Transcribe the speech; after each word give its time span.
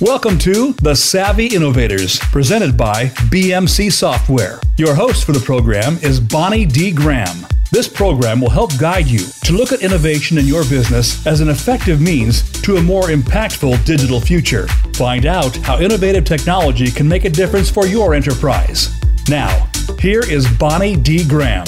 Welcome 0.00 0.38
to 0.38 0.72
The 0.80 0.94
Savvy 0.94 1.48
Innovators, 1.48 2.18
presented 2.18 2.74
by 2.74 3.08
BMC 3.28 3.92
Software. 3.92 4.58
Your 4.78 4.94
host 4.94 5.26
for 5.26 5.32
the 5.32 5.40
program 5.40 5.98
is 5.98 6.18
Bonnie 6.18 6.64
D. 6.64 6.90
Graham. 6.90 7.46
This 7.70 7.86
program 7.86 8.40
will 8.40 8.48
help 8.48 8.70
guide 8.78 9.08
you 9.08 9.18
to 9.44 9.52
look 9.52 9.72
at 9.72 9.82
innovation 9.82 10.38
in 10.38 10.46
your 10.46 10.62
business 10.64 11.26
as 11.26 11.42
an 11.42 11.50
effective 11.50 12.00
means 12.00 12.50
to 12.62 12.76
a 12.76 12.82
more 12.82 13.08
impactful 13.08 13.84
digital 13.84 14.22
future. 14.22 14.68
Find 14.94 15.26
out 15.26 15.54
how 15.58 15.78
innovative 15.78 16.24
technology 16.24 16.90
can 16.90 17.06
make 17.06 17.26
a 17.26 17.30
difference 17.30 17.68
for 17.68 17.86
your 17.86 18.14
enterprise. 18.14 18.98
Now, 19.28 19.68
here 19.98 20.22
is 20.26 20.48
Bonnie 20.56 20.96
D. 20.96 21.28
Graham. 21.28 21.66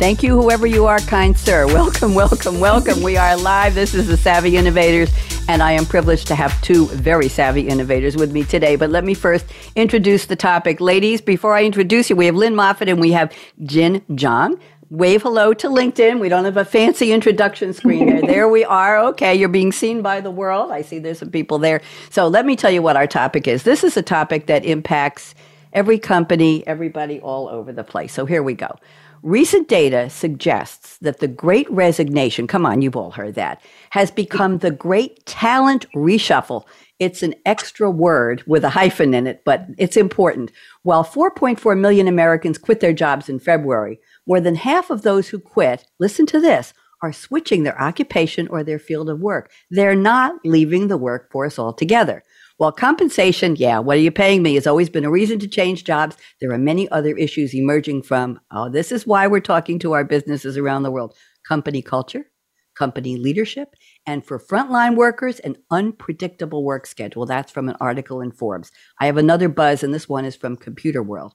Thank 0.00 0.22
you, 0.22 0.34
whoever 0.34 0.66
you 0.66 0.84
are, 0.86 1.00
kind 1.00 1.36
sir. 1.36 1.66
Welcome, 1.74 2.14
welcome, 2.14 2.58
welcome. 2.60 3.02
We 3.02 3.16
are 3.16 3.36
live. 3.36 3.74
This 3.74 3.94
is 3.94 4.08
the 4.08 4.16
Savvy 4.16 4.56
Innovators, 4.56 5.10
and 5.50 5.64
I 5.64 5.72
am 5.72 5.84
privileged 5.84 6.28
to 6.28 6.36
have 6.36 6.62
two 6.62 6.86
very 6.90 7.28
savvy 7.28 7.66
innovators 7.66 8.14
with 8.14 8.30
me 8.30 8.44
today. 8.44 8.76
But 8.76 8.90
let 8.90 9.02
me 9.02 9.14
first 9.14 9.46
introduce 9.74 10.26
the 10.26 10.36
topic. 10.36 10.80
Ladies, 10.80 11.20
before 11.20 11.56
I 11.56 11.64
introduce 11.64 12.08
you, 12.08 12.14
we 12.14 12.26
have 12.26 12.36
Lynn 12.36 12.54
Moffat 12.54 12.88
and 12.88 13.00
we 13.00 13.10
have 13.10 13.32
Jin 13.64 14.00
Zhang. 14.10 14.60
Wave 14.90 15.22
hello 15.22 15.52
to 15.54 15.66
LinkedIn. 15.66 16.20
We 16.20 16.28
don't 16.28 16.44
have 16.44 16.56
a 16.56 16.64
fancy 16.64 17.10
introduction 17.10 17.72
screen 17.72 18.06
there. 18.06 18.20
there 18.26 18.48
we 18.48 18.64
are. 18.64 19.00
Okay, 19.06 19.34
you're 19.34 19.48
being 19.48 19.72
seen 19.72 20.02
by 20.02 20.20
the 20.20 20.30
world. 20.30 20.70
I 20.70 20.82
see 20.82 21.00
there's 21.00 21.18
some 21.18 21.32
people 21.32 21.58
there. 21.58 21.80
So 22.10 22.28
let 22.28 22.46
me 22.46 22.54
tell 22.54 22.70
you 22.70 22.80
what 22.80 22.96
our 22.96 23.08
topic 23.08 23.48
is. 23.48 23.64
This 23.64 23.82
is 23.82 23.96
a 23.96 24.02
topic 24.02 24.46
that 24.46 24.64
impacts 24.64 25.34
every 25.72 25.98
company, 25.98 26.64
everybody 26.64 27.18
all 27.18 27.48
over 27.48 27.72
the 27.72 27.84
place. 27.84 28.12
So 28.12 28.24
here 28.24 28.44
we 28.44 28.54
go. 28.54 28.76
Recent 29.22 29.68
data 29.68 30.08
suggests 30.08 30.96
that 30.98 31.18
the 31.18 31.28
great 31.28 31.70
resignation, 31.70 32.46
come 32.46 32.64
on, 32.64 32.80
you've 32.80 32.96
all 32.96 33.10
heard 33.10 33.34
that, 33.34 33.62
has 33.90 34.10
become 34.10 34.58
the 34.58 34.70
great 34.70 35.26
talent 35.26 35.84
reshuffle. 35.94 36.64
It's 36.98 37.22
an 37.22 37.34
extra 37.44 37.90
word 37.90 38.42
with 38.46 38.64
a 38.64 38.70
hyphen 38.70 39.12
in 39.12 39.26
it, 39.26 39.42
but 39.44 39.66
it's 39.76 39.98
important. 39.98 40.52
While 40.84 41.04
4.4 41.04 41.78
million 41.78 42.08
Americans 42.08 42.56
quit 42.56 42.80
their 42.80 42.94
jobs 42.94 43.28
in 43.28 43.40
February, 43.40 44.00
more 44.26 44.40
than 44.40 44.54
half 44.54 44.88
of 44.88 45.02
those 45.02 45.28
who 45.28 45.38
quit, 45.38 45.84
listen 45.98 46.24
to 46.26 46.40
this, 46.40 46.72
are 47.02 47.12
switching 47.12 47.62
their 47.62 47.80
occupation 47.80 48.48
or 48.48 48.64
their 48.64 48.78
field 48.78 49.10
of 49.10 49.20
work. 49.20 49.50
They're 49.70 49.94
not 49.94 50.34
leaving 50.44 50.88
the 50.88 50.98
workforce 50.98 51.58
altogether. 51.58 52.22
While 52.60 52.72
compensation, 52.72 53.56
yeah, 53.56 53.78
what 53.78 53.96
are 53.96 54.02
you 54.02 54.10
paying 54.10 54.42
me, 54.42 54.52
has 54.52 54.66
always 54.66 54.90
been 54.90 55.06
a 55.06 55.10
reason 55.10 55.38
to 55.38 55.48
change 55.48 55.84
jobs, 55.84 56.18
there 56.42 56.52
are 56.52 56.58
many 56.58 56.90
other 56.90 57.16
issues 57.16 57.54
emerging 57.54 58.02
from, 58.02 58.38
oh, 58.50 58.68
this 58.68 58.92
is 58.92 59.06
why 59.06 59.26
we're 59.26 59.40
talking 59.40 59.78
to 59.78 59.92
our 59.92 60.04
businesses 60.04 60.58
around 60.58 60.82
the 60.82 60.90
world 60.90 61.14
company 61.48 61.80
culture, 61.80 62.26
company 62.74 63.16
leadership, 63.16 63.76
and 64.04 64.26
for 64.26 64.38
frontline 64.38 64.94
workers, 64.94 65.38
an 65.38 65.56
unpredictable 65.70 66.62
work 66.62 66.84
schedule. 66.84 67.24
That's 67.24 67.50
from 67.50 67.70
an 67.70 67.76
article 67.80 68.20
in 68.20 68.30
Forbes. 68.30 68.70
I 69.00 69.06
have 69.06 69.16
another 69.16 69.48
buzz, 69.48 69.82
and 69.82 69.94
this 69.94 70.06
one 70.06 70.26
is 70.26 70.36
from 70.36 70.58
Computerworld. 70.58 71.30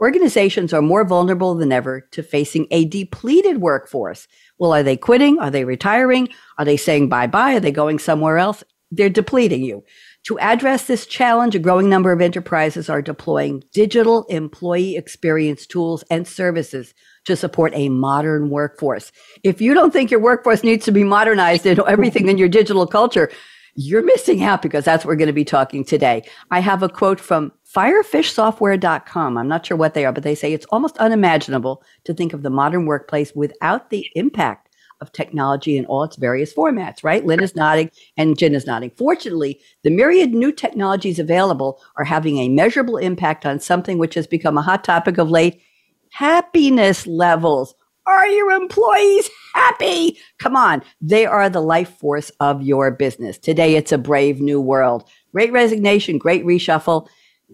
Organizations 0.00 0.72
are 0.72 0.80
more 0.80 1.04
vulnerable 1.04 1.54
than 1.56 1.72
ever 1.72 2.08
to 2.12 2.22
facing 2.22 2.66
a 2.70 2.86
depleted 2.86 3.58
workforce. 3.58 4.26
Well, 4.58 4.72
are 4.72 4.82
they 4.82 4.96
quitting? 4.96 5.40
Are 5.40 5.50
they 5.50 5.66
retiring? 5.66 6.30
Are 6.56 6.64
they 6.64 6.78
saying 6.78 7.10
bye 7.10 7.26
bye? 7.26 7.56
Are 7.56 7.60
they 7.60 7.70
going 7.70 7.98
somewhere 7.98 8.38
else? 8.38 8.64
They're 8.90 9.08
depleting 9.08 9.62
you. 9.62 9.84
To 10.24 10.38
address 10.38 10.84
this 10.84 11.06
challenge, 11.06 11.54
a 11.54 11.58
growing 11.58 11.88
number 11.88 12.12
of 12.12 12.20
enterprises 12.20 12.90
are 12.90 13.00
deploying 13.00 13.64
digital 13.72 14.24
employee 14.24 14.96
experience 14.96 15.66
tools 15.66 16.04
and 16.10 16.28
services 16.28 16.92
to 17.24 17.36
support 17.36 17.72
a 17.74 17.88
modern 17.88 18.50
workforce. 18.50 19.12
If 19.42 19.60
you 19.60 19.72
don't 19.72 19.92
think 19.92 20.10
your 20.10 20.20
workforce 20.20 20.62
needs 20.62 20.84
to 20.84 20.92
be 20.92 21.04
modernized 21.04 21.64
and 21.66 21.80
everything 21.80 22.28
in 22.28 22.38
your 22.38 22.48
digital 22.48 22.86
culture, 22.86 23.30
you're 23.74 24.02
missing 24.02 24.42
out 24.42 24.62
because 24.62 24.84
that's 24.84 25.04
what 25.04 25.10
we're 25.10 25.16
going 25.16 25.28
to 25.28 25.32
be 25.32 25.44
talking 25.44 25.84
today. 25.84 26.22
I 26.50 26.60
have 26.60 26.82
a 26.82 26.88
quote 26.88 27.20
from 27.20 27.52
firefishsoftware.com. 27.74 29.38
I'm 29.38 29.48
not 29.48 29.64
sure 29.64 29.76
what 29.76 29.94
they 29.94 30.04
are, 30.04 30.12
but 30.12 30.22
they 30.22 30.34
say 30.34 30.52
it's 30.52 30.66
almost 30.66 30.98
unimaginable 30.98 31.82
to 32.04 32.12
think 32.12 32.32
of 32.32 32.42
the 32.42 32.50
modern 32.50 32.84
workplace 32.84 33.32
without 33.34 33.90
the 33.90 34.06
impact 34.14 34.69
of 35.00 35.12
technology 35.12 35.76
in 35.76 35.86
all 35.86 36.04
its 36.04 36.16
various 36.16 36.52
formats, 36.52 37.02
right? 37.02 37.24
Lynn 37.24 37.42
is 37.42 37.56
nodding 37.56 37.90
and 38.16 38.38
Jen 38.38 38.54
is 38.54 38.66
nodding. 38.66 38.90
Fortunately, 38.96 39.60
the 39.82 39.90
myriad 39.90 40.32
new 40.32 40.52
technologies 40.52 41.18
available 41.18 41.80
are 41.96 42.04
having 42.04 42.38
a 42.38 42.48
measurable 42.48 42.96
impact 42.96 43.46
on 43.46 43.60
something 43.60 43.98
which 43.98 44.14
has 44.14 44.26
become 44.26 44.58
a 44.58 44.62
hot 44.62 44.84
topic 44.84 45.18
of 45.18 45.30
late 45.30 45.60
happiness 46.12 47.06
levels. 47.06 47.74
Are 48.06 48.26
your 48.26 48.50
employees 48.50 49.30
happy? 49.54 50.18
Come 50.38 50.56
on. 50.56 50.82
They 51.00 51.26
are 51.26 51.48
the 51.48 51.60
life 51.60 51.96
force 51.98 52.30
of 52.40 52.62
your 52.62 52.90
business. 52.90 53.38
Today, 53.38 53.76
it's 53.76 53.92
a 53.92 53.98
brave 53.98 54.40
new 54.40 54.60
world. 54.60 55.08
Great 55.32 55.52
resignation, 55.52 56.18
great 56.18 56.44
reshuffle 56.44 57.08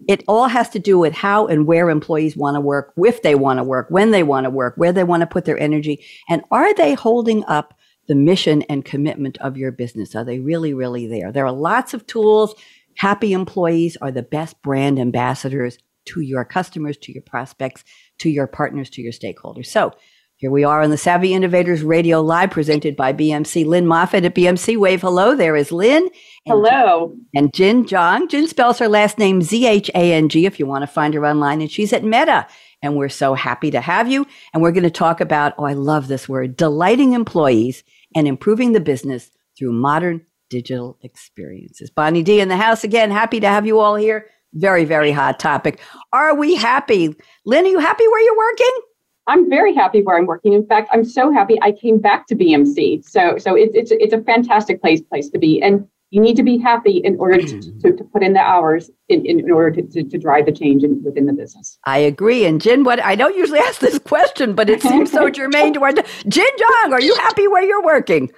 it 0.07 0.23
all 0.27 0.47
has 0.47 0.69
to 0.69 0.79
do 0.79 0.97
with 0.99 1.13
how 1.13 1.47
and 1.47 1.65
where 1.65 1.89
employees 1.89 2.37
want 2.37 2.55
to 2.55 2.61
work, 2.61 2.93
if 2.97 3.21
they 3.21 3.35
want 3.35 3.59
to 3.59 3.63
work, 3.63 3.87
when 3.89 4.11
they 4.11 4.23
want 4.23 4.45
to 4.45 4.49
work, 4.49 4.73
where 4.77 4.91
they 4.91 5.03
want 5.03 5.21
to 5.21 5.27
put 5.27 5.45
their 5.45 5.59
energy, 5.59 6.05
and 6.29 6.43
are 6.51 6.73
they 6.73 6.93
holding 6.93 7.43
up 7.45 7.73
the 8.07 8.15
mission 8.15 8.61
and 8.63 8.85
commitment 8.85 9.37
of 9.39 9.57
your 9.57 9.71
business? 9.71 10.15
Are 10.15 10.23
they 10.23 10.39
really, 10.39 10.73
really 10.73 11.07
there? 11.07 11.31
There 11.31 11.45
are 11.45 11.51
lots 11.51 11.93
of 11.93 12.07
tools. 12.07 12.55
Happy 12.95 13.33
employees 13.33 13.97
are 14.01 14.11
the 14.11 14.23
best 14.23 14.61
brand 14.61 14.97
ambassadors 14.97 15.77
to 16.05 16.21
your 16.21 16.45
customers, 16.45 16.97
to 16.97 17.11
your 17.11 17.21
prospects, 17.21 17.83
to 18.19 18.29
your 18.29 18.47
partners, 18.47 18.89
to 18.91 19.01
your 19.01 19.11
stakeholders. 19.11 19.67
So 19.67 19.93
here 20.39 20.51
we 20.51 20.63
are 20.63 20.83
on 20.83 20.91
the 20.91 20.99
Savvy 20.99 21.33
Innovators 21.33 21.81
Radio 21.81 22.21
Live, 22.21 22.51
presented 22.51 22.95
by 22.95 23.11
BMC. 23.11 23.65
Lynn 23.65 23.87
Moffat 23.87 24.23
at 24.23 24.35
BMC. 24.35 24.77
Wave 24.77 25.01
hello. 25.01 25.35
There 25.35 25.55
is 25.55 25.71
Lynn. 25.71 26.03
And 26.03 26.11
hello. 26.45 27.15
And 27.33 27.51
Jin 27.51 27.85
Zhang. 27.85 28.29
Jin 28.29 28.47
spells 28.47 28.77
her 28.77 28.87
last 28.87 29.17
name 29.17 29.41
Z 29.41 29.65
H 29.65 29.89
A 29.95 30.13
N 30.13 30.29
G 30.29 30.45
if 30.45 30.59
you 30.59 30.67
want 30.67 30.83
to 30.83 30.87
find 30.87 31.15
her 31.15 31.25
online. 31.25 31.59
And 31.59 31.71
she's 31.71 31.91
at 31.91 32.03
Meta. 32.03 32.45
And 32.83 32.95
we're 32.95 33.09
so 33.09 33.33
happy 33.33 33.71
to 33.71 33.81
have 33.81 34.11
you. 34.11 34.27
And 34.53 34.61
we're 34.61 34.71
going 34.71 34.83
to 34.83 34.91
talk 34.91 35.21
about, 35.21 35.55
oh, 35.57 35.65
I 35.65 35.73
love 35.73 36.07
this 36.07 36.29
word, 36.29 36.55
delighting 36.55 37.13
employees 37.13 37.83
and 38.15 38.27
improving 38.27 38.73
the 38.73 38.79
business 38.79 39.31
through 39.57 39.73
modern 39.73 40.23
digital 40.51 40.99
experiences. 41.01 41.89
Bonnie 41.89 42.21
D 42.21 42.41
in 42.41 42.49
the 42.49 42.57
house 42.57 42.83
again. 42.83 43.09
Happy 43.09 43.39
to 43.39 43.47
have 43.47 43.65
you 43.65 43.79
all 43.79 43.95
here. 43.95 44.27
Very, 44.53 44.85
very 44.85 45.11
hot 45.11 45.39
topic. 45.39 45.79
Are 46.13 46.35
we 46.35 46.53
happy? 46.53 47.15
Lynn, 47.43 47.65
are 47.65 47.69
you 47.69 47.79
happy 47.79 48.07
where 48.07 48.23
you're 48.23 48.37
working? 48.37 48.81
I'm 49.27 49.49
very 49.49 49.75
happy 49.75 50.01
where 50.01 50.17
I'm 50.17 50.25
working. 50.25 50.53
In 50.53 50.65
fact, 50.65 50.89
I'm 50.91 51.03
so 51.03 51.31
happy 51.31 51.57
I 51.61 51.73
came 51.73 51.99
back 51.99 52.27
to 52.27 52.35
BMC. 52.35 53.03
So 53.07 53.37
so 53.37 53.55
it's 53.55 53.75
it's 53.75 53.91
it's 53.91 54.13
a 54.13 54.21
fantastic 54.21 54.81
place 54.81 55.01
place 55.01 55.29
to 55.29 55.37
be. 55.37 55.61
And 55.61 55.87
you 56.09 56.21
need 56.21 56.37
to 56.37 56.43
be 56.43 56.57
happy 56.57 56.97
in 57.03 57.17
order 57.19 57.37
to, 57.37 57.59
to, 57.59 57.91
to 57.93 58.03
put 58.05 58.23
in 58.23 58.31
the 58.31 58.39
hours 58.39 58.89
in, 59.09 59.25
in, 59.25 59.51
order 59.51 59.81
to, 59.81 59.81
to, 59.81 60.09
to 60.09 60.17
drive 60.17 60.45
the 60.45 60.53
change 60.53 60.83
in, 60.83 61.03
within 61.03 61.25
the 61.25 61.33
business. 61.33 61.77
I 61.85 61.97
agree. 61.97 62.45
And 62.45 62.61
Jin, 62.61 62.85
what 62.85 63.03
I 63.03 63.15
don't 63.15 63.35
usually 63.35 63.59
ask 63.67 63.81
this 63.81 63.99
question, 63.99 64.55
but 64.55 64.69
it 64.69 64.81
seems 64.81 65.11
so 65.11 65.29
germane 65.29 65.73
to 65.73 65.83
our 65.83 65.91
Jin 65.91 66.05
Zhang, 66.27 66.91
are 66.93 67.01
you 67.01 67.13
happy 67.15 67.47
where 67.47 67.63
you're 67.63 67.83
working? 67.83 68.31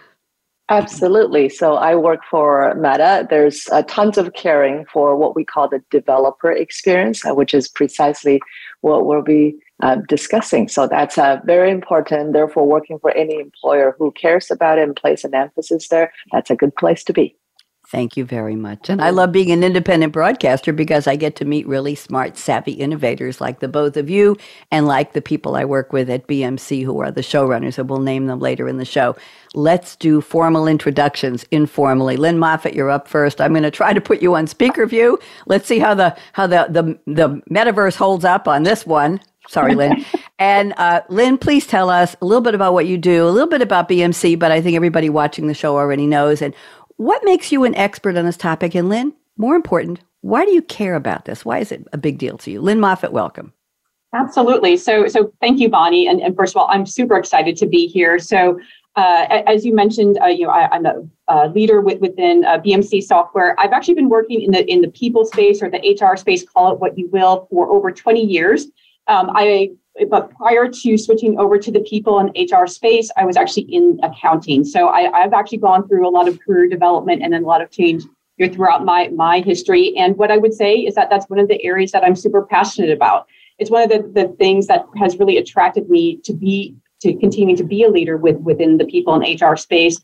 Absolutely. 0.69 1.49
So 1.49 1.75
I 1.75 1.95
work 1.95 2.21
for 2.29 2.75
Meta. 2.75 3.27
There's 3.27 3.67
uh, 3.71 3.81
tons 3.87 4.19
of 4.19 4.33
caring 4.33 4.85
for 4.85 5.15
what 5.15 5.35
we 5.35 5.43
call 5.43 5.67
the 5.67 5.81
developer 5.89 6.51
experience, 6.51 7.25
uh, 7.25 7.33
which 7.33 7.55
is 7.55 7.67
precisely 7.67 8.39
what 8.81 9.07
we'll 9.07 9.23
be 9.23 9.55
uh, 9.81 9.97
discussing. 10.07 10.67
So 10.67 10.87
that's 10.87 11.17
uh, 11.17 11.39
very 11.45 11.71
important. 11.71 12.33
Therefore, 12.33 12.67
working 12.67 12.99
for 12.99 13.11
any 13.11 13.39
employer 13.39 13.95
who 13.97 14.11
cares 14.11 14.51
about 14.51 14.77
it 14.77 14.83
and 14.83 14.95
places 14.95 15.25
an 15.25 15.35
emphasis 15.35 15.87
there, 15.87 16.11
that's 16.31 16.49
a 16.49 16.55
good 16.55 16.75
place 16.75 17.03
to 17.05 17.13
be. 17.13 17.35
Thank 17.89 18.15
you 18.15 18.23
very 18.23 18.55
much. 18.55 18.87
And 18.87 19.01
I 19.01 19.09
love 19.09 19.31
being 19.31 19.49
an 19.49 19.63
independent 19.63 20.13
broadcaster 20.13 20.71
because 20.71 21.07
I 21.07 21.15
get 21.15 21.35
to 21.37 21.45
meet 21.45 21.67
really 21.67 21.95
smart, 21.95 22.37
savvy 22.37 22.73
innovators 22.73 23.41
like 23.41 23.61
the 23.61 23.67
both 23.67 23.97
of 23.97 24.11
you 24.11 24.37
and 24.69 24.85
like 24.85 25.13
the 25.13 25.23
people 25.23 25.55
I 25.55 25.65
work 25.65 25.91
with 25.91 26.07
at 26.07 26.27
BMC 26.27 26.83
who 26.83 26.99
are 26.99 27.09
the 27.09 27.21
showrunners, 27.21 27.79
and 27.79 27.89
we'll 27.89 27.99
name 27.99 28.27
them 28.27 28.39
later 28.39 28.67
in 28.67 28.77
the 28.77 28.85
show. 28.85 29.15
Let's 29.55 29.95
do 29.95 30.21
formal 30.21 30.67
introductions 30.67 31.45
informally. 31.49 32.15
Lynn 32.15 32.37
Moffat, 32.37 32.75
you're 32.75 32.91
up 32.91 33.07
first. 33.07 33.41
I'm 33.41 33.53
going 33.53 33.63
to 33.63 33.71
try 33.71 33.91
to 33.91 34.01
put 34.01 34.21
you 34.21 34.35
on 34.35 34.45
speaker 34.45 34.85
view. 34.85 35.17
Let's 35.47 35.67
see 35.67 35.79
how 35.79 35.95
the 35.95 36.15
how 36.33 36.45
the 36.45 36.67
the, 36.69 36.99
the 37.11 37.41
metaverse 37.49 37.95
holds 37.95 38.23
up 38.23 38.47
on 38.47 38.61
this 38.61 38.85
one. 38.85 39.19
Sorry, 39.49 39.73
Lynn. 39.73 40.05
and 40.39 40.73
uh, 40.77 41.01
Lynn, 41.09 41.37
please 41.37 41.65
tell 41.65 41.89
us 41.89 42.15
a 42.21 42.25
little 42.25 42.41
bit 42.41 42.53
about 42.53 42.73
what 42.73 42.85
you 42.85 42.97
do, 42.97 43.27
a 43.27 43.31
little 43.31 43.49
bit 43.49 43.63
about 43.63 43.89
BMC, 43.89 44.37
but 44.37 44.51
I 44.51 44.61
think 44.61 44.75
everybody 44.75 45.09
watching 45.09 45.47
the 45.47 45.55
show 45.55 45.75
already 45.75 46.05
knows, 46.05 46.41
and 46.41 46.53
what 46.97 47.23
makes 47.23 47.51
you 47.51 47.63
an 47.63 47.73
expert 47.75 48.15
on 48.15 48.25
this 48.25 48.37
topic? 48.37 48.75
And 48.75 48.89
Lynn, 48.89 49.13
more 49.37 49.55
important, 49.55 50.01
why 50.21 50.45
do 50.45 50.51
you 50.51 50.61
care 50.61 50.95
about 50.95 51.25
this? 51.25 51.43
Why 51.43 51.59
is 51.59 51.71
it 51.71 51.87
a 51.93 51.97
big 51.97 52.19
deal 52.19 52.37
to 52.39 52.51
you? 52.51 52.61
Lynn 52.61 52.79
Moffat, 52.79 53.11
welcome. 53.11 53.53
Absolutely. 54.13 54.77
So, 54.77 55.07
so 55.07 55.33
thank 55.39 55.59
you, 55.59 55.69
Bonnie. 55.69 56.07
And, 56.07 56.21
and 56.21 56.35
first 56.35 56.53
of 56.53 56.57
all, 56.57 56.67
I'm 56.69 56.85
super 56.85 57.17
excited 57.17 57.55
to 57.57 57.65
be 57.65 57.87
here. 57.87 58.19
So, 58.19 58.59
uh, 58.95 59.43
as 59.47 59.65
you 59.65 59.73
mentioned, 59.73 60.19
uh, 60.21 60.27
you 60.27 60.45
know, 60.45 60.51
I, 60.51 60.75
am 60.75 60.85
a, 61.27 61.47
leader 61.49 61.79
with, 61.79 62.01
within 62.01 62.43
uh, 62.43 62.57
BMC 62.57 63.01
software. 63.01 63.55
I've 63.59 63.71
actually 63.71 63.93
been 63.93 64.09
working 64.09 64.41
in 64.41 64.51
the 64.51 64.69
in 64.69 64.81
the 64.81 64.89
people 64.89 65.25
space 65.25 65.61
or 65.61 65.69
the 65.69 65.79
HR 65.79 66.17
space, 66.17 66.43
call 66.43 66.73
it 66.73 66.79
what 66.79 66.97
you 66.97 67.07
will, 67.09 67.47
for 67.49 67.71
over 67.71 67.91
20 67.91 68.21
years. 68.21 68.67
Um, 69.09 69.31
I 69.33 69.71
but 70.09 70.31
prior 70.35 70.69
to 70.69 70.97
switching 70.97 71.37
over 71.37 71.57
to 71.57 71.71
the 71.71 71.81
people 71.81 72.19
and 72.19 72.29
HR 72.37 72.65
space, 72.67 73.11
I 73.17 73.25
was 73.25 73.35
actually 73.35 73.63
in 73.63 73.99
accounting. 74.01 74.63
So 74.63 74.87
I, 74.87 75.09
have 75.19 75.33
actually 75.33 75.57
gone 75.57 75.87
through 75.87 76.07
a 76.07 76.09
lot 76.09 76.29
of 76.29 76.39
career 76.39 76.69
development 76.69 77.21
and 77.21 77.33
then 77.33 77.43
a 77.43 77.47
lot 77.47 77.61
of 77.61 77.69
change 77.69 78.03
throughout 78.53 78.85
my 78.85 79.09
my 79.09 79.41
history. 79.41 79.93
And 79.97 80.15
what 80.17 80.31
I 80.31 80.37
would 80.37 80.53
say 80.53 80.75
is 80.75 80.95
that 80.95 81.09
that's 81.09 81.29
one 81.29 81.39
of 81.39 81.49
the 81.49 81.61
areas 81.65 81.91
that 81.91 82.05
I'm 82.05 82.15
super 82.15 82.41
passionate 82.41 82.91
about. 82.91 83.27
It's 83.57 83.69
one 83.69 83.83
of 83.83 83.89
the, 83.89 84.09
the 84.13 84.29
things 84.37 84.67
that 84.67 84.85
has 84.95 85.17
really 85.19 85.37
attracted 85.37 85.89
me 85.89 86.17
to 86.23 86.33
be 86.33 86.75
to 87.01 87.13
continue 87.15 87.57
to 87.57 87.63
be 87.63 87.83
a 87.83 87.89
leader 87.89 88.15
with 88.15 88.37
within 88.37 88.77
the 88.77 88.85
people 88.85 89.13
and 89.13 89.41
HR 89.41 89.55
space 89.55 89.99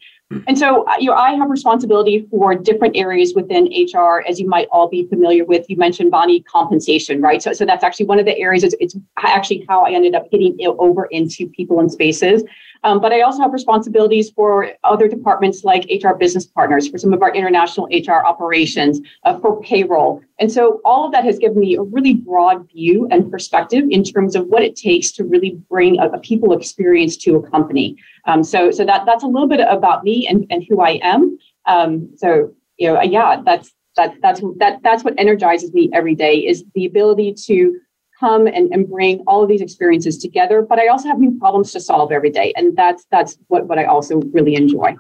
and 0.48 0.58
so, 0.58 0.84
uh, 0.88 0.96
you 1.00 1.12
know, 1.12 1.16
I 1.16 1.34
have 1.34 1.50
responsibility 1.52 2.26
for 2.32 2.56
different 2.56 2.98
areas 2.98 3.34
within 3.36 3.66
HR, 3.66 4.24
as 4.28 4.40
you 4.40 4.48
might 4.48 4.68
all 4.72 4.90
be 4.90 5.06
familiar 5.08 5.46
with. 5.46 5.70
You 5.70 5.78
mentioned 5.78 6.10
Bonnie 6.10 6.42
compensation, 6.42 7.22
right? 7.22 7.44
So, 7.44 7.54
so 7.54 7.64
that's 7.64 7.84
actually 7.84 8.08
one 8.08 8.18
of 8.18 8.26
the 8.26 8.36
areas. 8.40 8.64
It's, 8.64 8.74
it's 8.80 8.96
actually 9.18 9.66
how 9.70 9.86
I 9.86 9.92
ended 9.92 10.16
up 10.16 10.32
getting 10.32 10.58
over 10.80 11.06
into 11.06 11.48
people 11.50 11.80
and 11.80 11.92
spaces. 11.92 12.44
Um, 12.86 13.02
but 13.02 13.12
I 13.12 13.22
also 13.22 13.42
have 13.42 13.52
responsibilities 13.52 14.30
for 14.30 14.70
other 14.84 15.08
departments 15.08 15.64
like 15.64 15.90
HR 15.90 16.14
business 16.14 16.46
partners, 16.46 16.88
for 16.88 17.00
some 17.00 17.14
of 17.14 17.24
our 17.24 17.34
international 17.34 17.90
HR 17.92 18.24
operations, 18.24 19.02
uh, 19.24 19.40
for 19.40 19.60
payroll. 19.62 20.22
And 20.40 20.52
so 20.52 20.82
all 20.86 21.08
of 21.08 21.12
that 21.12 21.24
has 21.24 21.40
given 21.40 21.60
me 21.60 21.76
a 21.76 21.82
really 21.82 22.14
broad 22.14 22.70
view 22.72 23.08
and 23.10 23.32
perspective 23.32 23.86
in 23.90 24.04
terms 24.04 24.36
of 24.36 24.46
what 24.48 24.62
it 24.62 24.76
takes 24.76 25.12
to 25.14 25.24
really 25.24 25.60
bring 25.68 26.00
a, 26.00 26.10
a 26.10 26.20
people 26.20 26.54
experience 26.54 27.18
to 27.18 27.38
a 27.38 27.50
company. 27.50 27.98
Um, 28.26 28.44
so, 28.44 28.70
so 28.70 28.86
that 28.86 29.08
that's 29.08 29.24
a 29.24 29.28
little 29.28 29.48
bit 29.48 29.62
about 29.62 30.04
me 30.04 30.28
and, 30.28 30.46
and 30.52 30.64
who 30.70 30.80
I 30.82 31.00
am. 31.02 31.40
Um, 31.66 32.12
so, 32.18 32.54
you 32.78 32.94
know, 32.94 33.02
yeah, 33.02 33.42
that's 33.44 33.74
that 33.96 34.16
that's 34.22 34.42
that 34.58 34.80
that's 34.84 35.04
what 35.04 35.16
energizes 35.18 35.74
me 35.74 35.90
every 35.92 36.14
day 36.14 36.36
is 36.36 36.64
the 36.76 36.86
ability 36.86 37.34
to 37.46 37.80
come 38.20 38.48
and, 38.48 38.72
and 38.74 38.90
bring 38.90 39.20
all 39.28 39.44
of 39.44 39.50
these 39.50 39.62
experiences 39.62 40.18
together 40.18 40.62
but 40.62 40.80
i 40.80 40.88
also 40.88 41.08
have 41.08 41.20
new 41.20 41.38
problems 41.40 41.72
to 41.72 41.80
solve 41.80 42.12
every 42.12 42.30
day 42.30 42.54
and 42.56 42.76
that's 42.76 43.06
that's 43.12 43.38
what, 43.48 43.68
what 43.68 43.80
i 43.80 43.86
also 43.86 44.22
really 44.34 44.56
enjoy. 44.56 44.96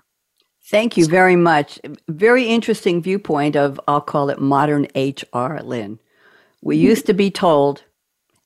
Thank 0.67 0.97
you 0.97 1.05
very 1.05 1.35
much. 1.35 1.79
Very 2.07 2.45
interesting 2.47 3.01
viewpoint 3.01 3.55
of 3.55 3.79
i'll 3.87 4.01
call 4.01 4.29
it 4.29 4.39
modern 4.39 4.87
hr 4.95 5.59
lynn. 5.61 5.99
We 6.61 6.77
mm-hmm. 6.77 6.85
used 6.85 7.05
to 7.05 7.13
be 7.13 7.29
told 7.29 7.83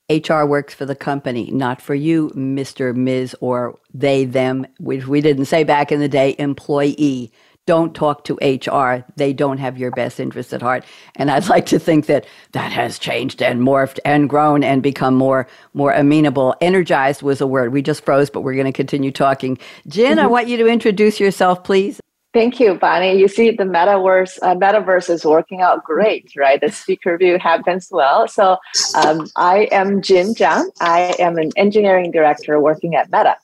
hr 0.09 0.43
works 0.43 0.73
for 0.73 0.85
the 0.85 0.95
company 0.95 1.51
not 1.51 1.81
for 1.81 1.93
you 1.93 2.29
mr 2.35 2.95
ms 2.95 3.35
or 3.41 3.77
they 3.93 4.25
them 4.25 4.65
which 4.79 5.05
we 5.05 5.21
didn't 5.21 5.45
say 5.45 5.63
back 5.63 5.91
in 5.91 5.99
the 5.99 6.07
day 6.07 6.35
employee 6.39 7.31
don't 7.65 7.93
talk 7.93 8.23
to 8.23 8.35
HR. 8.41 9.05
They 9.15 9.31
don't 9.31 9.59
have 9.59 9.77
your 9.77 9.91
best 9.91 10.19
interest 10.19 10.53
at 10.53 10.61
heart. 10.61 10.83
And 11.15 11.29
I'd 11.29 11.47
like 11.49 11.67
to 11.67 11.79
think 11.79 12.07
that 12.07 12.25
that 12.53 12.71
has 12.71 12.97
changed 12.97 13.41
and 13.41 13.61
morphed 13.61 13.99
and 14.03 14.27
grown 14.27 14.63
and 14.63 14.81
become 14.81 15.13
more 15.13 15.47
more 15.73 15.91
amenable. 15.91 16.55
Energized 16.61 17.21
was 17.21 17.41
a 17.41 17.47
word. 17.47 17.71
We 17.71 17.81
just 17.81 18.03
froze, 18.03 18.29
but 18.29 18.41
we're 18.41 18.55
going 18.55 18.65
to 18.65 18.71
continue 18.71 19.11
talking. 19.11 19.57
Jen, 19.87 20.17
mm-hmm. 20.17 20.19
I 20.19 20.27
want 20.27 20.47
you 20.47 20.57
to 20.57 20.67
introduce 20.67 21.19
yourself, 21.19 21.63
please. 21.63 21.99
Thank 22.31 22.59
you, 22.59 22.75
Bonnie. 22.75 23.17
You 23.17 23.27
see, 23.27 23.49
the 23.49 23.63
metaverse 23.63 24.37
uh, 24.43 24.53
metaverse 24.53 25.09
is 25.09 25.25
working 25.25 25.61
out 25.61 25.83
great, 25.83 26.31
right? 26.37 26.61
The 26.61 26.71
speaker 26.71 27.17
view 27.17 27.39
happens 27.39 27.87
well. 27.91 28.27
So, 28.27 28.57
um, 28.95 29.27
I 29.35 29.67
am 29.71 30.01
Jin 30.03 30.35
Zhang. 30.35 30.65
I 30.79 31.15
am 31.17 31.37
an 31.37 31.49
engineering 31.55 32.11
director 32.11 32.59
working 32.59 32.95
at 32.95 33.11
Meta. 33.11 33.35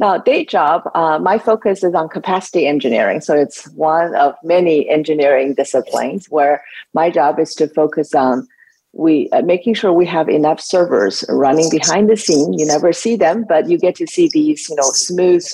Now, 0.00 0.16
day 0.16 0.46
job, 0.46 0.90
uh, 0.94 1.18
my 1.18 1.36
focus 1.36 1.84
is 1.84 1.94
on 1.94 2.08
capacity 2.08 2.66
engineering. 2.66 3.20
So 3.20 3.36
it's 3.36 3.68
one 3.72 4.14
of 4.14 4.34
many 4.42 4.88
engineering 4.88 5.52
disciplines 5.52 6.26
where 6.30 6.64
my 6.94 7.10
job 7.10 7.38
is 7.38 7.54
to 7.56 7.68
focus 7.68 8.14
on 8.14 8.48
we 8.92 9.28
uh, 9.30 9.42
making 9.42 9.74
sure 9.74 9.92
we 9.92 10.06
have 10.06 10.28
enough 10.28 10.58
servers 10.58 11.22
running 11.28 11.70
behind 11.70 12.10
the 12.10 12.16
scene. 12.16 12.54
You 12.54 12.66
never 12.66 12.92
see 12.92 13.14
them, 13.14 13.44
but 13.48 13.68
you 13.68 13.78
get 13.78 13.94
to 13.96 14.06
see 14.06 14.28
these, 14.32 14.68
you 14.68 14.74
know, 14.74 14.90
smooth 14.90 15.46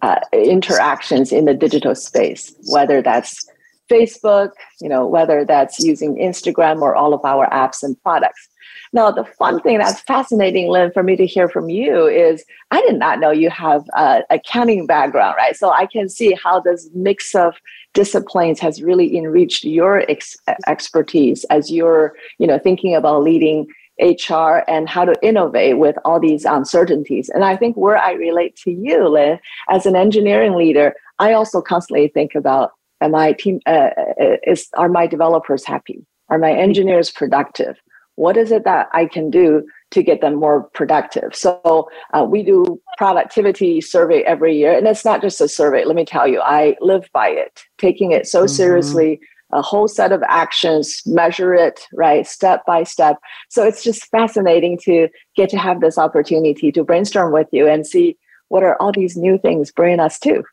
uh, 0.00 0.20
interactions 0.32 1.30
in 1.30 1.44
the 1.44 1.52
digital 1.52 1.94
space, 1.94 2.54
whether 2.68 3.02
that's 3.02 3.44
Facebook, 3.90 4.52
you 4.80 4.88
know, 4.88 5.06
whether 5.06 5.44
that's 5.44 5.80
using 5.80 6.16
Instagram 6.16 6.80
or 6.80 6.94
all 6.94 7.12
of 7.12 7.22
our 7.24 7.46
apps 7.50 7.82
and 7.82 8.00
products. 8.02 8.48
Now, 8.92 9.12
the 9.12 9.24
fun 9.24 9.60
thing 9.60 9.78
that's 9.78 10.00
fascinating, 10.00 10.68
Lynn, 10.68 10.90
for 10.90 11.04
me 11.04 11.14
to 11.14 11.26
hear 11.26 11.48
from 11.48 11.68
you 11.68 12.08
is 12.08 12.44
I 12.72 12.80
did 12.82 12.98
not 12.98 13.20
know 13.20 13.30
you 13.30 13.48
have 13.48 13.84
a 13.94 14.22
accounting 14.30 14.86
background, 14.86 15.36
right? 15.38 15.54
So 15.54 15.70
I 15.70 15.86
can 15.86 16.08
see 16.08 16.36
how 16.42 16.58
this 16.58 16.88
mix 16.92 17.34
of 17.34 17.54
disciplines 17.94 18.58
has 18.60 18.82
really 18.82 19.16
enriched 19.16 19.64
your 19.64 20.04
ex- 20.10 20.36
expertise 20.66 21.44
as 21.44 21.70
you're, 21.70 22.14
you 22.38 22.48
know, 22.48 22.58
thinking 22.58 22.96
about 22.96 23.22
leading 23.22 23.68
HR 24.00 24.64
and 24.66 24.88
how 24.88 25.04
to 25.04 25.14
innovate 25.22 25.78
with 25.78 25.96
all 26.04 26.18
these 26.18 26.44
uncertainties. 26.44 27.28
And 27.28 27.44
I 27.44 27.56
think 27.56 27.76
where 27.76 27.98
I 27.98 28.12
relate 28.12 28.56
to 28.64 28.72
you, 28.72 29.08
Lynn, 29.08 29.38
as 29.68 29.86
an 29.86 29.94
engineering 29.94 30.54
leader, 30.54 30.94
I 31.20 31.32
also 31.32 31.60
constantly 31.60 32.08
think 32.08 32.34
about 32.34 32.72
am 33.00 33.14
I 33.14 33.32
team 33.34 33.60
uh, 33.66 33.90
uh 34.20 34.36
is 34.44 34.68
are 34.76 34.88
my 34.88 35.06
developers 35.06 35.64
happy? 35.64 36.04
Are 36.28 36.38
my 36.38 36.52
engineers 36.52 37.10
productive? 37.10 37.76
What 38.20 38.36
is 38.36 38.52
it 38.52 38.64
that 38.64 38.90
I 38.92 39.06
can 39.06 39.30
do 39.30 39.66
to 39.92 40.02
get 40.02 40.20
them 40.20 40.34
more 40.34 40.64
productive? 40.74 41.34
So 41.34 41.88
uh, 42.12 42.26
we 42.28 42.42
do 42.42 42.78
productivity 42.98 43.80
survey 43.80 44.20
every 44.24 44.54
year, 44.58 44.76
and 44.76 44.86
it's 44.86 45.06
not 45.06 45.22
just 45.22 45.40
a 45.40 45.48
survey. 45.48 45.86
Let 45.86 45.96
me 45.96 46.04
tell 46.04 46.28
you, 46.28 46.38
I 46.42 46.76
live 46.82 47.08
by 47.14 47.28
it, 47.30 47.64
taking 47.78 48.12
it 48.12 48.26
so 48.26 48.40
mm-hmm. 48.40 48.54
seriously. 48.54 49.20
A 49.52 49.62
whole 49.62 49.88
set 49.88 50.12
of 50.12 50.22
actions, 50.28 51.02
measure 51.06 51.54
it 51.54 51.80
right 51.94 52.26
step 52.26 52.64
by 52.66 52.82
step. 52.82 53.16
So 53.48 53.64
it's 53.64 53.82
just 53.82 54.04
fascinating 54.10 54.78
to 54.84 55.08
get 55.34 55.48
to 55.48 55.58
have 55.58 55.80
this 55.80 55.96
opportunity 55.96 56.70
to 56.72 56.84
brainstorm 56.84 57.32
with 57.32 57.48
you 57.52 57.66
and 57.66 57.86
see 57.86 58.18
what 58.48 58.62
are 58.62 58.76
all 58.80 58.92
these 58.92 59.16
new 59.16 59.38
things 59.38 59.72
bringing 59.72 59.98
us 59.98 60.18
to. 60.20 60.44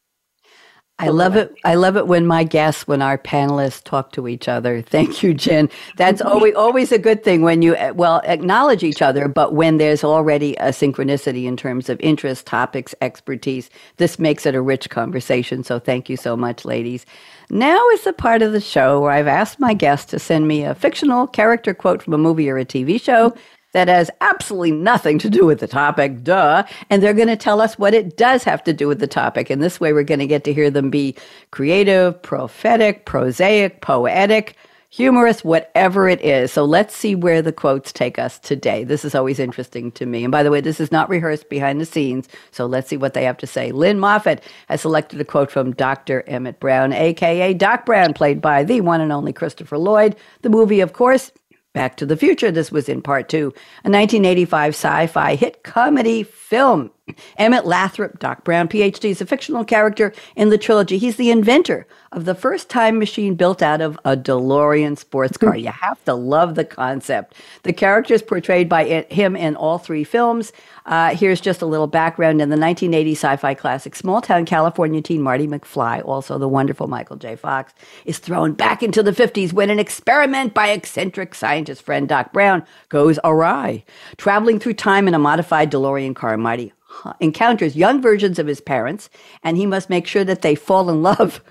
I 1.00 1.10
love 1.10 1.36
it. 1.36 1.54
I 1.64 1.76
love 1.76 1.96
it 1.96 2.08
when 2.08 2.26
my 2.26 2.44
guests, 2.44 2.88
when 2.88 3.04
our 3.04 3.20
panelists 3.20 3.84
talk 3.84 4.14
to 4.14 4.28
each 4.28 4.48
other. 4.48 4.82
Thank 4.82 5.22
you, 5.22 5.36
Jen. 5.36 5.70
That's 5.96 6.22
always 6.24 6.56
always 6.56 6.92
a 6.92 6.98
good 6.98 7.24
thing 7.24 7.44
when 7.44 7.62
you 7.62 7.76
eh, 7.76 7.92
well 7.92 8.22
acknowledge 8.24 8.84
each 8.84 9.04
other, 9.04 9.28
but 9.28 9.54
when 9.54 9.78
there's 9.78 10.04
already 10.04 10.56
a 10.56 10.70
synchronicity 10.70 11.46
in 11.46 11.56
terms 11.56 11.90
of 11.90 12.00
interest, 12.00 12.48
topics, 12.48 12.96
expertise, 13.02 13.70
this 13.98 14.18
makes 14.18 14.48
it 14.48 14.56
a 14.56 14.62
rich 14.62 14.90
conversation. 14.90 15.64
So 15.64 15.78
thank 15.78 16.10
you 16.10 16.18
so 16.18 16.36
much, 16.36 16.66
ladies. 16.66 17.06
Now 17.52 17.88
is 17.90 18.04
the 18.04 18.14
part 18.14 18.42
of 18.42 18.52
the 18.52 18.60
show 18.60 19.00
where 19.00 19.12
I've 19.12 19.28
asked 19.28 19.60
my 19.60 19.76
guests 19.76 20.10
to 20.12 20.20
send 20.20 20.48
me 20.48 20.64
a 20.64 20.74
fictional 20.74 21.28
character 21.28 21.76
quote 21.76 22.02
from 22.02 22.14
a 22.14 22.18
movie 22.18 22.50
or 22.50 22.58
a 22.58 22.66
TV 22.66 23.00
show 23.00 23.36
that 23.78 23.88
has 23.88 24.10
absolutely 24.22 24.72
nothing 24.72 25.20
to 25.20 25.30
do 25.30 25.46
with 25.46 25.60
the 25.60 25.68
topic, 25.68 26.24
duh. 26.24 26.64
And 26.90 27.04
they're 27.04 27.14
going 27.14 27.28
to 27.28 27.36
tell 27.36 27.62
us 27.62 27.78
what 27.78 27.94
it 27.94 28.18
does 28.18 28.44
have 28.44 28.64
to 28.64 28.74
do 28.74 28.88
with 28.88 29.00
the 29.00 29.06
topic. 29.06 29.52
And 29.52 29.62
this 29.62 29.80
way, 29.80 29.94
we're 29.94 30.02
going 30.04 30.20
to 30.20 30.26
get 30.26 30.44
to 30.46 30.54
hear 30.54 30.72
them 30.72 30.90
be 30.90 31.16
creative, 31.52 32.20
prophetic, 32.24 33.06
prosaic, 33.06 33.82
poetic, 33.82 34.56
humorous, 34.90 35.44
whatever 35.44 36.10
it 36.10 36.20
is. 36.22 36.52
So 36.52 36.66
let's 36.66 36.96
see 36.96 37.14
where 37.14 37.44
the 37.44 37.52
quotes 37.52 37.94
take 37.94 38.18
us 38.18 38.40
today. 38.40 38.84
This 38.84 39.06
is 39.06 39.14
always 39.14 39.38
interesting 39.38 39.92
to 39.92 40.08
me. 40.08 40.24
And 40.24 40.32
by 40.32 40.42
the 40.42 40.50
way, 40.50 40.60
this 40.60 40.80
is 40.80 40.92
not 40.92 41.08
rehearsed 41.08 41.48
behind 41.48 41.80
the 41.80 41.86
scenes. 41.86 42.28
So 42.50 42.66
let's 42.66 42.90
see 42.90 42.98
what 42.98 43.14
they 43.14 43.26
have 43.26 43.38
to 43.38 43.48
say. 43.48 43.72
Lynn 43.72 44.00
Moffat 44.00 44.44
has 44.70 44.82
selected 44.82 45.22
a 45.22 45.26
quote 45.26 45.52
from 45.52 45.72
Dr. 45.74 46.24
Emmett 46.26 46.60
Brown, 46.60 46.94
aka 46.94 47.54
Doc 47.54 47.86
Brown, 47.86 48.16
played 48.16 48.42
by 48.42 48.64
the 48.64 48.82
one 48.82 49.02
and 49.02 49.12
only 49.12 49.34
Christopher 49.34 49.78
Lloyd. 49.78 50.16
The 50.42 50.50
movie, 50.50 50.80
of 50.80 50.94
course, 50.94 51.32
Back 51.78 51.98
to 51.98 52.08
the 52.08 52.18
Future. 52.18 52.50
This 52.50 52.72
was 52.72 52.90
in 52.90 53.04
part 53.04 53.30
two, 53.30 53.54
a 53.84 53.92
1985 53.92 54.74
sci 54.74 55.06
fi 55.06 55.36
hit 55.36 55.62
comedy 55.62 56.24
film. 56.24 56.90
Emmett 57.38 57.66
Lathrop, 57.66 58.20
Doc 58.20 58.44
Brown, 58.44 58.68
PhD, 58.68 59.10
is 59.10 59.22
a 59.22 59.26
fictional 59.26 59.64
character 59.64 60.14
in 60.36 60.50
the 60.50 60.58
trilogy. 60.58 60.98
He's 60.98 61.16
the 61.16 61.32
inventor 61.32 61.88
of 62.12 62.26
the 62.26 62.36
first 62.36 62.70
time 62.70 63.00
machine 63.00 63.36
built 63.36 63.62
out 63.62 63.82
of 63.82 64.00
a 64.06 64.16
DeLorean 64.16 64.98
sports 64.98 65.38
car. 65.38 65.56
You 65.68 65.72
have 65.72 66.04
to 66.06 66.14
love 66.14 66.56
the 66.56 66.64
concept. 66.64 67.34
The 67.64 67.74
character 67.74 68.14
is 68.14 68.22
portrayed 68.22 68.70
by 68.70 69.06
him 69.10 69.36
in 69.36 69.56
all 69.56 69.80
three 69.80 70.04
films. 70.04 70.54
Uh, 70.86 71.16
here's 71.16 71.42
just 71.42 71.62
a 71.62 71.66
little 71.66 71.88
background 71.88 72.42
in 72.42 72.50
the 72.50 72.58
1980 72.58 73.12
sci 73.12 73.36
fi 73.38 73.54
classic 73.54 73.96
Small 73.96 74.22
Town 74.22 74.46
California 74.46 75.02
teen 75.02 75.22
Marty 75.22 75.48
McFly, 75.48 76.06
also 76.06 76.38
the 76.38 76.48
wonderful 76.48 76.88
Michael 76.88 77.18
J. 77.18 77.36
Fox, 77.36 77.74
is 78.06 78.20
thrown 78.20 78.54
back 78.54 78.84
into 78.84 79.04
the 79.04 79.12
50s 79.12 79.52
when 79.52 79.70
an 79.70 79.80
experiment 79.80 80.54
by 80.54 80.70
eccentric 80.70 81.36
scientist 81.36 81.82
friend 81.82 82.08
Doc 82.08 82.32
Brown 82.32 82.64
goes 82.90 83.20
awry. 83.24 83.84
Traveling 84.18 84.60
through 84.60 84.76
time 84.76 85.08
in 85.08 85.14
a 85.14 85.20
modified 85.20 85.72
DeLorean 85.72 86.16
car, 86.16 86.38
Marty 86.38 86.72
encounters 87.20 87.76
young 87.76 88.02
versions 88.02 88.40
of 88.40 88.48
his 88.48 88.62
parents, 88.62 89.10
and 89.44 89.58
he 89.58 89.66
must 89.66 89.90
make 89.90 90.08
sure 90.08 90.24
that 90.24 90.42
they 90.42 90.56
fall 90.56 90.90
in 90.90 91.02
love 91.02 91.42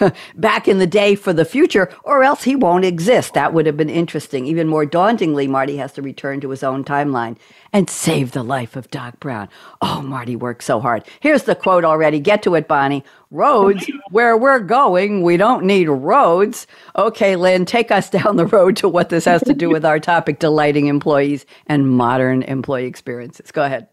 back 0.36 0.68
in 0.68 0.78
the 0.78 0.86
day 0.86 1.14
for 1.14 1.32
the 1.32 1.44
future, 1.44 1.90
or 2.04 2.22
else 2.22 2.44
he 2.44 2.56
won't 2.56 2.84
exist. 2.84 3.34
That 3.34 3.52
would 3.52 3.66
have 3.66 3.76
been 3.76 3.90
interesting. 3.90 4.46
Even 4.46 4.68
more 4.68 4.86
dauntingly, 4.86 5.46
Marty 5.46 5.76
has 5.76 5.92
to 5.92 6.02
return 6.02 6.40
to 6.40 6.50
his 6.50 6.62
own 6.62 6.84
timeline 6.84 7.36
and 7.72 7.88
save 7.90 8.32
the 8.32 8.42
life 8.42 8.76
of 8.76 8.90
Doc 8.90 9.20
Brown. 9.20 9.48
Oh, 9.82 10.02
Marty 10.02 10.36
worked 10.36 10.64
so 10.64 10.80
hard. 10.80 11.04
Here's 11.20 11.44
the 11.44 11.54
quote 11.54 11.84
already. 11.84 12.18
Get 12.20 12.42
to 12.44 12.54
it, 12.54 12.68
Bonnie. 12.68 13.04
Roads, 13.30 13.90
where 14.10 14.36
we're 14.36 14.58
going, 14.60 15.22
we 15.22 15.36
don't 15.36 15.64
need 15.64 15.88
roads. 15.88 16.66
Okay, 16.96 17.36
Lynn, 17.36 17.66
take 17.66 17.90
us 17.90 18.08
down 18.08 18.36
the 18.36 18.46
road 18.46 18.76
to 18.78 18.88
what 18.88 19.10
this 19.10 19.26
has 19.26 19.42
to 19.44 19.54
do 19.54 19.68
with 19.68 19.84
our 19.84 20.00
topic 20.00 20.38
delighting 20.38 20.86
employees 20.86 21.44
and 21.66 21.90
modern 21.90 22.42
employee 22.42 22.86
experiences. 22.86 23.52
Go 23.52 23.64
ahead. 23.64 23.88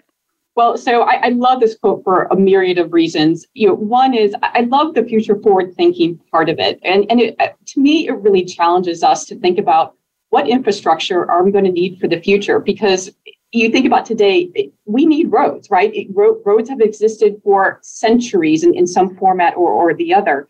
Well, 0.56 0.78
so 0.78 1.02
I, 1.02 1.16
I, 1.16 1.30
love 1.30 1.60
this 1.60 1.76
quote 1.76 2.02
for 2.06 2.24
a 2.32 2.36
myriad 2.38 2.78
of 2.78 2.94
reasons. 2.94 3.46
You 3.54 3.68
know, 3.68 3.74
one 3.74 4.14
is 4.14 4.34
I 4.42 4.62
love 4.62 4.94
the 4.94 5.04
future 5.04 5.38
forward 5.42 5.76
thinking 5.76 6.18
part 6.32 6.48
of 6.48 6.60
it, 6.60 6.80
and 6.82 7.06
and 7.10 7.20
it, 7.20 7.36
uh, 7.40 7.50
to 7.66 7.82
me, 7.82 8.08
it 8.08 8.14
really 8.14 8.46
challenges 8.46 9.04
us 9.04 9.26
to 9.26 9.36
think 9.38 9.60
about 9.60 9.96
what 10.30 10.48
infrastructure 10.48 11.30
are 11.30 11.44
we 11.44 11.52
going 11.52 11.66
to 11.66 11.72
need 11.72 12.00
for 12.00 12.08
the 12.08 12.22
future 12.22 12.60
because 12.60 13.12
you 13.52 13.70
think 13.70 13.86
about 13.86 14.06
today, 14.06 14.72
we 14.86 15.06
need 15.06 15.32
roads, 15.32 15.70
right? 15.70 15.94
It, 15.94 16.08
ro- 16.14 16.42
roads 16.46 16.70
have 16.70 16.82
existed 16.82 17.40
for 17.44 17.80
centuries 17.82 18.64
in, 18.64 18.74
in 18.76 18.86
some 18.86 19.16
format 19.16 19.56
or, 19.56 19.72
or 19.72 19.94
the 19.94 20.14
other. 20.14 20.48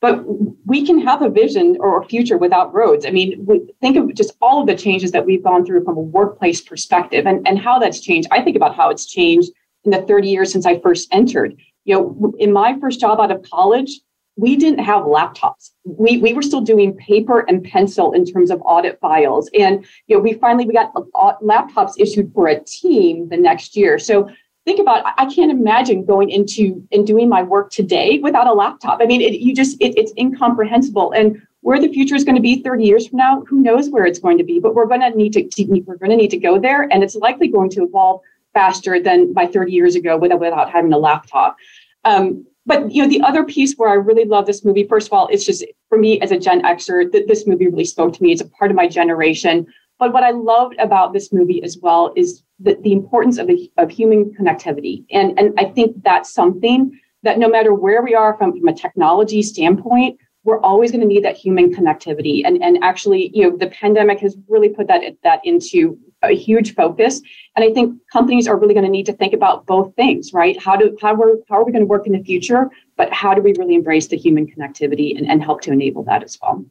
But 0.00 0.24
we 0.66 0.86
can 0.86 0.98
have 1.00 1.20
a 1.20 1.28
vision 1.28 1.76
or 1.78 2.00
a 2.00 2.06
future 2.06 2.38
without 2.38 2.72
roads. 2.72 3.04
I 3.04 3.10
mean, 3.10 3.46
think 3.80 3.96
of 3.96 4.14
just 4.14 4.32
all 4.40 4.62
of 4.62 4.66
the 4.66 4.74
changes 4.74 5.12
that 5.12 5.26
we've 5.26 5.42
gone 5.42 5.64
through 5.66 5.84
from 5.84 5.98
a 5.98 6.00
workplace 6.00 6.60
perspective 6.60 7.26
and, 7.26 7.46
and 7.46 7.58
how 7.58 7.78
that's 7.78 8.00
changed. 8.00 8.28
I 8.30 8.40
think 8.42 8.56
about 8.56 8.74
how 8.74 8.88
it's 8.88 9.04
changed 9.04 9.50
in 9.84 9.90
the 9.90 10.02
30 10.02 10.28
years 10.28 10.52
since 10.52 10.64
I 10.64 10.80
first 10.80 11.08
entered. 11.12 11.56
You 11.84 11.94
know, 11.94 12.34
in 12.38 12.52
my 12.52 12.78
first 12.80 13.00
job 13.00 13.20
out 13.20 13.30
of 13.30 13.42
college, 13.42 14.00
we 14.36 14.56
didn't 14.56 14.78
have 14.78 15.02
laptops. 15.02 15.72
We, 15.84 16.16
we 16.18 16.32
were 16.32 16.42
still 16.42 16.60
doing 16.62 16.96
paper 16.96 17.40
and 17.40 17.62
pencil 17.62 18.12
in 18.12 18.24
terms 18.24 18.50
of 18.50 18.62
audit 18.64 18.98
files. 19.00 19.50
And 19.58 19.84
you 20.06 20.16
know, 20.16 20.22
we 20.22 20.34
finally 20.34 20.66
we 20.66 20.72
got 20.72 20.92
uh, 21.14 21.34
laptops 21.42 21.92
issued 21.98 22.32
for 22.32 22.48
a 22.48 22.58
team 22.60 23.28
the 23.28 23.36
next 23.36 23.76
year. 23.76 23.98
So 23.98 24.30
think 24.64 24.80
about 24.80 25.04
I 25.16 25.26
can't 25.26 25.50
imagine 25.50 26.04
going 26.04 26.30
into 26.30 26.86
and 26.92 27.06
doing 27.06 27.28
my 27.28 27.42
work 27.42 27.70
today 27.70 28.18
without 28.18 28.46
a 28.46 28.52
laptop. 28.52 29.00
I 29.00 29.06
mean, 29.06 29.20
it, 29.20 29.40
you 29.40 29.54
just 29.54 29.76
it, 29.80 29.96
it's 29.96 30.12
incomprehensible. 30.18 31.12
And 31.12 31.40
where 31.62 31.80
the 31.80 31.92
future 31.92 32.14
is 32.14 32.24
going 32.24 32.36
to 32.36 32.42
be 32.42 32.62
30 32.62 32.84
years 32.84 33.06
from 33.08 33.18
now, 33.18 33.42
who 33.42 33.60
knows 33.60 33.90
where 33.90 34.06
it's 34.06 34.18
going 34.18 34.38
to 34.38 34.44
be? 34.44 34.58
But 34.58 34.74
we're 34.74 34.86
going 34.86 35.02
to 35.02 35.10
need 35.10 35.34
to, 35.34 35.82
we're 35.86 35.96
going 35.96 36.10
to 36.10 36.16
need 36.16 36.30
to 36.30 36.38
go 36.38 36.58
there, 36.58 36.82
and 36.90 37.02
it's 37.02 37.16
likely 37.16 37.48
going 37.48 37.70
to 37.70 37.82
evolve 37.82 38.20
faster 38.54 39.00
than 39.00 39.32
by 39.32 39.46
30 39.46 39.72
years 39.72 39.94
ago 39.94 40.16
without 40.16 40.40
without 40.40 40.70
having 40.70 40.92
a 40.92 40.98
laptop. 40.98 41.56
Um, 42.04 42.46
but 42.66 42.90
you 42.90 43.02
know 43.02 43.08
the 43.08 43.20
other 43.22 43.44
piece 43.44 43.74
where 43.74 43.88
i 43.88 43.94
really 43.94 44.24
love 44.24 44.46
this 44.46 44.64
movie 44.64 44.86
first 44.86 45.08
of 45.08 45.12
all 45.12 45.26
it's 45.28 45.44
just 45.44 45.64
for 45.88 45.98
me 45.98 46.20
as 46.20 46.30
a 46.30 46.38
gen 46.38 46.62
xer 46.62 47.10
th- 47.10 47.26
this 47.26 47.46
movie 47.46 47.66
really 47.66 47.84
spoke 47.84 48.12
to 48.12 48.22
me 48.22 48.32
it's 48.32 48.42
a 48.42 48.48
part 48.48 48.70
of 48.70 48.76
my 48.76 48.86
generation 48.86 49.66
but 49.98 50.12
what 50.12 50.22
i 50.22 50.30
loved 50.30 50.76
about 50.78 51.12
this 51.12 51.32
movie 51.32 51.62
as 51.62 51.78
well 51.80 52.12
is 52.16 52.42
the, 52.62 52.76
the 52.82 52.92
importance 52.92 53.38
of, 53.38 53.46
the, 53.46 53.70
of 53.78 53.90
human 53.90 54.34
connectivity 54.34 55.04
and, 55.10 55.38
and 55.38 55.58
i 55.58 55.64
think 55.64 56.02
that's 56.02 56.32
something 56.32 56.98
that 57.22 57.38
no 57.38 57.48
matter 57.48 57.74
where 57.74 58.02
we 58.02 58.14
are 58.14 58.36
from, 58.36 58.58
from 58.58 58.68
a 58.68 58.74
technology 58.74 59.42
standpoint 59.42 60.18
we're 60.44 60.60
always 60.60 60.90
going 60.90 61.02
to 61.02 61.06
need 61.06 61.24
that 61.24 61.36
human 61.36 61.72
connectivity 61.74 62.42
and, 62.44 62.62
and 62.62 62.82
actually 62.82 63.30
you 63.34 63.48
know 63.48 63.56
the 63.56 63.68
pandemic 63.68 64.18
has 64.20 64.36
really 64.48 64.68
put 64.68 64.86
that 64.88 65.02
that 65.22 65.40
into 65.44 65.98
a 66.22 66.34
huge 66.34 66.74
focus. 66.74 67.20
And 67.56 67.64
I 67.64 67.72
think 67.72 67.98
companies 68.12 68.46
are 68.46 68.58
really 68.58 68.74
going 68.74 68.84
to 68.84 68.90
need 68.90 69.06
to 69.06 69.12
think 69.12 69.32
about 69.32 69.66
both 69.66 69.94
things, 69.96 70.32
right? 70.32 70.60
How 70.60 70.76
do 70.76 70.96
how 71.00 71.14
we're 71.14 71.36
how 71.48 71.56
are 71.56 71.64
we 71.64 71.72
going 71.72 71.82
to 71.82 71.88
work 71.88 72.06
in 72.06 72.12
the 72.12 72.22
future, 72.22 72.70
but 72.96 73.12
how 73.12 73.34
do 73.34 73.42
we 73.42 73.54
really 73.58 73.74
embrace 73.74 74.08
the 74.08 74.16
human 74.16 74.46
connectivity 74.46 75.16
and, 75.16 75.28
and 75.28 75.42
help 75.42 75.62
to 75.62 75.72
enable 75.72 76.04
that 76.04 76.22
as 76.22 76.38
well? 76.40 76.64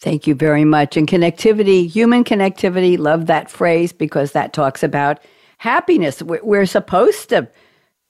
Thank 0.00 0.26
you 0.26 0.34
very 0.34 0.64
much. 0.64 0.96
And 0.96 1.08
connectivity, 1.08 1.88
human 1.88 2.24
connectivity, 2.24 2.98
love 2.98 3.26
that 3.26 3.50
phrase 3.50 3.92
because 3.92 4.32
that 4.32 4.52
talks 4.52 4.82
about 4.82 5.20
happiness. 5.58 6.22
We're, 6.22 6.66
supposed 6.66 7.30
to 7.30 7.48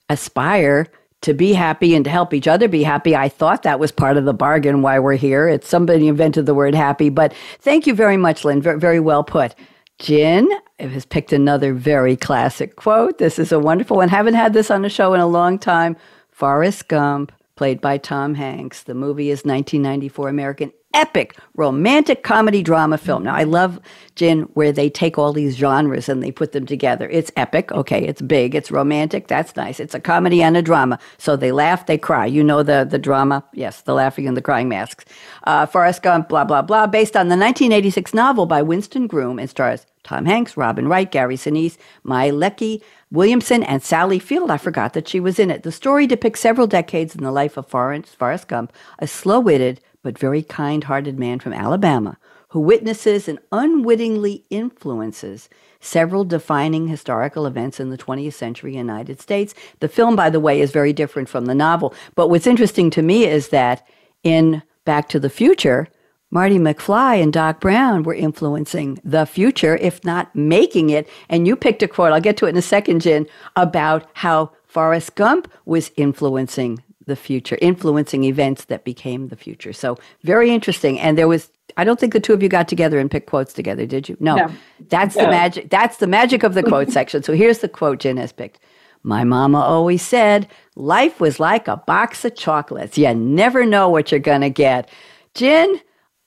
aspire 0.08 0.88
to 1.22 1.34
be 1.34 1.52
happy 1.52 1.94
and 1.94 2.04
to 2.04 2.10
help 2.10 2.34
each 2.34 2.48
other 2.48 2.68
be 2.68 2.82
happy. 2.82 3.14
I 3.16 3.28
thought 3.28 3.62
that 3.62 3.78
was 3.80 3.92
part 3.92 4.16
of 4.16 4.24
the 4.24 4.34
bargain 4.34 4.82
why 4.82 4.98
we're 4.98 5.16
here. 5.16 5.48
It's 5.48 5.68
somebody 5.68 6.08
invented 6.08 6.46
the 6.46 6.54
word 6.54 6.74
happy, 6.74 7.08
but 7.08 7.32
thank 7.60 7.86
you 7.86 7.94
very 7.94 8.16
much, 8.16 8.44
Lynn. 8.44 8.60
Very 8.60 9.00
well 9.00 9.24
put. 9.24 9.54
Jin 9.98 10.50
has 10.78 11.06
picked 11.06 11.32
another 11.32 11.72
very 11.72 12.16
classic 12.16 12.76
quote. 12.76 13.18
This 13.18 13.38
is 13.38 13.52
a 13.52 13.60
wonderful 13.60 13.98
one. 13.98 14.08
Haven't 14.08 14.34
had 14.34 14.52
this 14.52 14.70
on 14.70 14.82
the 14.82 14.88
show 14.88 15.14
in 15.14 15.20
a 15.20 15.26
long 15.26 15.58
time. 15.58 15.96
Forrest 16.30 16.88
Gump, 16.88 17.32
played 17.56 17.80
by 17.80 17.96
Tom 17.98 18.34
Hanks. 18.34 18.82
The 18.82 18.94
movie 18.94 19.30
is 19.30 19.44
1994 19.44 20.28
American 20.28 20.72
epic 20.94 21.36
romantic 21.56 22.22
comedy 22.22 22.62
drama 22.62 22.98
film. 22.98 23.22
Now, 23.22 23.34
I 23.34 23.44
love, 23.44 23.78
Jin, 24.16 24.42
where 24.54 24.72
they 24.72 24.90
take 24.90 25.18
all 25.18 25.32
these 25.32 25.56
genres 25.56 26.08
and 26.08 26.22
they 26.22 26.32
put 26.32 26.52
them 26.52 26.66
together. 26.66 27.08
It's 27.10 27.30
epic. 27.36 27.70
Okay, 27.72 28.04
it's 28.04 28.22
big. 28.22 28.54
It's 28.54 28.70
romantic. 28.70 29.28
That's 29.28 29.54
nice. 29.54 29.78
It's 29.78 29.94
a 29.94 30.00
comedy 30.00 30.42
and 30.42 30.56
a 30.56 30.62
drama. 30.62 30.98
So 31.18 31.36
they 31.36 31.52
laugh, 31.52 31.86
they 31.86 31.98
cry. 31.98 32.26
You 32.26 32.42
know 32.42 32.62
the, 32.62 32.86
the 32.88 32.98
drama? 32.98 33.44
Yes, 33.52 33.82
the 33.82 33.94
laughing 33.94 34.26
and 34.26 34.36
the 34.36 34.42
crying 34.42 34.68
masks. 34.68 35.04
Uh, 35.44 35.66
Forrest 35.66 36.02
Gump, 36.02 36.28
blah, 36.28 36.44
blah, 36.44 36.62
blah, 36.62 36.86
based 36.86 37.16
on 37.16 37.28
the 37.28 37.36
1986 37.36 38.14
novel 38.14 38.46
by 38.46 38.62
Winston 38.62 39.06
Groom 39.06 39.38
and 39.38 39.48
stars 39.48 39.86
Tom 40.02 40.26
Hanks, 40.26 40.56
Robin 40.56 40.86
Wright, 40.86 41.10
Gary 41.10 41.36
Sinise, 41.36 41.78
Mykelti, 42.04 42.82
Williamson, 43.10 43.62
and 43.62 43.82
Sally 43.82 44.18
Field. 44.18 44.50
I 44.50 44.58
forgot 44.58 44.92
that 44.92 45.08
she 45.08 45.18
was 45.18 45.38
in 45.38 45.50
it. 45.50 45.62
The 45.62 45.72
story 45.72 46.06
depicts 46.06 46.40
several 46.40 46.66
decades 46.66 47.14
in 47.14 47.24
the 47.24 47.32
life 47.32 47.56
of 47.56 47.66
Forrest, 47.66 48.14
Forrest 48.14 48.48
Gump, 48.48 48.72
a 48.98 49.06
slow 49.06 49.40
witted 49.40 49.80
but 50.04 50.16
very 50.16 50.44
kind 50.44 50.84
hearted 50.84 51.18
man 51.18 51.40
from 51.40 51.52
Alabama 51.52 52.16
who 52.54 52.60
witnesses 52.60 53.26
and 53.26 53.40
unwittingly 53.50 54.44
influences 54.48 55.48
several 55.80 56.22
defining 56.22 56.86
historical 56.86 57.46
events 57.46 57.80
in 57.80 57.90
the 57.90 57.98
20th 57.98 58.34
century 58.34 58.76
United 58.76 59.20
States. 59.20 59.56
The 59.80 59.88
film, 59.88 60.14
by 60.14 60.30
the 60.30 60.38
way, 60.38 60.60
is 60.60 60.70
very 60.70 60.92
different 60.92 61.28
from 61.28 61.46
the 61.46 61.54
novel. 61.54 61.92
But 62.14 62.28
what's 62.28 62.46
interesting 62.46 62.90
to 62.90 63.02
me 63.02 63.24
is 63.24 63.48
that 63.48 63.84
in 64.22 64.62
Back 64.84 65.08
to 65.08 65.18
the 65.18 65.28
Future, 65.28 65.88
Marty 66.30 66.58
McFly 66.58 67.20
and 67.20 67.32
Doc 67.32 67.60
Brown 67.60 68.04
were 68.04 68.14
influencing 68.14 69.00
the 69.02 69.26
future, 69.26 69.76
if 69.78 70.04
not 70.04 70.32
making 70.36 70.90
it. 70.90 71.08
And 71.28 71.48
you 71.48 71.56
picked 71.56 71.82
a 71.82 71.88
quote, 71.88 72.12
I'll 72.12 72.20
get 72.20 72.36
to 72.36 72.46
it 72.46 72.50
in 72.50 72.56
a 72.56 72.62
second, 72.62 73.00
Jin, 73.00 73.26
about 73.56 74.08
how 74.12 74.52
Forrest 74.64 75.16
Gump 75.16 75.52
was 75.64 75.90
influencing 75.96 76.84
the 77.06 77.16
future, 77.16 77.58
influencing 77.60 78.24
events 78.24 78.66
that 78.66 78.84
became 78.84 79.28
the 79.28 79.36
future. 79.36 79.72
So 79.72 79.98
very 80.22 80.50
interesting. 80.50 80.98
And 80.98 81.18
there 81.18 81.28
was, 81.28 81.50
I 81.76 81.84
don't 81.84 81.98
think 81.98 82.12
the 82.12 82.20
two 82.20 82.32
of 82.32 82.42
you 82.42 82.48
got 82.48 82.68
together 82.68 82.98
and 82.98 83.10
picked 83.10 83.28
quotes 83.28 83.52
together, 83.52 83.86
did 83.86 84.08
you? 84.08 84.16
No. 84.20 84.36
no. 84.36 84.50
That's 84.88 85.16
no. 85.16 85.24
the 85.24 85.30
magic. 85.30 85.70
That's 85.70 85.98
the 85.98 86.06
magic 86.06 86.42
of 86.42 86.54
the 86.54 86.62
quote 86.62 86.90
section. 86.90 87.22
So 87.22 87.32
here's 87.32 87.58
the 87.58 87.68
quote 87.68 88.00
Jin 88.00 88.16
has 88.16 88.32
picked. 88.32 88.60
My 89.02 89.22
mama 89.22 89.58
always 89.58 90.02
said 90.02 90.48
life 90.76 91.20
was 91.20 91.38
like 91.38 91.68
a 91.68 91.76
box 91.76 92.24
of 92.24 92.34
chocolates. 92.36 92.96
You 92.96 93.14
never 93.14 93.66
know 93.66 93.90
what 93.90 94.10
you're 94.10 94.18
going 94.18 94.40
to 94.40 94.50
get. 94.50 94.88
Jin, 95.34 95.78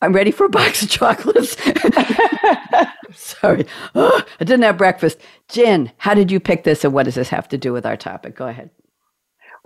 I'm 0.02 0.14
ready 0.14 0.30
for 0.30 0.46
a 0.46 0.50
box 0.50 0.84
of 0.84 0.90
chocolates. 0.90 1.58
Sorry. 3.14 3.66
Oh, 3.96 4.24
I 4.40 4.44
didn't 4.44 4.64
have 4.64 4.78
breakfast. 4.78 5.20
Jin, 5.50 5.92
how 5.98 6.14
did 6.14 6.32
you 6.32 6.40
pick 6.40 6.64
this 6.64 6.84
and 6.84 6.94
what 6.94 7.04
does 7.04 7.16
this 7.16 7.30
have 7.30 7.48
to 7.50 7.58
do 7.58 7.74
with 7.74 7.86
our 7.86 7.98
topic? 7.98 8.36
Go 8.36 8.48
ahead. 8.48 8.70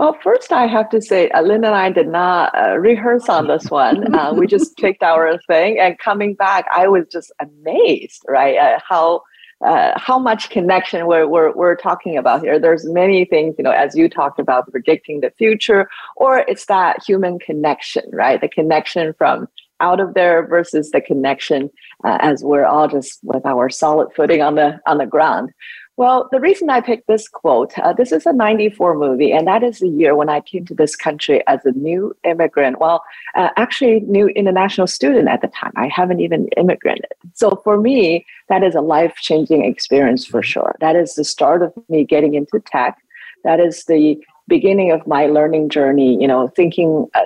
Well, 0.01 0.17
first 0.23 0.51
I 0.51 0.65
have 0.65 0.89
to 0.89 0.99
say, 0.99 1.29
uh, 1.29 1.43
Lynn 1.43 1.63
and 1.63 1.75
I 1.75 1.91
did 1.91 2.07
not 2.07 2.57
uh, 2.57 2.79
rehearse 2.79 3.29
on 3.29 3.45
this 3.45 3.69
one. 3.69 4.15
Uh, 4.21 4.33
we 4.33 4.47
just 4.47 4.75
picked 4.77 5.03
our 5.03 5.37
thing, 5.47 5.79
and 5.79 5.97
coming 5.99 6.33
back, 6.33 6.65
I 6.73 6.87
was 6.87 7.05
just 7.11 7.31
amazed, 7.39 8.23
right? 8.27 8.57
Uh, 8.57 8.79
how 8.87 9.21
uh, 9.63 9.91
how 9.97 10.17
much 10.17 10.49
connection 10.49 11.05
we're, 11.05 11.27
we're 11.27 11.53
we're 11.53 11.75
talking 11.75 12.17
about 12.17 12.41
here. 12.41 12.59
There's 12.59 12.83
many 12.85 13.25
things, 13.25 13.55
you 13.59 13.63
know, 13.63 13.71
as 13.71 13.95
you 13.95 14.09
talked 14.09 14.39
about 14.39 14.69
predicting 14.71 15.21
the 15.21 15.31
future, 15.37 15.87
or 16.15 16.39
it's 16.47 16.65
that 16.65 17.03
human 17.05 17.37
connection, 17.37 18.03
right? 18.11 18.41
The 18.41 18.49
connection 18.49 19.13
from 19.19 19.47
out 19.79 19.99
of 19.99 20.15
there 20.15 20.47
versus 20.47 20.89
the 20.89 21.01
connection 21.01 21.69
uh, 22.03 22.17
as 22.21 22.43
we're 22.43 22.65
all 22.65 22.87
just 22.87 23.19
with 23.23 23.45
our 23.45 23.69
solid 23.69 24.09
footing 24.15 24.41
on 24.41 24.55
the 24.55 24.79
on 24.87 24.97
the 24.97 25.05
ground. 25.05 25.51
Well, 25.97 26.29
the 26.31 26.39
reason 26.39 26.69
I 26.69 26.79
picked 26.79 27.07
this 27.07 27.27
quote, 27.27 27.77
uh, 27.77 27.93
this 27.93 28.11
is 28.11 28.25
a 28.25 28.33
94 28.33 28.95
movie, 28.95 29.31
and 29.31 29.45
that 29.47 29.61
is 29.61 29.79
the 29.79 29.89
year 29.89 30.15
when 30.15 30.29
I 30.29 30.39
came 30.39 30.65
to 30.65 30.73
this 30.73 30.95
country 30.95 31.45
as 31.47 31.59
a 31.65 31.71
new 31.71 32.15
immigrant. 32.23 32.79
Well, 32.79 33.03
uh, 33.35 33.49
actually, 33.57 33.99
new 34.01 34.27
international 34.29 34.87
student 34.87 35.27
at 35.27 35.41
the 35.41 35.49
time. 35.49 35.73
I 35.75 35.89
haven't 35.89 36.21
even 36.21 36.47
immigrated. 36.57 37.11
So 37.33 37.61
for 37.63 37.79
me, 37.79 38.25
that 38.47 38.63
is 38.63 38.73
a 38.73 38.81
life 38.81 39.15
changing 39.17 39.65
experience 39.65 40.25
for 40.25 40.41
sure. 40.41 40.75
That 40.79 40.95
is 40.95 41.15
the 41.15 41.25
start 41.25 41.61
of 41.61 41.73
me 41.89 42.05
getting 42.05 42.35
into 42.35 42.61
tech. 42.65 42.97
That 43.43 43.59
is 43.59 43.83
the 43.85 44.17
beginning 44.47 44.91
of 44.91 45.05
my 45.05 45.25
learning 45.25 45.69
journey, 45.69 46.19
you 46.19 46.27
know, 46.27 46.47
thinking, 46.47 47.07
uh, 47.13 47.21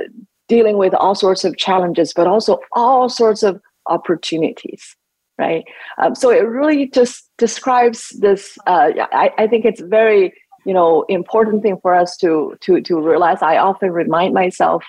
dealing 0.48 0.78
with 0.78 0.94
all 0.96 1.16
sorts 1.16 1.44
of 1.44 1.56
challenges, 1.58 2.14
but 2.14 2.28
also 2.28 2.60
all 2.72 3.10
sorts 3.10 3.44
of 3.44 3.62
opportunities 3.88 4.96
right? 5.38 5.64
Um, 5.98 6.16
so 6.16 6.30
it 6.30 6.48
really 6.48 6.88
just 6.88 7.30
describes 7.38 8.10
this. 8.20 8.58
Uh, 8.68 8.92
I, 9.12 9.32
I 9.38 9.48
think 9.48 9.66
it's 9.66 9.82
very 9.82 10.34
you 10.66 10.74
know 10.74 11.06
important 11.10 11.62
thing 11.64 11.78
for 11.82 11.94
us 11.94 12.18
to 12.18 12.58
to 12.62 12.82
to 12.82 13.00
realize. 13.00 13.42
I 13.42 13.58
often 13.58 13.92
remind 13.92 14.34
myself 14.34 14.84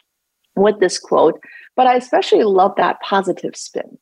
with 0.55 0.81
this 0.81 0.99
quote, 0.99 1.41
but 1.77 1.87
I 1.87 1.97
especially 1.97 2.45
love 2.45 2.75
that 2.77 3.01
positive 3.01 3.57
spin. 3.57 3.99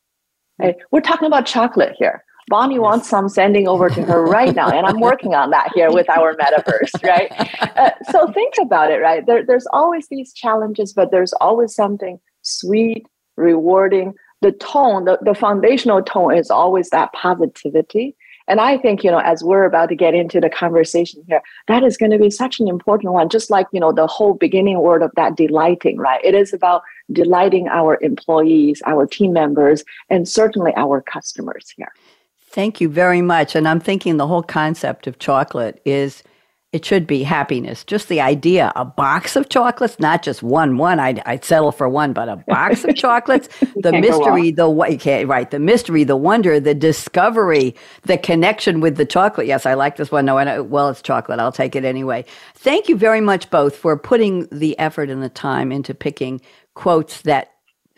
Right? 0.57 0.75
We're 0.91 1.01
talking 1.01 1.27
about 1.27 1.45
chocolate 1.45 1.95
here. 1.97 2.23
Bonnie 2.47 2.75
yes. 2.75 2.81
wants 2.81 3.09
some 3.09 3.27
sending 3.27 3.67
over 3.67 3.89
to 3.89 4.03
her 4.03 4.23
right 4.23 4.53
now, 4.55 4.69
and 4.69 4.85
I'm 4.85 4.99
working 4.99 5.33
on 5.33 5.49
that 5.49 5.71
here 5.73 5.91
with 5.91 6.09
our 6.09 6.35
metaverse, 6.35 7.03
right? 7.03 7.31
Uh, 7.75 7.89
so 8.09 8.31
think 8.31 8.53
about 8.61 8.89
it, 8.89 8.97
right? 8.99 9.25
There, 9.25 9.45
there's 9.45 9.67
always 9.73 10.07
these 10.07 10.31
challenges, 10.33 10.93
but 10.93 11.11
there's 11.11 11.33
always 11.33 11.75
something 11.75 12.19
sweet, 12.41 13.05
rewarding, 13.35 14.13
the 14.41 14.51
tone, 14.51 15.05
the, 15.05 15.17
the 15.21 15.35
foundational 15.35 16.01
tone 16.03 16.35
is 16.35 16.51
always 16.51 16.89
that 16.89 17.11
positivity. 17.13 18.15
And 18.47 18.61
I 18.61 18.77
think, 18.77 19.03
you 19.03 19.09
know, 19.09 19.19
as 19.19 19.43
we're 19.43 19.65
about 19.65 19.89
to 19.89 19.95
get 19.95 20.13
into 20.13 20.39
the 20.39 20.49
conversation 20.51 21.23
here, 21.27 21.41
that 21.67 21.83
is 21.83 21.97
going 21.97 22.11
to 22.11 22.19
be 22.19 22.29
such 22.29 22.59
an 22.59 22.67
important 22.67 23.11
one, 23.11 23.27
just 23.27 23.49
like, 23.49 23.65
you 23.71 23.79
know, 23.79 23.91
the 23.91 24.05
whole 24.05 24.35
beginning 24.35 24.79
word 24.79 25.01
of 25.01 25.11
that 25.15 25.35
delighting, 25.35 25.97
right? 25.97 26.23
It 26.23 26.35
is 26.35 26.53
about 26.53 26.83
delighting 27.11 27.67
our 27.69 27.97
employees, 28.01 28.83
our 28.85 29.07
team 29.07 29.33
members, 29.33 29.83
and 30.11 30.27
certainly 30.27 30.73
our 30.75 31.01
customers 31.01 31.73
here. 31.75 31.91
Thank 32.39 32.79
you 32.79 32.87
very 32.87 33.21
much. 33.21 33.55
And 33.55 33.67
I'm 33.67 33.79
thinking 33.79 34.17
the 34.17 34.27
whole 34.27 34.43
concept 34.43 35.07
of 35.07 35.17
chocolate 35.17 35.81
is 35.83 36.21
it 36.75 36.83
should 36.83 37.07
be 37.07 37.23
happiness. 37.23 37.85
Just 37.85 38.09
the 38.09 38.19
idea, 38.19 38.73
a 38.75 38.83
box 38.83 39.37
of 39.37 39.47
chocolates, 39.47 39.97
not 39.97 40.21
just 40.21 40.43
one. 40.43 40.75
One, 40.75 40.99
I'd, 40.99 41.21
I'd 41.25 41.45
settle 41.45 41.71
for 41.71 41.87
one, 41.87 42.11
but 42.11 42.27
a 42.27 42.35
box 42.35 42.83
of 42.83 42.93
chocolates. 42.97 43.47
the 43.77 43.93
mystery, 43.93 44.51
the 44.51 44.69
you 44.89 44.97
can't 44.97 45.25
right, 45.25 45.49
the 45.49 45.57
mystery, 45.57 46.03
the 46.03 46.17
wonder, 46.17 46.59
the 46.59 46.75
discovery, 46.75 47.75
the 48.01 48.17
connection 48.17 48.81
with 48.81 48.97
the 48.97 49.05
chocolate. 49.05 49.47
Yes, 49.47 49.65
I 49.65 49.75
like 49.75 49.95
this 49.95 50.11
one. 50.11 50.25
No, 50.25 50.37
I 50.37 50.59
well, 50.59 50.89
it's 50.89 51.01
chocolate. 51.01 51.39
I'll 51.39 51.53
take 51.53 51.77
it 51.77 51.85
anyway. 51.85 52.25
Thank 52.55 52.89
you 52.89 52.97
very 52.97 53.21
much, 53.21 53.49
both, 53.49 53.77
for 53.77 53.97
putting 53.97 54.45
the 54.47 54.77
effort 54.77 55.09
and 55.09 55.23
the 55.23 55.29
time 55.29 55.71
into 55.71 55.93
picking 55.93 56.41
quotes 56.73 57.21
that 57.21 57.54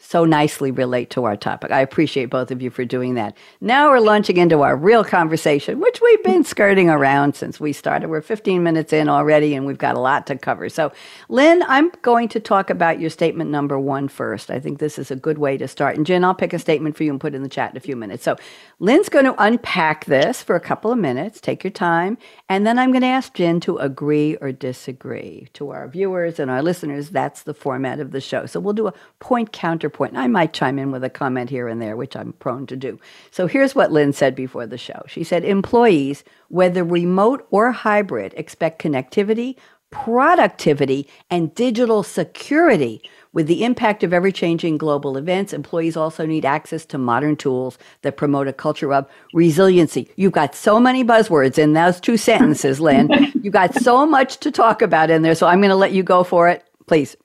so 0.07 0.23
nicely 0.23 0.71
relate 0.71 1.09
to 1.09 1.25
our 1.25 1.35
topic. 1.35 1.69
I 1.69 1.81
appreciate 1.81 2.29
both 2.29 2.49
of 2.49 2.61
you 2.61 2.69
for 2.69 2.85
doing 2.85 3.15
that. 3.15 3.35
Now 3.59 3.89
we're 3.89 3.99
launching 3.99 4.37
into 4.37 4.61
our 4.61 4.77
real 4.77 5.03
conversation, 5.03 5.81
which 5.81 5.99
we've 6.01 6.23
been 6.23 6.45
skirting 6.45 6.89
around 6.89 7.35
since 7.35 7.59
we 7.59 7.73
started. 7.73 8.07
We're 8.07 8.21
15 8.21 8.63
minutes 8.63 8.93
in 8.93 9.09
already, 9.09 9.53
and 9.53 9.65
we've 9.65 9.77
got 9.77 9.95
a 9.95 9.99
lot 9.99 10.25
to 10.27 10.37
cover. 10.37 10.69
So, 10.69 10.93
Lynn, 11.27 11.61
I'm 11.67 11.91
going 12.03 12.29
to 12.29 12.39
talk 12.39 12.69
about 12.69 13.01
your 13.01 13.09
statement 13.09 13.51
number 13.51 13.77
one 13.77 14.07
first. 14.07 14.49
I 14.49 14.61
think 14.61 14.79
this 14.79 14.97
is 14.97 15.11
a 15.11 15.15
good 15.17 15.39
way 15.39 15.57
to 15.57 15.67
start. 15.67 15.97
And 15.97 16.05
Jen, 16.05 16.23
I'll 16.23 16.33
pick 16.33 16.53
a 16.53 16.59
statement 16.59 16.95
for 16.95 17.03
you 17.03 17.11
and 17.11 17.19
put 17.19 17.33
it 17.33 17.35
in 17.35 17.43
the 17.43 17.49
chat 17.49 17.71
in 17.71 17.77
a 17.77 17.81
few 17.81 17.97
minutes. 17.97 18.23
So, 18.23 18.37
Lynn's 18.79 19.09
going 19.09 19.25
to 19.25 19.35
unpack 19.37 20.05
this 20.05 20.41
for 20.41 20.55
a 20.55 20.61
couple 20.61 20.89
of 20.89 20.97
minutes. 20.97 21.41
Take 21.41 21.65
your 21.65 21.71
time. 21.71 22.17
And 22.49 22.65
then 22.65 22.79
I'm 22.79 22.91
going 22.91 23.01
to 23.01 23.07
ask 23.07 23.33
Jen 23.33 23.59
to 23.61 23.77
agree 23.77 24.37
or 24.37 24.51
disagree. 24.53 25.49
To 25.53 25.71
our 25.71 25.87
viewers 25.87 26.39
and 26.39 26.49
our 26.49 26.61
listeners, 26.61 27.09
that's 27.09 27.43
the 27.43 27.53
format 27.53 27.99
of 27.99 28.11
the 28.11 28.21
show. 28.21 28.45
So, 28.45 28.59
we'll 28.59 28.73
do 28.73 28.87
a 28.87 28.93
point 29.19 29.51
counterpoint. 29.51 30.15
I 30.15 30.27
might 30.27 30.53
chime 30.53 30.79
in 30.79 30.91
with 30.91 31.03
a 31.03 31.09
comment 31.09 31.49
here 31.49 31.67
and 31.67 31.81
there, 31.81 31.97
which 31.97 32.15
I'm 32.15 32.33
prone 32.33 32.65
to 32.67 32.77
do. 32.77 32.99
So 33.31 33.47
here's 33.47 33.75
what 33.75 33.91
Lynn 33.91 34.13
said 34.13 34.35
before 34.35 34.65
the 34.65 34.77
show. 34.77 35.03
She 35.07 35.23
said, 35.23 35.43
Employees, 35.43 36.23
whether 36.49 36.83
remote 36.83 37.45
or 37.51 37.71
hybrid, 37.71 38.33
expect 38.37 38.81
connectivity, 38.81 39.55
productivity, 39.91 41.07
and 41.29 41.53
digital 41.55 42.03
security. 42.03 43.01
With 43.33 43.47
the 43.47 43.63
impact 43.63 44.03
of 44.03 44.13
ever 44.13 44.31
changing 44.31 44.77
global 44.77 45.15
events, 45.15 45.53
employees 45.53 45.95
also 45.95 46.25
need 46.25 46.43
access 46.43 46.85
to 46.87 46.97
modern 46.97 47.35
tools 47.35 47.77
that 48.01 48.17
promote 48.17 48.47
a 48.47 48.53
culture 48.53 48.93
of 48.93 49.05
resiliency. 49.33 50.09
You've 50.15 50.31
got 50.31 50.55
so 50.55 50.79
many 50.79 51.03
buzzwords 51.03 51.57
in 51.57 51.73
those 51.73 51.99
two 51.99 52.17
sentences, 52.17 52.81
Lynn. 52.81 53.09
You've 53.41 53.53
got 53.53 53.75
so 53.75 54.05
much 54.05 54.37
to 54.37 54.51
talk 54.51 54.81
about 54.81 55.09
in 55.09 55.21
there. 55.21 55.35
So 55.35 55.45
I'm 55.45 55.59
going 55.59 55.69
to 55.69 55.75
let 55.75 55.91
you 55.91 56.03
go 56.03 56.23
for 56.23 56.49
it. 56.49 56.63
Please. 56.87 57.15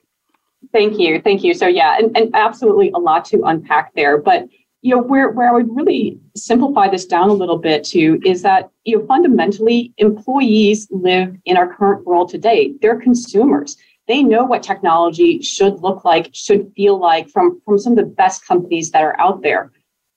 Thank 0.71 0.99
you. 0.99 1.21
Thank 1.21 1.43
you. 1.43 1.53
So 1.53 1.67
yeah, 1.67 1.97
and, 1.97 2.15
and 2.15 2.33
absolutely 2.35 2.91
a 2.91 2.99
lot 2.99 3.25
to 3.25 3.41
unpack 3.43 3.93
there. 3.95 4.17
But 4.17 4.47
you 4.83 4.93
know, 4.93 5.01
where, 5.01 5.29
where 5.29 5.49
I 5.49 5.53
would 5.53 5.73
really 5.73 6.19
simplify 6.35 6.89
this 6.89 7.05
down 7.05 7.29
a 7.29 7.33
little 7.33 7.57
bit 7.57 7.85
too 7.85 8.19
is 8.25 8.41
that, 8.41 8.69
you 8.83 8.97
know, 8.99 9.05
fundamentally 9.05 9.93
employees 9.97 10.89
live 10.91 11.35
in 11.45 11.55
our 11.55 11.73
current 11.73 12.05
world 12.05 12.29
today. 12.29 12.73
They're 12.81 12.99
consumers. 12.99 13.77
They 14.09 14.21
know 14.21 14.43
what 14.43 14.61
technology 14.61 15.41
should 15.41 15.79
look 15.79 16.03
like, 16.03 16.29
should 16.33 16.69
feel 16.75 16.99
like 16.99 17.29
from, 17.29 17.61
from 17.63 17.79
some 17.79 17.93
of 17.93 17.97
the 17.97 18.03
best 18.03 18.45
companies 18.45 18.91
that 18.91 19.03
are 19.03 19.17
out 19.21 19.41
there. 19.41 19.71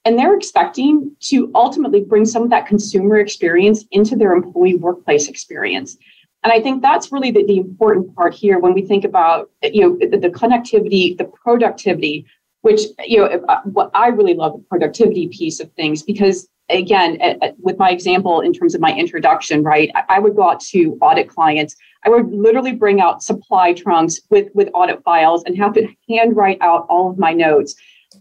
And 0.04 0.18
they're 0.18 0.36
expecting 0.36 1.14
to 1.20 1.48
ultimately 1.54 2.00
bring 2.00 2.24
some 2.24 2.42
of 2.42 2.50
that 2.50 2.66
consumer 2.66 3.18
experience 3.18 3.84
into 3.92 4.16
their 4.16 4.32
employee 4.32 4.74
workplace 4.74 5.28
experience. 5.28 5.96
And 6.42 6.52
I 6.52 6.60
think 6.60 6.82
that's 6.82 7.10
really 7.10 7.30
the, 7.30 7.44
the 7.44 7.56
important 7.56 8.14
part 8.14 8.34
here 8.34 8.58
when 8.58 8.72
we 8.72 8.82
think 8.82 9.04
about 9.04 9.50
you 9.62 9.80
know 9.80 9.98
the, 9.98 10.16
the 10.16 10.28
connectivity, 10.28 11.18
the 11.18 11.24
productivity, 11.24 12.24
which 12.66 12.82
you 13.04 13.18
know 13.18 13.26
uh, 13.48 13.60
what 13.62 13.92
I 13.94 14.08
really 14.08 14.34
love 14.34 14.54
the 14.54 14.64
productivity 14.68 15.28
piece 15.28 15.60
of 15.60 15.70
things 15.74 16.02
because 16.02 16.48
again 16.68 17.16
with 17.58 17.78
my 17.78 17.90
example 17.90 18.40
in 18.40 18.52
terms 18.52 18.74
of 18.74 18.80
my 18.80 18.92
introduction 18.92 19.62
right 19.62 19.88
I, 19.94 20.16
I, 20.16 20.18
would 20.18 20.34
go 20.34 20.50
out 20.50 20.60
to 20.72 20.98
audit 21.00 21.28
clients. 21.28 21.76
I 22.04 22.08
would 22.08 22.28
literally 22.32 22.72
bring 22.72 23.00
out 23.00 23.22
supply 23.22 23.72
trunks 23.72 24.20
with 24.30 24.48
with 24.52 24.68
audit 24.74 25.00
files 25.04 25.44
and 25.44 25.56
have 25.56 25.74
to 25.74 25.86
handwrite 26.08 26.58
out 26.60 26.86
all 26.88 27.08
of 27.08 27.18
my 27.18 27.32
notes. 27.32 27.76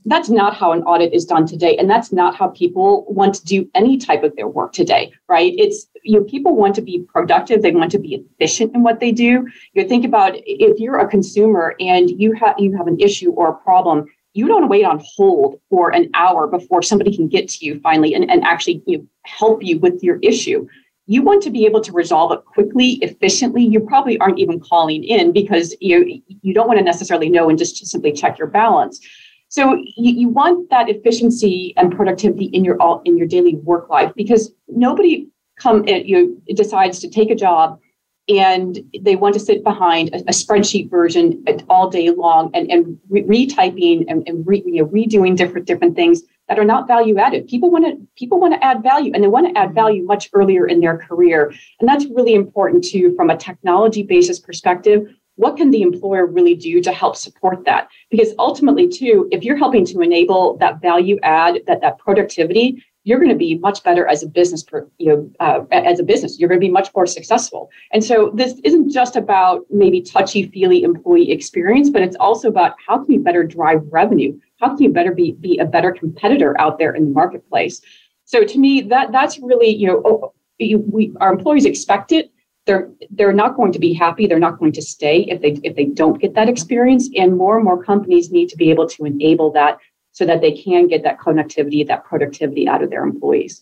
That's 0.05 0.29
not 0.29 0.55
how 0.55 0.73
an 0.73 0.83
audit 0.83 1.11
is 1.11 1.25
done 1.25 1.47
today 1.47 1.75
and 1.77 1.89
that's 1.89 2.11
not 2.11 2.35
how 2.35 2.49
people 2.49 3.05
want 3.09 3.33
to 3.35 3.45
do 3.45 3.67
any 3.73 3.97
type 3.97 4.23
of 4.23 4.35
their 4.35 4.47
work 4.47 4.73
today 4.73 5.11
right? 5.27 5.53
It's 5.57 5.87
you 6.03 6.19
know 6.19 6.23
people 6.25 6.55
want 6.55 6.75
to 6.75 6.83
be 6.83 6.99
productive. 7.15 7.63
They 7.63 7.71
want 7.71 7.91
to 7.91 7.99
be 7.99 8.13
efficient 8.15 8.75
in 8.75 8.83
what 8.83 8.99
they 8.99 9.11
do. 9.11 9.47
You 9.73 9.87
think 9.87 10.05
about 10.05 10.33
if 10.35 10.79
you're 10.79 10.99
a 10.99 11.07
consumer 11.07 11.75
and 11.79 12.11
you 12.21 12.33
have 12.33 12.55
you 12.59 12.77
have 12.77 12.85
an 12.85 12.99
issue 12.99 13.31
or 13.31 13.49
a 13.49 13.55
problem 13.55 14.05
you 14.35 14.47
don't 14.47 14.67
wait 14.67 14.83
on 14.83 15.01
hold 15.15 15.59
for 15.69 15.95
an 15.95 16.09
hour 16.13 16.45
before 16.45 16.81
somebody 16.81 17.15
can 17.15 17.29
get 17.29 17.47
to 17.47 17.65
you 17.65 17.79
finally 17.79 18.13
and, 18.13 18.29
and 18.29 18.43
actually 18.43 18.83
you 18.85 18.97
know, 18.97 19.05
help 19.25 19.63
you 19.63 19.79
with 19.79 20.03
your 20.03 20.19
issue. 20.21 20.67
You 21.07 21.21
want 21.21 21.41
to 21.43 21.49
be 21.49 21.65
able 21.65 21.79
to 21.81 21.93
resolve 21.93 22.33
it 22.33 22.43
quickly 22.43 22.93
efficiently. 23.01 23.63
You 23.63 23.79
probably 23.79 24.17
aren't 24.19 24.39
even 24.39 24.59
calling 24.59 25.05
in 25.05 25.31
because 25.31 25.73
you 25.79 26.21
you 26.41 26.53
don't 26.53 26.67
want 26.67 26.79
to 26.79 26.83
necessarily 26.83 27.29
know 27.29 27.47
and 27.49 27.57
just 27.57 27.85
simply 27.87 28.11
check 28.11 28.37
your 28.37 28.47
balance. 28.47 28.99
So 29.47 29.75
you, 29.95 30.11
you 30.21 30.29
want 30.29 30.69
that 30.69 30.89
efficiency 30.89 31.73
and 31.77 31.95
productivity 31.95 32.45
in 32.45 32.65
your 32.65 32.81
all 32.81 33.01
in 33.05 33.17
your 33.17 33.27
daily 33.27 33.55
work 33.55 33.89
life 33.89 34.11
because 34.17 34.51
nobody 34.67 35.29
come 35.57 35.85
eh, 35.87 36.01
you 36.05 36.15
know, 36.17 36.55
decides 36.55 36.99
to 36.99 37.09
take 37.09 37.29
a 37.29 37.35
job 37.35 37.79
and 38.27 38.79
they 38.99 39.15
want 39.15 39.33
to 39.35 39.39
sit 39.39 39.63
behind 39.63 40.09
a, 40.09 40.17
a 40.17 40.33
spreadsheet 40.33 40.89
version 40.89 41.43
all 41.69 41.89
day 41.89 42.09
long 42.09 42.49
and, 42.53 42.71
and 42.71 42.99
re- 43.09 43.23
retyping 43.23 44.05
and, 44.07 44.27
and 44.27 44.45
re, 44.47 44.63
you 44.65 44.83
know, 44.83 44.87
redoing 44.87 45.35
different 45.35 45.67
different 45.67 45.95
things 45.95 46.23
that 46.47 46.59
are 46.59 46.65
not 46.65 46.87
value 46.87 47.17
added. 47.17 47.47
People 47.47 47.71
want 47.71 47.85
to 47.85 48.07
people 48.17 48.39
want 48.39 48.53
to 48.53 48.63
add 48.63 48.81
value 48.81 49.11
and 49.13 49.23
they 49.23 49.27
want 49.27 49.47
to 49.47 49.59
add 49.59 49.67
mm-hmm. 49.67 49.75
value 49.75 50.05
much 50.05 50.29
earlier 50.33 50.67
in 50.67 50.79
their 50.79 50.97
career. 50.97 51.53
And 51.79 51.87
that's 51.87 52.05
really 52.05 52.33
important 52.33 52.83
too 52.83 53.15
from 53.15 53.29
a 53.29 53.37
technology 53.37 54.03
basis 54.03 54.39
perspective 54.39 55.07
what 55.37 55.57
can 55.57 55.69
the 55.69 55.81
employer 55.81 56.25
really 56.25 56.55
do 56.55 56.81
to 56.81 56.93
help 56.93 57.15
support 57.15 57.65
that 57.65 57.89
because 58.09 58.33
ultimately 58.39 58.87
too 58.87 59.27
if 59.31 59.43
you're 59.43 59.57
helping 59.57 59.85
to 59.85 59.99
enable 59.99 60.57
that 60.57 60.81
value 60.81 61.19
add 61.23 61.59
that 61.67 61.81
that 61.81 61.97
productivity 61.99 62.83
you're 63.05 63.19
going 63.19 63.29
to 63.29 63.35
be 63.35 63.55
much 63.59 63.83
better 63.83 64.05
as 64.07 64.23
a 64.23 64.27
business 64.27 64.63
per, 64.63 64.85
you 64.97 65.07
know 65.07 65.31
uh, 65.39 65.63
as 65.71 65.99
a 65.99 66.03
business. 66.03 66.37
You're 66.37 66.49
going 66.49 66.59
to 66.59 66.67
be 66.67 66.71
much 66.71 66.89
more 66.93 67.05
successful. 67.05 67.69
And 67.93 68.03
so 68.03 68.31
this 68.33 68.59
isn't 68.63 68.91
just 68.91 69.15
about 69.15 69.65
maybe 69.69 70.01
touchy 70.01 70.47
feely 70.49 70.83
employee 70.83 71.31
experience 71.31 71.89
but 71.89 72.01
it's 72.01 72.17
also 72.17 72.49
about 72.49 72.75
how 72.85 73.03
can 73.03 73.13
you 73.13 73.19
better 73.21 73.43
drive 73.43 73.81
revenue? 73.89 74.37
How 74.59 74.69
can 74.69 74.83
you 74.83 74.91
better 74.91 75.13
be 75.13 75.33
be 75.33 75.57
a 75.59 75.65
better 75.65 75.91
competitor 75.91 76.59
out 76.59 76.79
there 76.79 76.93
in 76.93 77.05
the 77.05 77.11
marketplace? 77.11 77.81
So 78.25 78.43
to 78.43 78.59
me 78.59 78.81
that 78.81 79.11
that's 79.11 79.39
really 79.39 79.69
you 79.69 79.87
know 79.87 80.01
oh, 80.03 80.33
we 80.59 81.13
our 81.21 81.31
employees 81.31 81.65
expect 81.65 82.11
it. 82.11 82.31
They're 82.65 82.89
they're 83.11 83.33
not 83.33 83.55
going 83.55 83.71
to 83.73 83.79
be 83.79 83.93
happy. 83.93 84.25
They're 84.25 84.39
not 84.39 84.57
going 84.57 84.71
to 84.71 84.81
stay 84.81 85.25
if 85.29 85.41
they 85.41 85.59
if 85.63 85.75
they 85.75 85.85
don't 85.85 86.19
get 86.19 86.33
that 86.33 86.49
experience. 86.49 87.07
And 87.15 87.37
more 87.37 87.55
and 87.55 87.63
more 87.63 87.83
companies 87.83 88.31
need 88.31 88.49
to 88.49 88.57
be 88.57 88.71
able 88.71 88.89
to 88.89 89.05
enable 89.05 89.51
that 89.51 89.77
so 90.15 90.25
that 90.25 90.39
they 90.39 90.53
can 90.53 90.87
get 90.87 91.03
that 91.03 91.19
connectivity 91.19 91.85
that 91.85 92.05
productivity 92.05 92.69
out 92.69 92.81
of 92.81 92.89
their 92.89 93.03
employees. 93.03 93.61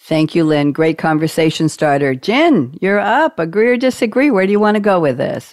Thank 0.00 0.34
you 0.34 0.44
lynn. 0.44 0.72
Great 0.72 0.96
conversation 0.96 1.68
starter. 1.68 2.14
Jen 2.14 2.74
you're 2.80 2.98
up. 2.98 3.38
Agree 3.38 3.68
or 3.68 3.76
disagree? 3.76 4.30
Where 4.30 4.46
do 4.46 4.52
you 4.52 4.58
want 4.58 4.76
to 4.76 4.80
go 4.80 4.98
with 4.98 5.18
this? 5.18 5.52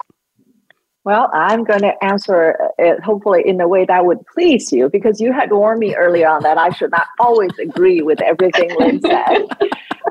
Well, 1.04 1.30
I'm 1.34 1.66
going 1.66 1.82
to 1.82 1.94
answer 2.02 2.58
it 2.78 3.02
hopefully 3.02 3.42
in 3.46 3.60
a 3.60 3.68
way 3.68 3.86
that 3.86 4.06
would 4.06 4.26
please 4.34 4.72
you 4.72 4.90
because 4.90 5.20
you 5.20 5.34
had 5.34 5.52
warned 5.52 5.80
me 5.80 5.96
earlier 5.96 6.30
on 6.30 6.44
that 6.44 6.58
I 6.58 6.70
should 6.70 6.92
not 6.92 7.08
always 7.20 7.52
agree 7.60 8.02
with 8.02 8.22
everything 8.22 8.72
Lynn 8.78 9.02
said. 9.02 9.48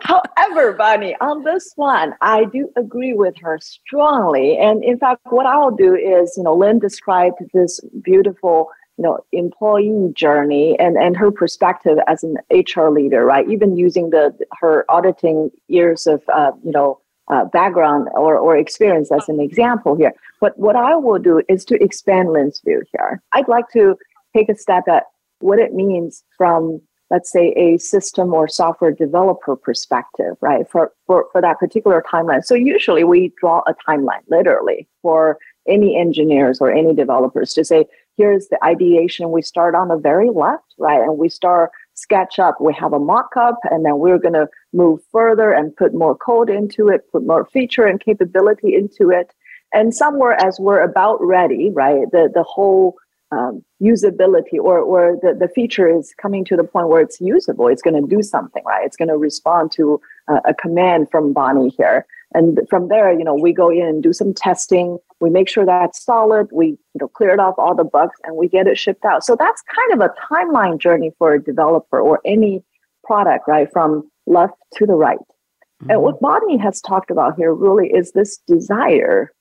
However, 0.02 0.72
Bonnie, 0.72 1.16
on 1.20 1.44
this 1.44 1.72
one, 1.76 2.14
I 2.20 2.44
do 2.44 2.70
agree 2.76 3.14
with 3.14 3.34
her 3.42 3.58
strongly. 3.60 4.58
And 4.58 4.84
in 4.84 4.98
fact, 4.98 5.20
what 5.24 5.46
I'll 5.46 5.74
do 5.74 5.94
is, 5.94 6.34
you 6.36 6.42
know, 6.42 6.54
Lynn 6.54 6.78
described 6.78 7.38
this 7.52 7.80
beautiful, 8.02 8.68
you 8.98 9.02
know, 9.02 9.18
employee 9.32 10.10
journey 10.14 10.78
and, 10.78 10.96
and 10.96 11.16
her 11.16 11.30
perspective 11.30 11.98
as 12.06 12.24
an 12.24 12.36
HR 12.50 12.88
leader, 12.88 13.24
right? 13.24 13.48
Even 13.48 13.76
using 13.76 14.10
the 14.10 14.34
her 14.60 14.84
auditing 14.88 15.50
years 15.68 16.06
of, 16.06 16.22
uh, 16.32 16.52
you 16.64 16.72
know, 16.72 17.00
uh, 17.28 17.44
background 17.46 18.08
or, 18.14 18.38
or 18.38 18.56
experience 18.56 19.10
as 19.10 19.28
an 19.28 19.40
example 19.40 19.96
here. 19.96 20.12
But 20.40 20.58
what 20.58 20.76
I 20.76 20.94
will 20.94 21.18
do 21.18 21.42
is 21.48 21.64
to 21.66 21.82
expand 21.82 22.30
Lynn's 22.32 22.60
view 22.64 22.82
here. 22.92 23.20
I'd 23.32 23.48
like 23.48 23.68
to 23.72 23.96
take 24.34 24.48
a 24.48 24.56
step 24.56 24.84
at 24.88 25.04
what 25.40 25.58
it 25.58 25.74
means 25.74 26.22
from 26.36 26.80
let's 27.10 27.30
say 27.30 27.52
a 27.56 27.78
system 27.78 28.34
or 28.34 28.48
software 28.48 28.90
developer 28.90 29.54
perspective 29.54 30.36
right 30.40 30.68
for, 30.68 30.92
for 31.06 31.26
for 31.30 31.40
that 31.40 31.58
particular 31.58 32.02
timeline 32.10 32.44
so 32.44 32.54
usually 32.54 33.04
we 33.04 33.32
draw 33.38 33.62
a 33.66 33.74
timeline 33.88 34.22
literally 34.28 34.88
for 35.02 35.38
any 35.68 35.96
engineers 35.96 36.60
or 36.60 36.72
any 36.72 36.94
developers 36.94 37.54
to 37.54 37.64
say 37.64 37.84
here's 38.16 38.48
the 38.48 38.62
ideation 38.64 39.30
we 39.30 39.42
start 39.42 39.74
on 39.74 39.88
the 39.88 39.96
very 39.96 40.30
left 40.30 40.74
right 40.78 41.00
and 41.00 41.18
we 41.18 41.28
start 41.28 41.70
sketch 41.96 42.38
up, 42.38 42.60
we 42.60 42.72
have 42.74 42.92
a 42.92 42.98
mock 42.98 43.36
up, 43.36 43.58
and 43.70 43.84
then 43.84 43.98
we're 43.98 44.18
going 44.18 44.34
to 44.34 44.48
move 44.72 45.00
further 45.10 45.50
and 45.50 45.74
put 45.76 45.94
more 45.94 46.14
code 46.14 46.50
into 46.50 46.88
it, 46.88 47.10
put 47.10 47.26
more 47.26 47.46
feature 47.46 47.86
and 47.86 48.00
capability 48.00 48.74
into 48.74 49.10
it. 49.10 49.32
And 49.72 49.94
somewhere 49.94 50.40
as 50.40 50.60
we're 50.60 50.82
about 50.82 51.20
ready, 51.20 51.70
right, 51.70 52.10
the, 52.12 52.30
the 52.32 52.42
whole 52.42 52.96
um, 53.32 53.64
usability 53.82 54.58
or, 54.58 54.78
or 54.78 55.18
the, 55.20 55.34
the 55.34 55.48
feature 55.48 55.88
is 55.88 56.14
coming 56.20 56.44
to 56.44 56.56
the 56.56 56.64
point 56.64 56.88
where 56.88 57.00
it's 57.00 57.20
usable, 57.20 57.66
it's 57.66 57.82
going 57.82 58.00
to 58.00 58.08
do 58.08 58.22
something, 58.22 58.62
right? 58.64 58.86
It's 58.86 58.96
going 58.96 59.08
to 59.08 59.16
respond 59.16 59.72
to 59.72 60.00
a 60.28 60.54
command 60.54 61.10
from 61.10 61.32
Bonnie 61.32 61.70
here. 61.70 62.06
And 62.34 62.60
from 62.68 62.88
there, 62.88 63.12
you 63.12 63.24
know, 63.24 63.34
we 63.34 63.52
go 63.52 63.70
in 63.70 63.86
and 63.86 64.02
do 64.02 64.12
some 64.12 64.34
testing. 64.34 64.98
We 65.20 65.30
make 65.30 65.48
sure 65.48 65.64
that's 65.64 66.04
solid. 66.04 66.48
We, 66.52 66.66
you 66.66 66.78
know, 67.00 67.08
clear 67.08 67.30
it 67.30 67.40
off 67.40 67.54
all 67.58 67.74
the 67.74 67.84
bugs 67.84 68.16
and 68.24 68.36
we 68.36 68.48
get 68.48 68.66
it 68.66 68.78
shipped 68.78 69.04
out. 69.04 69.24
So 69.24 69.34
that's 69.34 69.62
kind 69.62 70.00
of 70.00 70.00
a 70.00 70.14
timeline 70.30 70.78
journey 70.78 71.12
for 71.18 71.32
a 71.32 71.42
developer 71.42 72.00
or 72.00 72.20
any 72.24 72.62
product, 73.04 73.48
right? 73.48 73.70
From 73.72 74.10
left 74.26 74.54
to 74.74 74.86
the 74.86 74.94
right. 74.94 75.18
Mm-hmm. 75.18 75.90
And 75.90 76.02
what 76.02 76.20
Bonnie 76.20 76.58
has 76.58 76.80
talked 76.80 77.10
about 77.10 77.36
here 77.36 77.54
really 77.54 77.88
is 77.88 78.12
this 78.12 78.38
desire 78.46 79.32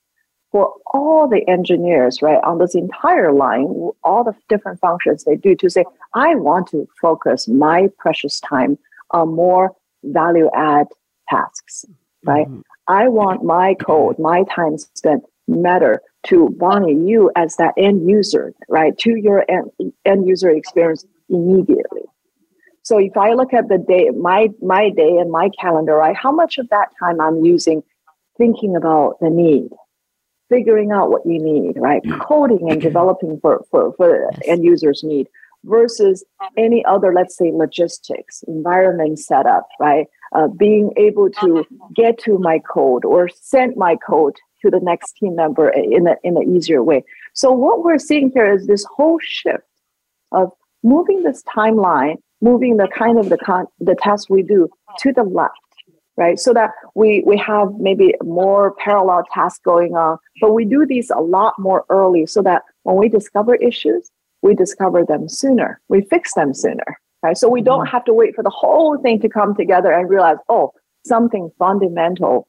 for 0.52 0.72
all 0.94 1.28
the 1.28 1.46
engineers, 1.48 2.22
right, 2.22 2.42
on 2.44 2.58
this 2.58 2.74
entire 2.74 3.32
line, 3.32 3.90
all 4.04 4.24
the 4.24 4.34
different 4.48 4.80
functions 4.80 5.24
they 5.24 5.36
do 5.36 5.54
to 5.56 5.68
say, 5.68 5.84
I 6.14 6.34
want 6.36 6.68
to 6.68 6.88
focus 7.00 7.48
my 7.48 7.88
precious 7.98 8.40
time 8.40 8.78
on 9.10 9.34
more 9.34 9.74
value 10.04 10.48
add 10.54 10.86
tasks, 11.28 11.84
right? 12.24 12.46
Mm-hmm. 12.46 12.60
I 12.88 13.08
want 13.08 13.44
my 13.44 13.74
code, 13.74 14.18
my 14.18 14.44
time 14.44 14.78
spent 14.78 15.24
matter 15.48 16.02
to 16.26 16.50
Bonnie, 16.58 16.94
you 16.94 17.30
as 17.36 17.56
that 17.56 17.74
end 17.76 18.08
user, 18.08 18.52
right? 18.68 18.96
To 18.98 19.16
your 19.16 19.44
end, 19.48 19.70
end 20.04 20.26
user 20.26 20.50
experience 20.50 21.04
immediately. 21.28 22.02
So 22.82 22.98
if 22.98 23.16
I 23.16 23.32
look 23.32 23.52
at 23.52 23.68
the 23.68 23.78
day, 23.78 24.10
my 24.10 24.48
my 24.62 24.90
day 24.90 25.16
and 25.16 25.30
my 25.30 25.50
calendar, 25.60 25.94
right? 25.94 26.16
How 26.16 26.32
much 26.32 26.58
of 26.58 26.68
that 26.70 26.88
time 27.00 27.20
I'm 27.20 27.44
using 27.44 27.82
thinking 28.38 28.76
about 28.76 29.18
the 29.20 29.30
need, 29.30 29.70
figuring 30.48 30.92
out 30.92 31.10
what 31.10 31.26
you 31.26 31.42
need, 31.42 31.74
right? 31.76 32.02
Coding 32.22 32.70
and 32.70 32.80
developing 32.90 33.40
for 33.40 33.64
for, 33.70 33.92
for 33.96 34.28
yes. 34.32 34.40
end 34.46 34.64
users 34.64 35.02
need 35.02 35.28
versus 35.64 36.24
any 36.56 36.84
other, 36.84 37.12
let's 37.12 37.36
say, 37.36 37.50
logistics, 37.52 38.44
environment 38.46 39.18
setup, 39.18 39.66
right? 39.80 40.06
uh, 40.32 40.48
being 40.48 40.92
able 40.96 41.30
to 41.30 41.64
get 41.94 42.18
to 42.18 42.38
my 42.38 42.58
code 42.58 43.04
or 43.04 43.28
send 43.28 43.76
my 43.76 43.96
code 43.96 44.36
to 44.66 44.78
the 44.78 44.84
next 44.84 45.12
team 45.16 45.36
member 45.36 45.70
in 45.70 46.06
a, 46.06 46.16
in 46.22 46.36
an 46.36 46.54
easier 46.54 46.82
way. 46.82 47.04
So 47.34 47.50
what 47.52 47.84
we're 47.84 47.98
seeing 47.98 48.30
here 48.34 48.52
is 48.52 48.66
this 48.66 48.84
whole 48.84 49.18
shift 49.22 49.64
of 50.32 50.50
moving 50.82 51.22
this 51.22 51.42
timeline, 51.44 52.16
moving 52.40 52.76
the 52.76 52.88
kind 52.88 53.18
of 53.18 53.28
the 53.28 53.38
con- 53.38 53.68
the 53.80 53.94
tasks 53.94 54.28
we 54.28 54.42
do 54.42 54.68
to 54.98 55.12
the 55.12 55.22
left, 55.22 55.52
right? 56.16 56.38
So 56.38 56.52
that 56.52 56.70
we 56.94 57.22
we 57.26 57.36
have 57.38 57.68
maybe 57.78 58.14
more 58.22 58.74
parallel 58.84 59.22
tasks 59.32 59.60
going 59.64 59.94
on, 59.94 60.18
but 60.40 60.52
we 60.52 60.64
do 60.64 60.84
these 60.86 61.10
a 61.10 61.20
lot 61.20 61.54
more 61.58 61.84
early 61.88 62.26
so 62.26 62.42
that 62.42 62.62
when 62.82 62.96
we 62.96 63.08
discover 63.08 63.54
issues, 63.56 64.10
we 64.42 64.54
discover 64.54 65.04
them 65.04 65.28
sooner, 65.28 65.80
we 65.88 66.02
fix 66.02 66.34
them 66.34 66.52
sooner, 66.52 66.98
Right? 67.22 67.36
So 67.36 67.48
we 67.48 67.62
don't 67.62 67.86
mm-hmm. 67.86 67.92
have 67.92 68.04
to 68.04 68.14
wait 68.14 68.34
for 68.34 68.42
the 68.42 68.50
whole 68.50 68.98
thing 68.98 69.20
to 69.20 69.28
come 69.28 69.56
together 69.56 69.90
and 69.92 70.08
realize, 70.08 70.36
oh, 70.48 70.72
something 71.04 71.50
fundamental 71.58 72.46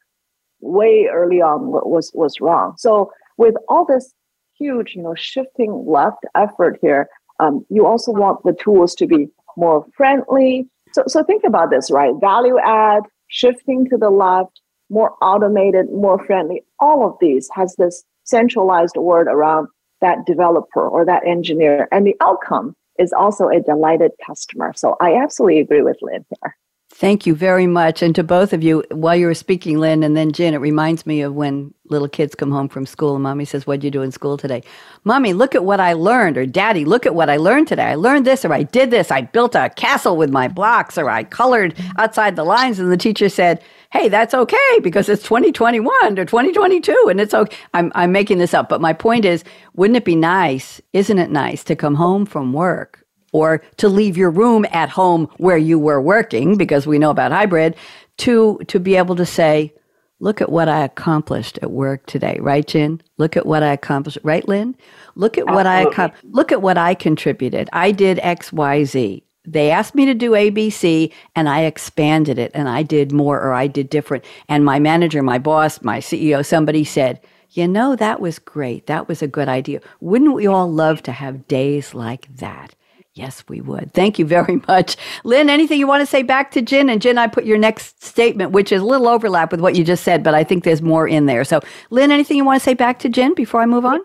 way 0.62 1.08
early 1.12 1.42
on 1.42 1.68
was 1.68 2.12
was 2.14 2.40
wrong. 2.42 2.76
So 2.78 3.12
with 3.38 3.56
all 3.70 3.86
this 3.86 4.14
huge, 4.58 4.96
you 4.96 5.04
know, 5.04 5.16
shifting 5.16 5.86
left 5.88 6.26
effort 6.36 6.80
here, 6.82 7.10
um, 7.40 7.66
you 7.70 7.86
also 7.86 8.12
want 8.12 8.44
the 8.44 8.54
tools 8.54 8.96
to 8.96 9.08
be 9.08 9.28
more 9.56 9.86
friendly. 9.96 10.68
So 10.94 11.04
so 11.08 11.24
think 11.24 11.44
about 11.46 11.70
this, 11.70 11.92
right? 11.92 12.14
Value 12.20 12.58
add, 12.64 13.04
shifting 13.28 13.88
to 13.90 13.98
the 13.98 14.10
left, 14.10 14.62
more 14.90 15.16
automated, 15.22 15.92
more 15.92 16.24
friendly. 16.26 16.64
All 16.80 17.06
of 17.08 17.16
these 17.20 17.50
has 17.54 17.76
this 17.78 18.04
centralized 18.24 18.98
word 18.98 19.28
around 19.28 19.68
that 20.02 20.26
developer 20.26 20.88
or 20.88 21.06
that 21.06 21.26
engineer, 21.26 21.88
and 21.92 22.06
the 22.06 22.16
outcome 22.22 22.76
is 23.00 23.14
also 23.14 23.48
a 23.48 23.62
delighted 23.62 24.12
customer. 24.26 24.74
So 24.76 24.96
I 25.00 25.16
absolutely 25.16 25.60
agree 25.60 25.82
with 25.82 25.98
Lynn 26.02 26.26
here. 26.42 26.56
Thank 27.00 27.28
you 27.28 27.36
very 27.36 27.68
much. 27.68 28.02
And 28.02 28.16
to 28.16 28.24
both 28.24 28.54
of 28.54 28.64
you, 28.64 28.84
while 28.90 29.16
you 29.16 29.28
were 29.28 29.36
speaking, 29.36 29.78
Lynn 29.78 30.02
and 30.02 30.18
then 30.18 30.32
Jen, 30.32 30.56
it 30.56 30.58
reminds 30.58 31.06
me 31.06 31.22
of 31.22 31.36
when 31.36 31.72
little 31.90 32.08
kids 32.08 32.34
come 32.34 32.50
home 32.50 32.70
from 32.70 32.88
school 32.88 33.14
and 33.14 33.22
mommy 33.22 33.46
says, 33.46 33.68
What'd 33.68 33.84
you 33.84 33.92
do 33.92 34.02
in 34.02 34.12
school 34.12 34.36
today? 34.36 34.64
Mommy, 35.04 35.34
look 35.34 35.54
at 35.54 35.64
what 35.64 35.80
I 35.80 35.94
learned. 35.94 36.40
Or 36.40 36.48
Daddy, 36.48 36.86
look 36.86 37.06
at 37.06 37.14
what 37.14 37.30
I 37.30 37.38
learned 37.38 37.68
today. 37.68 37.84
I 37.84 37.94
learned 37.94 38.26
this, 38.26 38.44
or 38.44 38.52
I 38.52 38.64
did 38.64 38.90
this. 38.90 39.12
I 39.12 39.22
built 39.22 39.54
a 39.54 39.70
castle 39.76 40.18
with 40.18 40.32
my 40.32 40.48
blocks, 40.48 40.98
or 40.98 41.08
I 41.08 41.24
colored 41.24 41.76
outside 42.00 42.36
the 42.36 42.44
lines. 42.44 42.80
And 42.80 42.92
the 42.92 42.98
teacher 42.98 43.30
said, 43.30 43.62
Hey, 43.92 44.10
that's 44.10 44.34
okay 44.34 44.80
because 44.82 45.08
it's 45.08 45.22
2021 45.22 46.18
or 46.18 46.26
2022 46.26 47.08
and 47.12 47.22
it's 47.22 47.36
okay. 47.36 47.56
I'm, 47.76 47.92
I'm 47.94 48.12
making 48.12 48.40
this 48.40 48.56
up. 48.56 48.70
But 48.70 48.82
my 48.82 48.94
point 48.94 49.24
is, 49.24 49.44
wouldn't 49.76 49.98
it 49.98 50.04
be 50.04 50.16
nice, 50.16 50.82
isn't 50.94 51.20
it 51.20 51.30
nice 51.30 51.64
to 51.66 51.76
come 51.76 51.94
home 51.94 52.26
from 52.26 52.54
work 52.54 53.07
or 53.32 53.62
to 53.78 53.90
leave 53.90 54.18
your 54.18 54.30
room 54.30 54.66
at 54.72 54.90
home 54.90 55.28
where 55.38 55.58
you 55.58 55.78
were 55.78 56.02
working 56.02 56.58
because 56.58 56.88
we 56.88 57.00
know 57.00 57.10
about 57.10 57.32
hybrid 57.32 57.76
to 58.18 58.60
to 58.68 58.80
be 58.80 58.96
able 58.96 59.16
to 59.16 59.26
say 59.26 59.74
look 60.20 60.42
at 60.42 60.52
what 60.52 60.68
i 60.68 60.84
accomplished 60.84 61.60
at 61.62 61.72
work 61.72 62.06
today. 62.06 62.38
Right 62.42 62.66
jen? 62.66 63.02
Look 63.18 63.38
at 63.38 63.46
what 63.46 63.64
i 63.64 63.74
accomplished. 63.74 64.18
Right 64.24 64.48
lynn? 64.48 64.76
Look 65.16 65.38
at 65.38 65.44
Absolutely. 65.44 65.56
what 65.56 65.68
i 65.68 65.82
accomplished 65.82 66.26
look 66.32 66.52
at 66.52 66.62
what 66.62 66.78
i 66.78 66.94
contributed. 66.94 67.70
I 67.74 67.92
did 67.92 68.18
xyz 68.20 69.24
they 69.50 69.72
asked 69.72 69.96
me 69.96 70.06
to 70.06 70.14
do 70.14 70.32
abc 70.32 71.14
and 71.36 71.48
i 71.48 71.62
expanded 71.62 72.38
it 72.38 72.52
and 72.54 72.68
i 72.68 72.84
did 72.84 73.14
more 73.14 73.40
or 73.42 73.54
i 73.54 73.68
did 73.68 73.90
different. 73.90 74.26
And 74.50 74.66
my 74.66 74.80
manager 74.80 75.22
my 75.22 75.38
boss 75.38 75.82
my 75.82 76.00
ceo 76.00 76.46
somebody 76.46 76.84
said 76.84 77.20
you 77.52 77.68
know 77.68 77.96
that 77.96 78.20
was 78.20 78.40
great. 78.40 78.88
That 78.88 79.08
was 79.08 79.22
a 79.22 79.28
good 79.28 79.48
idea. 79.48 79.80
Wouldn't 80.02 80.36
we 80.36 80.46
all 80.46 80.70
love 80.72 81.02
to 81.04 81.14
have 81.14 81.48
days 81.48 81.94
like 81.94 82.28
that 82.36 82.76
Yes, 83.18 83.44
we 83.50 83.62
would. 83.62 83.94
Thank 83.94 84.20
you 84.20 84.26
very 84.26 84.62
much. 84.68 84.96
Lynn, 85.24 85.50
anything 85.50 85.80
you 85.80 85.88
want 85.88 86.02
to 86.02 86.06
say 86.06 86.24
back 86.24 86.52
to 86.52 86.62
Jen? 86.62 86.90
And 86.90 87.02
Jen, 87.02 87.18
I 87.18 87.28
put 87.28 87.46
your 87.46 87.58
next 87.58 88.04
statement, 88.04 88.52
which 88.52 88.72
is 88.72 88.82
a 88.82 88.86
little 88.86 89.08
overlap 89.08 89.52
with 89.52 89.60
what 89.62 89.76
you 89.76 89.84
just 89.84 90.04
said, 90.04 90.24
but 90.24 90.36
I 90.36 90.44
think 90.44 90.64
there's 90.64 90.82
more 90.82 91.08
in 91.08 91.26
there. 91.26 91.44
So, 91.44 91.62
Lynn, 91.90 92.12
anything 92.12 92.38
you 92.38 92.46
want 92.46 92.62
to 92.62 92.64
say 92.64 92.76
back 92.76 93.00
to 93.00 93.10
Jen 93.10 93.34
before 93.34 93.62
I 93.62 93.66
move 93.66 93.86
on? 93.86 94.00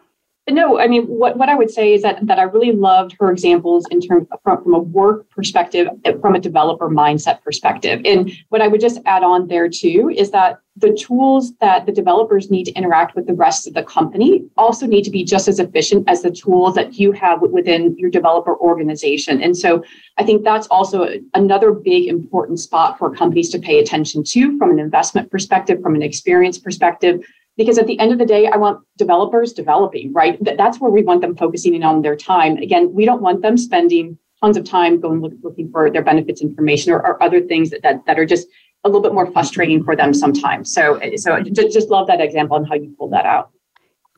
No, 0.51 0.81
I 0.81 0.89
mean, 0.89 1.05
what, 1.05 1.37
what 1.37 1.49
I 1.49 1.55
would 1.55 1.71
say 1.71 1.95
is 1.95 2.03
that, 2.03 2.27
that 2.27 2.41
I 2.41 2.43
really 2.43 2.73
loved 2.73 3.15
her 3.21 3.31
examples 3.31 3.87
in 3.93 4.01
terms 4.01 4.27
from, 4.43 4.61
from 4.61 4.75
a 4.75 4.81
work 4.81 5.31
perspective, 5.31 5.87
eh, 6.05 6.15
from 6.21 6.35
a 6.35 6.41
developer 6.41 6.89
mindset 6.89 7.41
perspective. 7.43 8.01
And 8.05 8.33
what 8.49 8.61
I 8.61 8.67
would 8.67 8.81
just 8.81 8.99
add 9.07 9.23
on 9.23 9.47
there 9.47 9.69
too 9.69 10.13
is 10.15 10.33
that 10.33 10.59
the 10.77 10.93
tools 10.95 11.53
that 11.61 11.87
the 11.87 11.93
developers 11.93 12.51
need 12.51 12.65
to 12.65 12.73
interact 12.73 13.15
with 13.15 13.29
the 13.29 13.35
rest 13.35 13.69
of 13.69 13.75
the 13.75 13.85
company 13.85 14.45
also 14.57 14.85
need 14.85 15.05
to 15.05 15.11
be 15.11 15.23
just 15.23 15.47
as 15.47 15.61
efficient 15.61 16.09
as 16.09 16.23
the 16.23 16.31
tools 16.31 16.75
that 16.75 16.99
you 16.99 17.13
have 17.13 17.41
within 17.43 17.97
your 17.97 18.11
developer 18.11 18.57
organization. 18.57 19.41
And 19.41 19.57
so 19.57 19.85
I 20.19 20.25
think 20.25 20.43
that's 20.43 20.67
also 20.69 21.09
another 21.35 21.71
big 21.71 22.09
important 22.09 22.59
spot 22.59 22.99
for 22.99 23.15
companies 23.15 23.51
to 23.51 23.61
pay 23.61 23.79
attention 23.79 24.25
to 24.25 24.59
from 24.59 24.73
an 24.73 24.81
investment 24.81 25.31
perspective, 25.31 25.81
from 25.83 25.95
an 25.95 26.03
experience 26.03 26.59
perspective 26.59 27.23
because 27.57 27.79
at 27.79 27.87
the 27.87 27.99
end 27.99 28.13
of 28.13 28.19
the 28.19 28.27
day 28.27 28.47
i 28.47 28.57
want 28.57 28.81
developers 28.97 29.53
developing 29.53 30.13
right 30.13 30.39
that's 30.57 30.81
where 30.81 30.91
we 30.91 31.03
want 31.03 31.21
them 31.21 31.37
focusing 31.37 31.75
in 31.75 31.83
on 31.83 32.03
their 32.03 32.17
time 32.17 32.57
again 32.59 32.93
we 32.93 33.05
don't 33.05 33.23
want 33.23 33.43
them 33.43 33.57
spending 33.57 34.19
tons 34.41 34.57
of 34.57 34.65
time 34.65 35.01
going 35.01 35.21
look, 35.21 35.33
looking 35.43 35.71
for 35.71 35.91
their 35.91 36.03
benefits 36.03 36.41
information 36.41 36.93
or, 36.93 36.99
or 36.99 37.23
other 37.23 37.41
things 37.41 37.71
that, 37.71 37.83
that, 37.83 38.05
that 38.07 38.19
are 38.19 38.27
just 38.27 38.49
a 38.85 38.89
little 38.89 39.03
bit 39.03 39.15
more 39.15 39.31
frustrating 39.31 39.85
for 39.85 39.95
them 39.95 40.13
sometimes 40.13 40.73
so 40.73 41.01
so 41.17 41.41
just, 41.43 41.73
just 41.73 41.89
love 41.89 42.07
that 42.07 42.21
example 42.21 42.57
and 42.57 42.69
how 42.69 42.75
you 42.75 42.95
pulled 42.99 43.13
that 43.13 43.27
out 43.27 43.51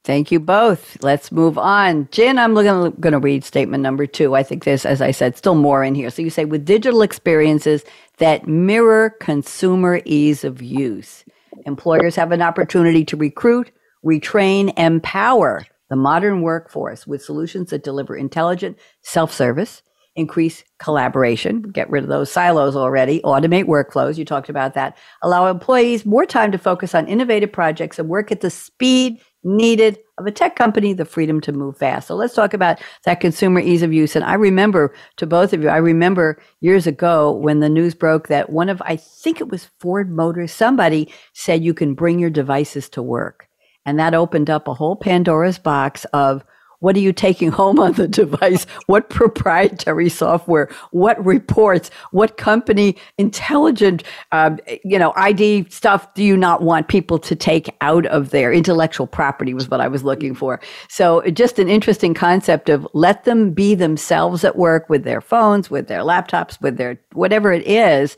Thank 0.05 0.31
you 0.31 0.39
both. 0.39 1.03
Let's 1.03 1.33
move 1.33 1.57
on. 1.57 2.09
Jen, 2.11 2.39
I'm 2.39 2.53
going 2.53 2.93
to 3.01 3.19
read 3.19 3.43
statement 3.43 3.83
number 3.83 4.07
two. 4.07 4.35
I 4.35 4.43
think 4.43 4.65
there's, 4.65 4.85
as 4.85 5.01
I 5.01 5.13
said, 5.13 5.35
still 5.39 5.55
more 5.55 5.83
in 5.83 5.95
here. 5.95 6.11
So 6.11 6.21
you 6.21 6.29
say, 6.29 6.45
with 6.45 6.67
digital 6.67 7.01
experiences 7.01 7.85
that 8.19 8.47
mirror 8.47 9.11
consumer 9.19 10.03
ease 10.05 10.45
of 10.45 10.61
use. 10.61 11.25
Employers 11.67 12.17
have 12.17 12.33
an 12.33 12.43
opportunity 12.43 13.05
to 13.05 13.17
recruit, 13.17 13.71
retrain, 14.05 14.73
empower 14.79 15.67
the 15.91 15.97
modern 15.97 16.43
workforce 16.43 17.07
with 17.07 17.23
solutions 17.23 17.71
that 17.71 17.85
deliver 17.85 18.17
intelligent 18.17 18.79
self 19.03 19.33
service, 19.33 19.83
increase 20.17 20.65
collaboration, 20.79 21.63
get 21.63 21.91
rid 21.91 22.05
of 22.05 22.09
those 22.09 22.31
silos 22.31 22.77
already, 22.77 23.21
automate 23.21 23.65
workflows. 23.65 24.17
You 24.17 24.25
talked 24.25 24.49
about 24.49 24.75
that. 24.75 24.97
Allow 25.23 25.49
employees 25.49 26.07
more 26.07 26.27
time 26.27 26.53
to 26.53 26.59
focus 26.59 26.95
on 26.95 27.09
innovative 27.09 27.53
projects 27.53 27.99
and 27.99 28.09
work 28.09 28.31
at 28.31 28.41
the 28.41 28.51
speed 28.51 29.21
needed 29.45 29.99
of 30.19 30.27
a 30.27 30.31
tech 30.31 30.57
company 30.57 30.93
the 30.93 31.05
freedom 31.05 31.41
to 31.43 31.53
move 31.53 31.77
fast. 31.77 32.09
So 32.09 32.15
let's 32.15 32.35
talk 32.35 32.55
about 32.55 32.81
that 33.05 33.21
consumer 33.21 33.61
ease 33.61 33.83
of 33.83 33.93
use. 33.93 34.17
And 34.17 34.25
I 34.25 34.35
remember 34.35 34.95
to 35.17 35.27
both 35.27 35.53
of 35.53 35.63
you, 35.63 35.69
I 35.69 35.77
remember 35.77 36.41
years 36.61 36.87
ago 36.87 37.33
when 37.33 37.61
the 37.61 37.69
news 37.69 37.95
broke 37.95 38.29
that 38.29 38.51
one 38.51 38.69
of, 38.69 38.81
I 38.83 38.97
think 38.97 39.41
it 39.41 39.51
was 39.51 39.71
Ford 39.81 40.11
Motors, 40.11 40.53
somebody 40.53 41.13
said 41.33 41.65
you 41.65 41.75
can 41.75 41.95
bring 41.95 42.19
your 42.19 42.31
devices 42.31 42.89
to 42.91 43.03
work. 43.03 43.49
And 43.87 43.99
that 43.99 44.15
opened 44.15 44.49
up 44.49 44.67
a 44.67 44.75
whole 44.75 44.97
Pandora's 44.97 45.59
box 45.59 46.07
of 46.13 46.45
what 46.81 46.97
are 46.97 47.01
you 47.01 47.13
taking 47.13 47.51
home 47.51 47.79
on 47.79 47.93
the 47.93 48.09
device? 48.23 48.65
What 48.87 49.11
proprietary 49.11 50.09
software? 50.09 50.69
What 50.91 51.25
reports? 51.25 51.91
What 52.11 52.37
company 52.37 52.97
intelligent, 53.19 54.03
um, 54.33 54.59
you 54.85 54.99
know, 54.99 55.13
ID 55.17 55.67
stuff 55.71 56.13
do 56.15 56.25
you 56.25 56.37
not 56.37 56.63
want 56.63 56.89
people 56.89 57.19
to 57.19 57.37
take 57.37 57.75
out 57.81 58.07
of 58.07 58.31
their 58.31 58.53
Intellectual 58.53 59.07
property 59.07 59.53
was 59.53 59.69
what 59.69 59.81
I 59.81 59.89
was 59.89 60.05
looking 60.05 60.35
for. 60.35 60.61
So 60.89 61.23
just 61.31 61.59
an 61.59 61.69
interesting 61.69 62.15
concept 62.15 62.69
of 62.69 62.87
let 62.95 63.25
them 63.25 63.53
be 63.53 63.75
themselves 63.75 64.45
at 64.45 64.57
work 64.57 64.89
with 64.89 65.05
their 65.05 65.21
phones, 65.21 65.71
with 65.71 65.89
their 65.89 66.01
laptops, 66.01 66.61
with 66.63 66.77
their 66.77 66.99
whatever 67.13 67.53
it 67.53 67.67
is. 67.67 68.17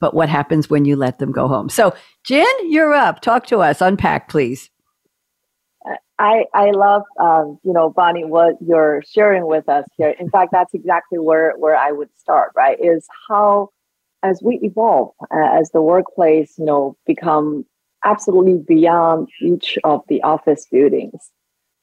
But 0.00 0.14
what 0.14 0.28
happens 0.28 0.68
when 0.68 0.84
you 0.84 0.96
let 0.96 1.18
them 1.18 1.30
go 1.30 1.46
home? 1.46 1.68
So, 1.68 1.94
Jen, 2.24 2.46
you're 2.70 2.94
up. 2.94 3.20
Talk 3.20 3.46
to 3.46 3.58
us. 3.58 3.80
Unpack, 3.80 4.28
please. 4.28 4.70
I, 6.20 6.44
I 6.52 6.70
love, 6.72 7.02
um, 7.18 7.58
you 7.64 7.72
know, 7.72 7.88
Bonnie, 7.88 8.26
what 8.26 8.56
you're 8.60 9.02
sharing 9.10 9.46
with 9.46 9.70
us 9.70 9.86
here. 9.96 10.10
In 10.20 10.28
fact, 10.28 10.50
that's 10.52 10.74
exactly 10.74 11.18
where, 11.18 11.54
where 11.56 11.74
I 11.74 11.92
would 11.92 12.10
start, 12.18 12.52
right? 12.54 12.78
Is 12.78 13.08
how, 13.26 13.70
as 14.22 14.42
we 14.42 14.60
evolve, 14.62 15.14
uh, 15.22 15.58
as 15.58 15.70
the 15.70 15.80
workplace, 15.80 16.58
you 16.58 16.66
know, 16.66 16.94
become 17.06 17.64
absolutely 18.04 18.58
beyond 18.58 19.30
each 19.40 19.78
of 19.82 20.02
the 20.08 20.22
office 20.22 20.66
buildings, 20.70 21.30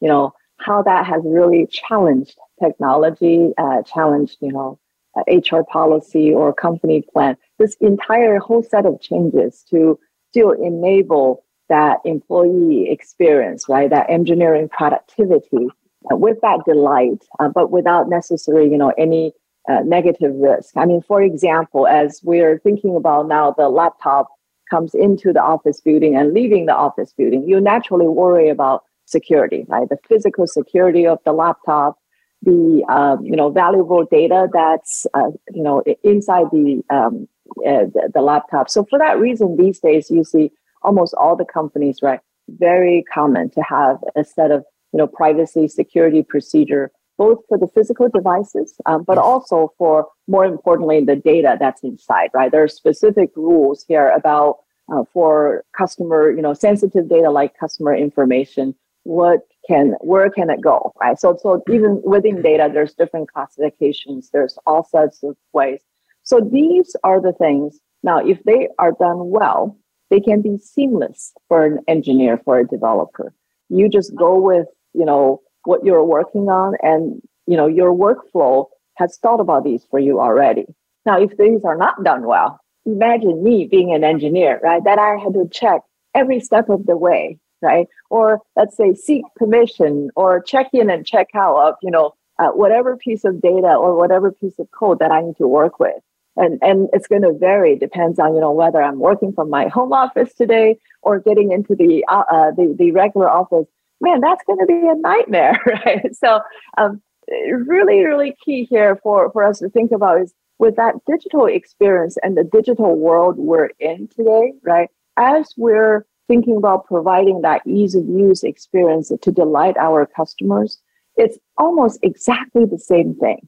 you 0.01 0.07
know, 0.07 0.33
how 0.57 0.83
that 0.83 1.07
has 1.07 1.23
really 1.25 1.65
challenged 1.71 2.37
technology, 2.63 3.53
uh, 3.57 3.81
challenged, 3.81 4.37
you 4.39 4.51
know, 4.51 4.79
uh, 5.17 5.23
HR 5.29 5.63
policy 5.63 6.31
or 6.31 6.53
company 6.53 7.03
plan. 7.11 7.37
This 7.57 7.75
entire 7.81 8.37
whole 8.37 8.61
set 8.61 8.85
of 8.85 9.01
changes 9.01 9.65
to 9.71 9.99
still 10.29 10.51
enable 10.51 11.43
that 11.69 11.99
employee 12.05 12.89
experience, 12.89 13.67
right? 13.67 13.89
That 13.89 14.09
engineering 14.09 14.69
productivity 14.69 15.67
uh, 16.11 16.15
with 16.15 16.39
that 16.41 16.59
delight, 16.65 17.25
uh, 17.39 17.49
but 17.49 17.71
without 17.71 18.09
necessarily, 18.09 18.69
you 18.69 18.77
know, 18.77 18.93
any 18.97 19.33
uh, 19.69 19.81
negative 19.83 20.33
risk. 20.35 20.75
I 20.77 20.85
mean, 20.85 21.01
for 21.01 21.21
example, 21.21 21.87
as 21.87 22.21
we're 22.23 22.59
thinking 22.59 22.95
about 22.95 23.27
now, 23.27 23.53
the 23.57 23.69
laptop 23.69 24.29
comes 24.69 24.93
into 24.93 25.33
the 25.33 25.41
office 25.41 25.81
building 25.81 26.15
and 26.15 26.33
leaving 26.33 26.65
the 26.65 26.75
office 26.75 27.13
building, 27.17 27.47
you 27.47 27.59
naturally 27.59 28.07
worry 28.07 28.49
about 28.49 28.83
security, 29.05 29.65
right? 29.67 29.87
The 29.89 29.97
physical 30.07 30.47
security 30.47 31.07
of 31.07 31.19
the 31.25 31.33
laptop, 31.33 31.97
the 32.43 32.83
um, 32.87 33.25
you 33.25 33.35
know 33.35 33.49
valuable 33.49 34.05
data 34.05 34.47
that's 34.53 35.07
uh, 35.13 35.31
you 35.53 35.63
know 35.63 35.83
inside 36.03 36.45
the, 36.51 36.83
um, 36.89 37.27
uh, 37.65 37.85
the 37.93 38.11
the 38.13 38.21
laptop. 38.21 38.69
So 38.69 38.85
for 38.89 38.99
that 38.99 39.19
reason, 39.19 39.57
these 39.57 39.79
days 39.79 40.11
you 40.11 40.23
see 40.23 40.51
almost 40.81 41.13
all 41.15 41.35
the 41.35 41.45
companies, 41.45 41.99
right? 42.01 42.19
Very 42.47 43.03
common 43.13 43.49
to 43.51 43.61
have 43.61 43.97
a 44.15 44.23
set 44.23 44.51
of 44.51 44.63
you 44.93 44.97
know 44.97 45.07
privacy 45.07 45.67
security 45.67 46.23
procedure 46.23 46.91
both 47.17 47.39
for 47.49 47.57
the 47.57 47.67
physical 47.67 48.07
devices, 48.09 48.75
um, 48.85 49.03
but 49.03 49.17
also 49.17 49.73
for 49.79 50.07
more 50.27 50.45
importantly 50.45 51.03
the 51.03 51.15
data 51.15 51.57
that's 51.59 51.81
inside. 51.83 52.29
Right, 52.33 52.51
there 52.51 52.63
are 52.63 52.67
specific 52.67 53.31
rules 53.35 53.83
here 53.87 54.09
about 54.09 54.57
uh, 54.91 55.03
for 55.11 55.63
customer 55.77 56.31
you 56.31 56.41
know 56.41 56.53
sensitive 56.53 57.09
data 57.09 57.29
like 57.29 57.57
customer 57.59 57.95
information. 57.95 58.75
What 59.03 59.41
can 59.67 59.95
where 60.01 60.29
can 60.29 60.49
it 60.49 60.61
go? 60.61 60.93
Right. 61.01 61.19
So 61.19 61.37
so 61.41 61.63
even 61.69 62.01
within 62.03 62.41
data, 62.41 62.69
there's 62.71 62.93
different 62.93 63.31
classifications. 63.31 64.29
There's 64.31 64.57
all 64.65 64.83
sorts 64.83 65.23
of 65.23 65.35
ways. 65.53 65.81
So 66.23 66.41
these 66.41 66.95
are 67.03 67.21
the 67.21 67.31
things. 67.33 67.79
Now, 68.03 68.19
if 68.19 68.43
they 68.43 68.67
are 68.79 68.91
done 68.91 69.29
well, 69.29 69.77
they 70.09 70.19
can 70.19 70.41
be 70.41 70.57
seamless 70.57 71.33
for 71.47 71.65
an 71.65 71.79
engineer, 71.87 72.39
for 72.43 72.59
a 72.59 72.67
developer. 72.67 73.33
You 73.69 73.89
just 73.89 74.15
go 74.15 74.39
with, 74.39 74.67
you 74.93 75.05
know, 75.05 75.41
what 75.63 75.83
you're 75.83 76.03
working 76.03 76.49
on 76.49 76.75
and, 76.81 77.21
you 77.45 77.57
know, 77.57 77.67
your 77.67 77.93
workflow 77.93 78.67
has 78.95 79.17
thought 79.17 79.39
about 79.39 79.63
these 79.63 79.85
for 79.89 79.99
you 79.99 80.19
already. 80.19 80.65
Now, 81.05 81.19
if 81.21 81.35
these 81.37 81.63
are 81.65 81.77
not 81.77 82.03
done 82.03 82.25
well, 82.25 82.59
imagine 82.85 83.43
me 83.43 83.67
being 83.69 83.93
an 83.93 84.03
engineer, 84.03 84.59
right? 84.63 84.83
That 84.83 84.97
I 84.97 85.17
had 85.21 85.33
to 85.33 85.47
check 85.51 85.81
every 86.15 86.39
step 86.39 86.69
of 86.69 86.85
the 86.85 86.97
way, 86.97 87.37
right? 87.61 87.87
Or 88.09 88.41
let's 88.55 88.75
say 88.77 88.93
seek 88.93 89.23
permission 89.35 90.09
or 90.15 90.41
check 90.41 90.69
in 90.73 90.89
and 90.89 91.05
check 91.05 91.27
out 91.35 91.57
of, 91.57 91.75
you 91.81 91.91
know, 91.91 92.13
uh, 92.39 92.49
whatever 92.49 92.95
piece 92.95 93.25
of 93.25 93.41
data 93.41 93.73
or 93.73 93.95
whatever 93.95 94.31
piece 94.31 94.59
of 94.59 94.69
code 94.71 94.99
that 94.99 95.11
I 95.11 95.21
need 95.21 95.37
to 95.37 95.47
work 95.47 95.79
with 95.79 95.95
and 96.37 96.59
and 96.61 96.89
it's 96.93 97.07
going 97.07 97.21
to 97.21 97.33
vary 97.33 97.75
depends 97.75 98.19
on 98.19 98.33
you 98.33 98.41
know 98.41 98.51
whether 98.51 98.81
i'm 98.81 98.99
working 98.99 99.33
from 99.33 99.49
my 99.49 99.67
home 99.67 99.91
office 99.91 100.33
today 100.33 100.77
or 101.07 101.19
getting 101.19 101.51
into 101.51 101.73
the 101.73 102.03
uh, 102.09 102.23
uh, 102.31 102.51
the, 102.51 102.75
the 102.77 102.91
regular 102.91 103.29
office. 103.29 103.65
Man 104.01 104.21
that's 104.21 104.43
going 104.45 104.59
to 104.59 104.65
be 104.65 104.87
a 104.87 104.95
nightmare 104.95 105.59
right? 105.85 106.15
So 106.15 106.41
um, 106.77 107.01
really 107.49 108.05
really 108.05 108.35
key 108.43 108.67
here 108.69 108.99
for 109.01 109.31
for 109.31 109.43
us 109.43 109.59
to 109.59 109.69
think 109.69 109.91
about 109.91 110.21
is 110.21 110.33
with 110.59 110.75
that 110.75 110.95
digital 111.07 111.45
experience 111.45 112.17
and 112.23 112.35
the 112.37 112.43
digital 112.43 112.95
world 112.95 113.37
we're 113.37 113.69
in 113.79 114.07
today 114.09 114.53
right? 114.63 114.89
As 115.17 115.53
we're 115.57 116.05
thinking 116.27 116.57
about 116.57 116.85
providing 116.85 117.41
that 117.41 117.65
ease 117.65 117.95
of 117.95 118.05
use 118.05 118.43
experience 118.43 119.11
to 119.21 119.31
delight 119.31 119.77
our 119.77 120.05
customers 120.05 120.79
it's 121.15 121.39
almost 121.57 121.99
exactly 122.03 122.65
the 122.65 122.77
same 122.77 123.15
thing 123.15 123.47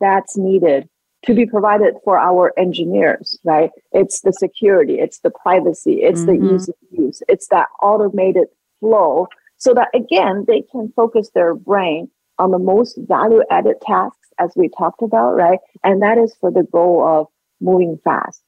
that's 0.00 0.38
needed 0.38 0.88
to 1.26 1.34
be 1.34 1.46
provided 1.46 1.94
for 2.04 2.18
our 2.18 2.52
engineers, 2.58 3.38
right? 3.44 3.70
It's 3.92 4.20
the 4.20 4.32
security, 4.32 4.98
it's 4.98 5.20
the 5.20 5.30
privacy, 5.30 6.02
it's 6.02 6.22
mm-hmm. 6.22 6.46
the 6.46 6.54
ease 6.54 6.68
of 6.68 6.74
use, 6.90 7.22
it's 7.28 7.48
that 7.48 7.68
automated 7.82 8.48
flow 8.80 9.26
so 9.58 9.74
that 9.74 9.88
again, 9.94 10.44
they 10.48 10.62
can 10.72 10.92
focus 10.96 11.30
their 11.34 11.54
brain 11.54 12.10
on 12.38 12.50
the 12.50 12.58
most 12.58 12.98
value 13.06 13.42
added 13.50 13.76
tasks 13.82 14.28
as 14.38 14.50
we 14.56 14.70
talked 14.76 15.02
about, 15.02 15.34
right? 15.34 15.58
And 15.84 16.00
that 16.02 16.16
is 16.16 16.34
for 16.40 16.50
the 16.50 16.62
goal 16.62 17.06
of 17.06 17.26
moving 17.60 18.00
fast. 18.02 18.42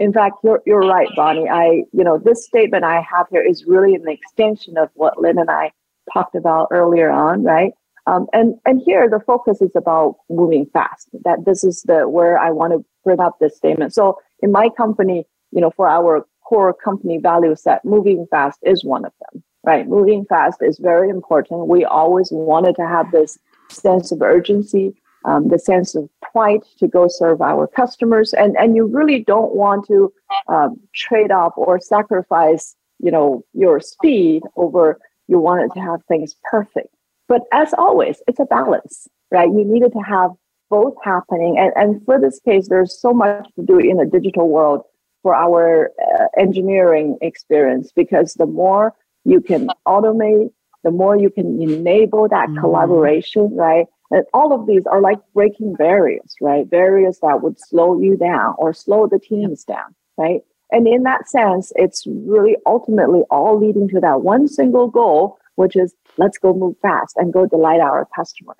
In 0.00 0.12
fact, 0.12 0.36
you're, 0.42 0.62
you're 0.64 0.80
right, 0.80 1.08
Bonnie. 1.14 1.48
I, 1.48 1.84
you 1.92 2.02
know, 2.02 2.18
this 2.18 2.46
statement 2.46 2.82
I 2.82 3.02
have 3.02 3.26
here 3.30 3.46
is 3.46 3.64
really 3.66 3.94
an 3.94 4.08
extension 4.08 4.78
of 4.78 4.88
what 4.94 5.20
Lynn 5.20 5.38
and 5.38 5.50
I 5.50 5.70
talked 6.12 6.34
about 6.34 6.68
earlier 6.70 7.10
on, 7.10 7.44
right? 7.44 7.72
Um, 8.06 8.26
and 8.32 8.54
and 8.66 8.82
here 8.84 9.08
the 9.08 9.20
focus 9.20 9.62
is 9.62 9.74
about 9.74 10.16
moving 10.28 10.66
fast. 10.66 11.08
That 11.24 11.44
this 11.44 11.64
is 11.64 11.82
the 11.82 12.08
where 12.08 12.38
I 12.38 12.50
want 12.50 12.72
to 12.72 12.84
bring 13.02 13.20
up 13.20 13.38
this 13.40 13.56
statement. 13.56 13.94
So 13.94 14.18
in 14.40 14.52
my 14.52 14.68
company, 14.76 15.26
you 15.52 15.60
know, 15.60 15.70
for 15.70 15.88
our 15.88 16.26
core 16.46 16.74
company 16.74 17.18
value 17.18 17.56
set, 17.56 17.84
moving 17.84 18.26
fast 18.30 18.58
is 18.62 18.84
one 18.84 19.04
of 19.04 19.12
them. 19.20 19.42
Right, 19.64 19.88
moving 19.88 20.26
fast 20.26 20.62
is 20.62 20.78
very 20.78 21.08
important. 21.08 21.68
We 21.68 21.86
always 21.86 22.28
wanted 22.30 22.76
to 22.76 22.86
have 22.86 23.10
this 23.10 23.38
sense 23.70 24.12
of 24.12 24.20
urgency, 24.20 24.94
um, 25.24 25.48
the 25.48 25.58
sense 25.58 25.94
of 25.94 26.10
pride 26.20 26.60
to 26.80 26.86
go 26.86 27.08
serve 27.08 27.40
our 27.40 27.66
customers, 27.66 28.34
and 28.34 28.54
and 28.58 28.76
you 28.76 28.84
really 28.84 29.20
don't 29.20 29.54
want 29.54 29.86
to 29.86 30.12
um, 30.48 30.78
trade 30.94 31.30
off 31.30 31.54
or 31.56 31.80
sacrifice, 31.80 32.76
you 32.98 33.10
know, 33.10 33.42
your 33.54 33.80
speed 33.80 34.42
over 34.56 35.00
you 35.26 35.38
wanted 35.38 35.72
to 35.72 35.80
have 35.80 36.04
things 36.04 36.36
perfect 36.50 36.93
but 37.28 37.42
as 37.52 37.72
always, 37.74 38.22
it's 38.28 38.40
a 38.40 38.44
balance, 38.44 39.08
right? 39.30 39.48
You 39.48 39.64
needed 39.64 39.92
to 39.92 40.00
have 40.00 40.30
both 40.70 40.94
happening. 41.04 41.58
And, 41.58 41.72
and 41.76 42.04
for 42.04 42.20
this 42.20 42.40
case, 42.40 42.68
there's 42.68 42.98
so 42.98 43.12
much 43.12 43.46
to 43.56 43.64
do 43.64 43.78
in 43.78 43.96
the 43.96 44.06
digital 44.06 44.48
world 44.48 44.82
for 45.22 45.34
our 45.34 45.90
uh, 46.00 46.26
engineering 46.38 47.16
experience 47.22 47.92
because 47.94 48.34
the 48.34 48.46
more 48.46 48.92
you 49.24 49.40
can 49.40 49.70
automate, 49.86 50.50
the 50.82 50.90
more 50.90 51.16
you 51.16 51.30
can 51.30 51.60
enable 51.62 52.28
that 52.28 52.48
mm. 52.50 52.60
collaboration, 52.60 53.54
right? 53.56 53.86
And 54.10 54.24
all 54.34 54.52
of 54.52 54.66
these 54.66 54.86
are 54.86 55.00
like 55.00 55.18
breaking 55.32 55.74
barriers, 55.74 56.34
right? 56.40 56.68
Barriers 56.68 57.18
that 57.22 57.42
would 57.42 57.58
slow 57.58 58.00
you 58.00 58.16
down 58.16 58.54
or 58.58 58.74
slow 58.74 59.06
the 59.06 59.18
teams 59.18 59.64
down, 59.64 59.94
right? 60.18 60.42
And 60.70 60.86
in 60.86 61.04
that 61.04 61.28
sense, 61.28 61.72
it's 61.76 62.04
really 62.06 62.56
ultimately 62.66 63.22
all 63.30 63.58
leading 63.58 63.88
to 63.88 64.00
that 64.00 64.22
one 64.22 64.46
single 64.46 64.88
goal, 64.88 65.38
which 65.54 65.76
is 65.76 65.94
let's 66.16 66.38
go 66.38 66.54
move 66.54 66.76
fast 66.82 67.16
and 67.16 67.32
go 67.32 67.46
delight 67.46 67.80
our 67.80 68.06
customers. 68.14 68.56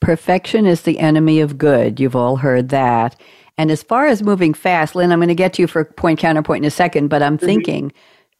Perfection 0.00 0.66
is 0.66 0.82
the 0.82 0.98
enemy 0.98 1.40
of 1.40 1.58
good. 1.58 2.00
You've 2.00 2.16
all 2.16 2.36
heard 2.36 2.70
that. 2.70 3.20
And 3.56 3.70
as 3.70 3.82
far 3.82 4.06
as 4.06 4.22
moving 4.22 4.54
fast, 4.54 4.94
Lynn, 4.94 5.12
I'm 5.12 5.20
going 5.20 5.28
to 5.28 5.34
get 5.34 5.54
to 5.54 5.62
you 5.62 5.68
for 5.68 5.84
point 5.84 6.18
counterpoint 6.18 6.64
in 6.64 6.68
a 6.68 6.70
second, 6.70 7.08
but 7.08 7.22
I'm 7.22 7.36
mm-hmm. 7.36 7.46
thinking 7.46 7.92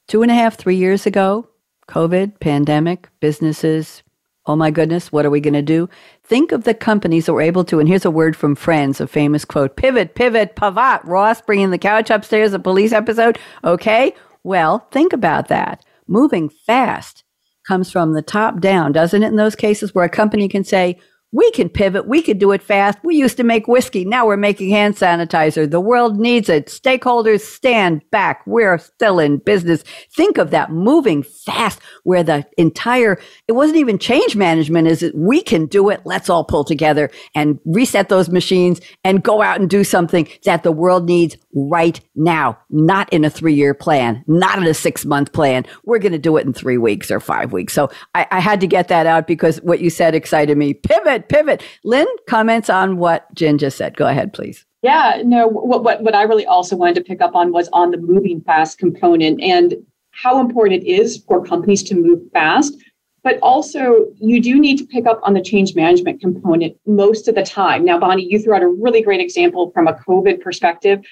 two 0.08 0.22
and 0.22 0.30
a 0.30 0.34
half, 0.34 0.56
three 0.56 0.76
years 0.76 1.06
ago, 1.06 1.48
COVID, 1.88 2.40
pandemic, 2.40 3.08
businesses, 3.20 4.02
oh 4.46 4.56
my 4.56 4.70
goodness, 4.70 5.12
what 5.12 5.24
are 5.24 5.30
we 5.30 5.40
going 5.40 5.54
to 5.54 5.62
do? 5.62 5.88
Think 6.24 6.52
of 6.52 6.64
the 6.64 6.74
companies 6.74 7.26
that 7.26 7.32
were 7.32 7.42
able 7.42 7.64
to, 7.64 7.78
and 7.78 7.88
here's 7.88 8.04
a 8.04 8.10
word 8.10 8.36
from 8.36 8.54
Friends, 8.54 9.00
a 9.00 9.06
famous 9.06 9.44
quote 9.44 9.76
pivot, 9.76 10.14
pivot, 10.14 10.56
pivot. 10.56 11.00
Ross 11.04 11.40
bringing 11.42 11.70
the 11.70 11.78
couch 11.78 12.10
upstairs, 12.10 12.52
a 12.52 12.58
police 12.58 12.92
episode. 12.92 13.38
Okay, 13.64 14.14
well, 14.42 14.88
think 14.90 15.12
about 15.12 15.48
that. 15.48 15.84
Moving 16.08 16.48
fast 16.48 17.22
comes 17.66 17.90
from 17.90 18.12
the 18.12 18.22
top 18.22 18.60
down, 18.60 18.92
doesn't 18.92 19.22
it? 19.22 19.28
In 19.28 19.36
those 19.36 19.56
cases 19.56 19.94
where 19.94 20.04
a 20.04 20.10
company 20.10 20.48
can 20.48 20.64
say, 20.64 20.98
We 21.32 21.50
can 21.52 21.68
pivot. 21.68 22.06
We 22.06 22.22
could 22.22 22.38
do 22.38 22.52
it 22.52 22.62
fast. 22.62 22.98
We 23.02 23.16
used 23.16 23.38
to 23.38 23.44
make 23.44 23.66
whiskey. 23.66 24.04
Now 24.04 24.26
we're 24.26 24.36
making 24.36 24.70
hand 24.70 24.96
sanitizer. 24.96 25.70
The 25.70 25.80
world 25.80 26.18
needs 26.18 26.48
it. 26.48 26.66
Stakeholders 26.66 27.40
stand 27.40 28.02
back. 28.10 28.42
We're 28.46 28.78
still 28.78 29.18
in 29.18 29.38
business. 29.38 29.82
Think 30.14 30.38
of 30.38 30.50
that 30.50 30.70
moving 30.70 31.22
fast 31.22 31.80
where 32.04 32.22
the 32.22 32.46
entire, 32.58 33.18
it 33.48 33.52
wasn't 33.52 33.78
even 33.78 33.98
change 33.98 34.36
management 34.36 34.88
is 34.88 35.02
it 35.02 35.14
we 35.14 35.42
can 35.42 35.66
do 35.66 35.88
it. 35.88 36.02
Let's 36.04 36.28
all 36.28 36.44
pull 36.44 36.64
together 36.64 37.10
and 37.34 37.58
reset 37.64 38.08
those 38.08 38.28
machines 38.28 38.80
and 39.02 39.22
go 39.22 39.40
out 39.40 39.58
and 39.58 39.70
do 39.70 39.84
something 39.84 40.28
that 40.44 40.62
the 40.62 40.72
world 40.72 41.06
needs 41.06 41.36
right 41.54 42.00
now, 42.14 42.58
not 42.70 43.12
in 43.12 43.24
a 43.24 43.30
three 43.30 43.54
year 43.54 43.74
plan, 43.74 44.24
not 44.26 44.58
in 44.58 44.64
a 44.64 44.74
six 44.74 45.04
month 45.04 45.32
plan. 45.32 45.64
We're 45.84 45.98
going 45.98 46.12
to 46.12 46.18
do 46.18 46.36
it 46.36 46.46
in 46.46 46.52
three 46.52 46.78
weeks 46.78 47.10
or 47.10 47.20
five 47.20 47.52
weeks. 47.52 47.72
So 47.72 47.90
I, 48.14 48.26
I 48.30 48.40
had 48.40 48.60
to 48.60 48.66
get 48.66 48.88
that 48.88 49.06
out 49.06 49.26
because 49.26 49.58
what 49.62 49.80
you 49.80 49.90
said 49.90 50.14
excited 50.14 50.56
me. 50.56 50.74
Pivot, 50.74 51.21
pivot. 51.28 51.62
Lynn, 51.84 52.06
comments 52.28 52.70
on 52.70 52.96
what 52.96 53.32
Jen 53.34 53.58
just 53.58 53.76
said. 53.76 53.96
Go 53.96 54.06
ahead, 54.06 54.32
please. 54.32 54.64
Yeah, 54.82 55.22
no, 55.24 55.46
what, 55.46 55.84
what, 55.84 56.02
what 56.02 56.14
I 56.14 56.22
really 56.22 56.46
also 56.46 56.76
wanted 56.76 56.96
to 56.96 57.02
pick 57.02 57.20
up 57.20 57.34
on 57.34 57.52
was 57.52 57.68
on 57.72 57.90
the 57.90 57.98
moving 57.98 58.40
fast 58.40 58.78
component 58.78 59.40
and 59.40 59.74
how 60.10 60.40
important 60.40 60.82
it 60.82 60.86
is 60.86 61.22
for 61.26 61.44
companies 61.44 61.82
to 61.84 61.94
move 61.94 62.20
fast. 62.32 62.74
But 63.22 63.38
also, 63.40 64.06
you 64.16 64.42
do 64.42 64.58
need 64.58 64.78
to 64.78 64.84
pick 64.84 65.06
up 65.06 65.20
on 65.22 65.34
the 65.34 65.40
change 65.40 65.76
management 65.76 66.20
component 66.20 66.76
most 66.86 67.28
of 67.28 67.36
the 67.36 67.44
time. 67.44 67.84
Now, 67.84 68.00
Bonnie, 68.00 68.26
you 68.28 68.40
threw 68.40 68.54
out 68.54 68.62
a 68.62 68.68
really 68.68 69.00
great 69.00 69.20
example 69.20 69.70
from 69.70 69.86
a 69.86 69.94
COVID 69.94 70.40
perspective 70.40 71.04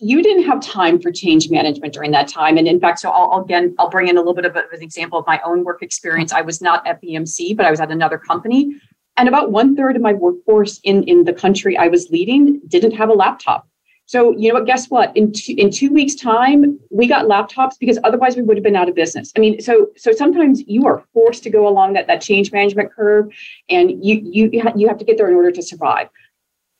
you 0.00 0.22
didn't 0.22 0.44
have 0.44 0.60
time 0.60 1.00
for 1.00 1.12
change 1.12 1.50
management 1.50 1.94
during 1.94 2.10
that 2.10 2.26
time. 2.26 2.58
And 2.58 2.66
in 2.66 2.80
fact, 2.80 2.98
so 2.98 3.10
I'll, 3.10 3.42
again, 3.42 3.74
I'll 3.78 3.90
bring 3.90 4.08
in 4.08 4.16
a 4.16 4.20
little 4.20 4.34
bit 4.34 4.44
of, 4.44 4.56
an 4.56 4.82
example 4.82 5.18
of 5.18 5.26
my 5.26 5.40
own 5.44 5.62
work 5.62 5.82
experience. 5.82 6.32
I 6.32 6.40
was 6.40 6.60
not 6.60 6.86
at 6.86 7.00
BMC, 7.00 7.56
but 7.56 7.64
I 7.64 7.70
was 7.70 7.80
at 7.80 7.90
another 7.90 8.18
company. 8.18 8.74
And 9.16 9.28
about 9.28 9.52
one 9.52 9.76
third 9.76 9.96
of 9.96 10.02
my 10.02 10.12
workforce 10.12 10.80
in, 10.82 11.04
in 11.04 11.24
the 11.24 11.32
country 11.32 11.76
I 11.76 11.88
was 11.88 12.10
leading 12.10 12.60
didn't 12.66 12.92
have 12.92 13.08
a 13.08 13.12
laptop. 13.12 13.68
So, 14.06 14.36
you 14.36 14.48
know 14.48 14.54
what? 14.54 14.66
Guess 14.66 14.90
what? 14.90 15.16
In 15.16 15.32
two, 15.32 15.54
in 15.56 15.70
two 15.70 15.90
weeks' 15.90 16.14
time, 16.14 16.78
we 16.90 17.06
got 17.06 17.24
laptops 17.24 17.78
because 17.80 17.98
otherwise 18.04 18.36
we 18.36 18.42
would 18.42 18.56
have 18.56 18.64
been 18.64 18.76
out 18.76 18.88
of 18.88 18.94
business. 18.94 19.32
I 19.34 19.40
mean, 19.40 19.62
so 19.62 19.88
so 19.96 20.12
sometimes 20.12 20.62
you 20.66 20.86
are 20.86 21.02
forced 21.14 21.42
to 21.44 21.50
go 21.50 21.66
along 21.66 21.94
that 21.94 22.06
that 22.08 22.20
change 22.20 22.52
management 22.52 22.92
curve, 22.92 23.32
and 23.70 24.04
you 24.04 24.20
you 24.22 24.50
you 24.76 24.88
have 24.88 24.98
to 24.98 25.04
get 25.06 25.16
there 25.16 25.28
in 25.28 25.34
order 25.34 25.52
to 25.52 25.62
survive. 25.62 26.10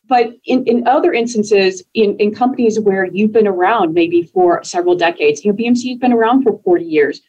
But 0.07 0.35
in, 0.45 0.65
in 0.65 0.87
other 0.87 1.13
instances, 1.13 1.83
in, 1.95 2.17
in 2.19 2.35
companies 2.35 2.79
where 2.79 3.07
you've 3.07 3.33
been 3.33 3.47
around 3.47 3.95
maybe 3.95 4.23
for 4.23 4.63
several 4.63 4.95
decades, 4.95 5.45
you 5.45 5.51
know, 5.51 5.57
BMC 5.57 5.89
has 5.89 5.99
been 5.99 6.13
around 6.13 6.43
for 6.43 6.61
40 6.63 6.85
years, 6.85 7.23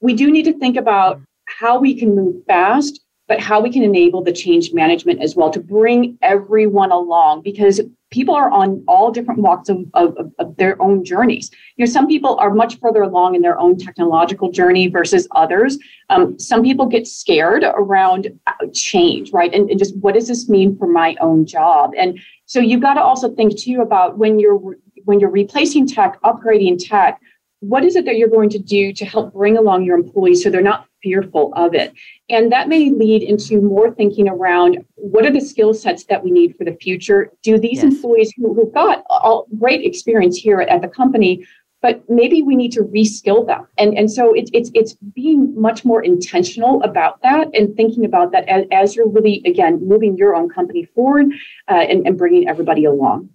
we 0.00 0.14
do 0.14 0.30
need 0.30 0.44
to 0.44 0.52
think 0.52 0.76
about 0.76 1.20
how 1.46 1.80
we 1.80 1.98
can 1.98 2.14
move 2.14 2.36
fast, 2.46 3.00
but 3.30 3.38
how 3.38 3.60
we 3.60 3.70
can 3.70 3.84
enable 3.84 4.24
the 4.24 4.32
change 4.32 4.72
management 4.72 5.22
as 5.22 5.36
well 5.36 5.50
to 5.50 5.60
bring 5.60 6.18
everyone 6.20 6.90
along 6.90 7.42
because 7.42 7.80
people 8.10 8.34
are 8.34 8.50
on 8.50 8.82
all 8.88 9.12
different 9.12 9.38
walks 9.38 9.68
of, 9.68 9.84
of, 9.94 10.16
of, 10.40 10.56
their 10.56 10.82
own 10.82 11.04
journeys. 11.04 11.48
You 11.76 11.86
know, 11.86 11.92
some 11.92 12.08
people 12.08 12.36
are 12.40 12.52
much 12.52 12.80
further 12.80 13.02
along 13.02 13.36
in 13.36 13.42
their 13.42 13.56
own 13.56 13.78
technological 13.78 14.50
journey 14.50 14.88
versus 14.88 15.28
others. 15.36 15.78
Um, 16.08 16.40
some 16.40 16.64
people 16.64 16.86
get 16.86 17.06
scared 17.06 17.62
around 17.62 18.36
uh, 18.48 18.66
change, 18.74 19.30
right? 19.30 19.54
And, 19.54 19.70
and 19.70 19.78
just 19.78 19.96
what 19.98 20.14
does 20.14 20.26
this 20.26 20.48
mean 20.48 20.76
for 20.76 20.88
my 20.88 21.14
own 21.20 21.46
job? 21.46 21.92
And 21.96 22.18
so 22.46 22.58
you've 22.58 22.82
got 22.82 22.94
to 22.94 23.00
also 23.00 23.32
think 23.32 23.56
too 23.56 23.80
about 23.80 24.18
when 24.18 24.40
you're 24.40 24.60
when 25.04 25.20
you're 25.20 25.30
replacing 25.30 25.86
tech, 25.86 26.20
upgrading 26.22 26.84
tech, 26.84 27.20
what 27.60 27.84
is 27.84 27.94
it 27.94 28.06
that 28.06 28.16
you're 28.16 28.28
going 28.28 28.50
to 28.50 28.58
do 28.58 28.92
to 28.92 29.04
help 29.04 29.32
bring 29.32 29.56
along 29.56 29.84
your 29.84 29.96
employees 29.96 30.42
so 30.42 30.50
they're 30.50 30.60
not 30.62 30.89
fearful 31.02 31.52
of 31.54 31.74
it? 31.74 31.92
And 32.28 32.52
that 32.52 32.68
may 32.68 32.90
lead 32.90 33.22
into 33.22 33.60
more 33.60 33.90
thinking 33.90 34.28
around 34.28 34.84
what 34.94 35.24
are 35.26 35.32
the 35.32 35.40
skill 35.40 35.74
sets 35.74 36.04
that 36.04 36.22
we 36.22 36.30
need 36.30 36.56
for 36.56 36.64
the 36.64 36.76
future? 36.76 37.32
Do 37.42 37.58
these 37.58 37.82
yes. 37.82 37.84
employees 37.84 38.32
who, 38.36 38.54
who've 38.54 38.72
got 38.72 39.04
all 39.10 39.46
great 39.58 39.84
experience 39.84 40.36
here 40.36 40.60
at, 40.60 40.68
at 40.68 40.82
the 40.82 40.88
company, 40.88 41.46
but 41.82 42.02
maybe 42.08 42.42
we 42.42 42.56
need 42.56 42.72
to 42.72 42.82
reskill 42.82 43.46
them. 43.46 43.66
And, 43.78 43.96
and 43.96 44.10
so 44.10 44.34
it, 44.34 44.50
it's, 44.52 44.70
it's 44.74 44.94
being 45.14 45.58
much 45.58 45.84
more 45.84 46.02
intentional 46.02 46.82
about 46.82 47.22
that 47.22 47.48
and 47.54 47.74
thinking 47.74 48.04
about 48.04 48.32
that 48.32 48.46
as, 48.48 48.66
as 48.70 48.94
you're 48.94 49.08
really, 49.08 49.42
again, 49.46 49.86
moving 49.86 50.16
your 50.16 50.34
own 50.34 50.48
company 50.48 50.84
forward 50.84 51.26
uh, 51.68 51.74
and, 51.74 52.06
and 52.06 52.18
bringing 52.18 52.48
everybody 52.48 52.84
along. 52.84 53.30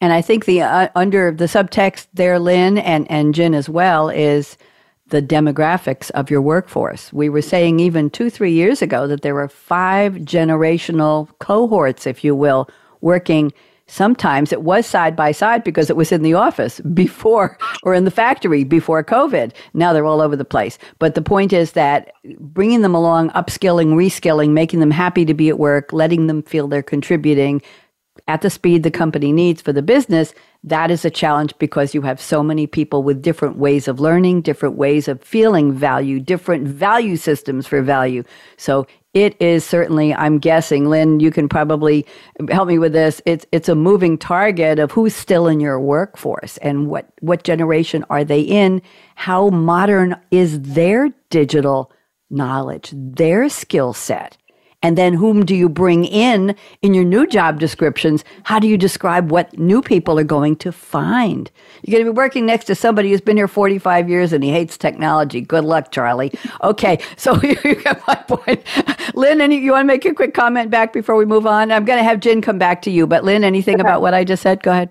And 0.00 0.12
I 0.12 0.22
think 0.22 0.46
the 0.46 0.62
uh, 0.62 0.88
under 0.94 1.30
the 1.30 1.44
subtext 1.44 2.08
there, 2.14 2.38
Lynn 2.38 2.78
and, 2.78 3.08
and 3.10 3.34
Jen 3.34 3.54
as 3.54 3.68
well, 3.68 4.08
is 4.08 4.56
the 5.10 5.22
demographics 5.22 6.10
of 6.12 6.30
your 6.30 6.40
workforce. 6.40 7.12
We 7.12 7.28
were 7.28 7.42
saying 7.42 7.80
even 7.80 8.10
two, 8.10 8.30
three 8.30 8.52
years 8.52 8.82
ago 8.82 9.06
that 9.06 9.22
there 9.22 9.34
were 9.34 9.48
five 9.48 10.14
generational 10.14 11.28
cohorts, 11.38 12.06
if 12.06 12.24
you 12.24 12.34
will, 12.34 12.68
working. 13.00 13.52
Sometimes 13.86 14.52
it 14.52 14.62
was 14.62 14.86
side 14.86 15.16
by 15.16 15.32
side 15.32 15.64
because 15.64 15.90
it 15.90 15.96
was 15.96 16.12
in 16.12 16.22
the 16.22 16.34
office 16.34 16.80
before 16.94 17.58
or 17.82 17.92
in 17.92 18.04
the 18.04 18.10
factory 18.10 18.64
before 18.64 19.02
COVID. 19.04 19.52
Now 19.74 19.92
they're 19.92 20.06
all 20.06 20.20
over 20.20 20.36
the 20.36 20.44
place. 20.44 20.78
But 20.98 21.14
the 21.14 21.22
point 21.22 21.52
is 21.52 21.72
that 21.72 22.12
bringing 22.38 22.82
them 22.82 22.94
along, 22.94 23.30
upskilling, 23.30 23.94
reskilling, 23.94 24.50
making 24.50 24.80
them 24.80 24.92
happy 24.92 25.24
to 25.24 25.34
be 25.34 25.48
at 25.48 25.58
work, 25.58 25.92
letting 25.92 26.28
them 26.28 26.42
feel 26.42 26.68
they're 26.68 26.82
contributing, 26.82 27.62
at 28.28 28.42
the 28.42 28.50
speed 28.50 28.82
the 28.82 28.90
company 28.90 29.32
needs 29.32 29.60
for 29.60 29.72
the 29.72 29.82
business, 29.82 30.34
that 30.64 30.90
is 30.90 31.04
a 31.04 31.10
challenge 31.10 31.54
because 31.58 31.94
you 31.94 32.02
have 32.02 32.20
so 32.20 32.42
many 32.42 32.66
people 32.66 33.02
with 33.02 33.22
different 33.22 33.56
ways 33.56 33.88
of 33.88 33.98
learning, 33.98 34.42
different 34.42 34.76
ways 34.76 35.08
of 35.08 35.22
feeling 35.22 35.72
value, 35.72 36.20
different 36.20 36.68
value 36.68 37.16
systems 37.16 37.66
for 37.66 37.80
value. 37.80 38.22
So 38.58 38.86
it 39.14 39.40
is 39.40 39.64
certainly, 39.64 40.14
I'm 40.14 40.38
guessing, 40.38 40.88
Lynn, 40.88 41.18
you 41.18 41.30
can 41.30 41.48
probably 41.48 42.06
help 42.50 42.68
me 42.68 42.78
with 42.78 42.92
this. 42.92 43.20
It's 43.26 43.46
it's 43.50 43.68
a 43.68 43.74
moving 43.74 44.18
target 44.18 44.78
of 44.78 44.92
who's 44.92 45.16
still 45.16 45.48
in 45.48 45.60
your 45.60 45.80
workforce 45.80 46.58
and 46.58 46.88
what 46.88 47.10
what 47.20 47.42
generation 47.42 48.04
are 48.10 48.22
they 48.22 48.42
in? 48.42 48.82
How 49.16 49.48
modern 49.48 50.16
is 50.30 50.60
their 50.60 51.08
digital 51.30 51.90
knowledge, 52.28 52.92
their 52.94 53.48
skill 53.48 53.94
set? 53.94 54.36
And 54.82 54.96
then 54.96 55.14
whom 55.14 55.44
do 55.44 55.54
you 55.54 55.68
bring 55.68 56.04
in 56.04 56.54
in 56.80 56.94
your 56.94 57.04
new 57.04 57.26
job 57.26 57.60
descriptions? 57.60 58.24
How 58.44 58.58
do 58.58 58.66
you 58.66 58.78
describe 58.78 59.30
what 59.30 59.58
new 59.58 59.82
people 59.82 60.18
are 60.18 60.24
going 60.24 60.56
to 60.56 60.72
find? 60.72 61.50
You're 61.82 61.98
going 61.98 62.06
to 62.06 62.12
be 62.12 62.16
working 62.16 62.46
next 62.46 62.64
to 62.66 62.74
somebody 62.74 63.10
who's 63.10 63.20
been 63.20 63.36
here 63.36 63.48
45 63.48 64.08
years 64.08 64.32
and 64.32 64.42
he 64.42 64.50
hates 64.50 64.78
technology. 64.78 65.42
Good 65.42 65.64
luck, 65.64 65.92
Charlie. 65.92 66.32
Okay, 66.62 66.98
so 67.16 67.40
you 67.42 67.74
got 67.82 68.06
my 68.06 68.14
point. 68.14 68.64
Lynn, 69.14 69.40
any, 69.40 69.58
you 69.58 69.72
want 69.72 69.82
to 69.82 69.86
make 69.86 70.04
a 70.04 70.14
quick 70.14 70.34
comment 70.34 70.70
back 70.70 70.92
before 70.92 71.16
we 71.16 71.26
move 71.26 71.46
on? 71.46 71.70
I'm 71.70 71.84
going 71.84 71.98
to 71.98 72.04
have 72.04 72.20
Jen 72.20 72.40
come 72.40 72.58
back 72.58 72.82
to 72.82 72.90
you, 72.90 73.06
but 73.06 73.24
Lynn, 73.24 73.44
anything 73.44 73.74
okay. 73.74 73.82
about 73.82 74.00
what 74.00 74.14
I 74.14 74.24
just 74.24 74.42
said? 74.42 74.62
Go 74.62 74.70
ahead. 74.70 74.90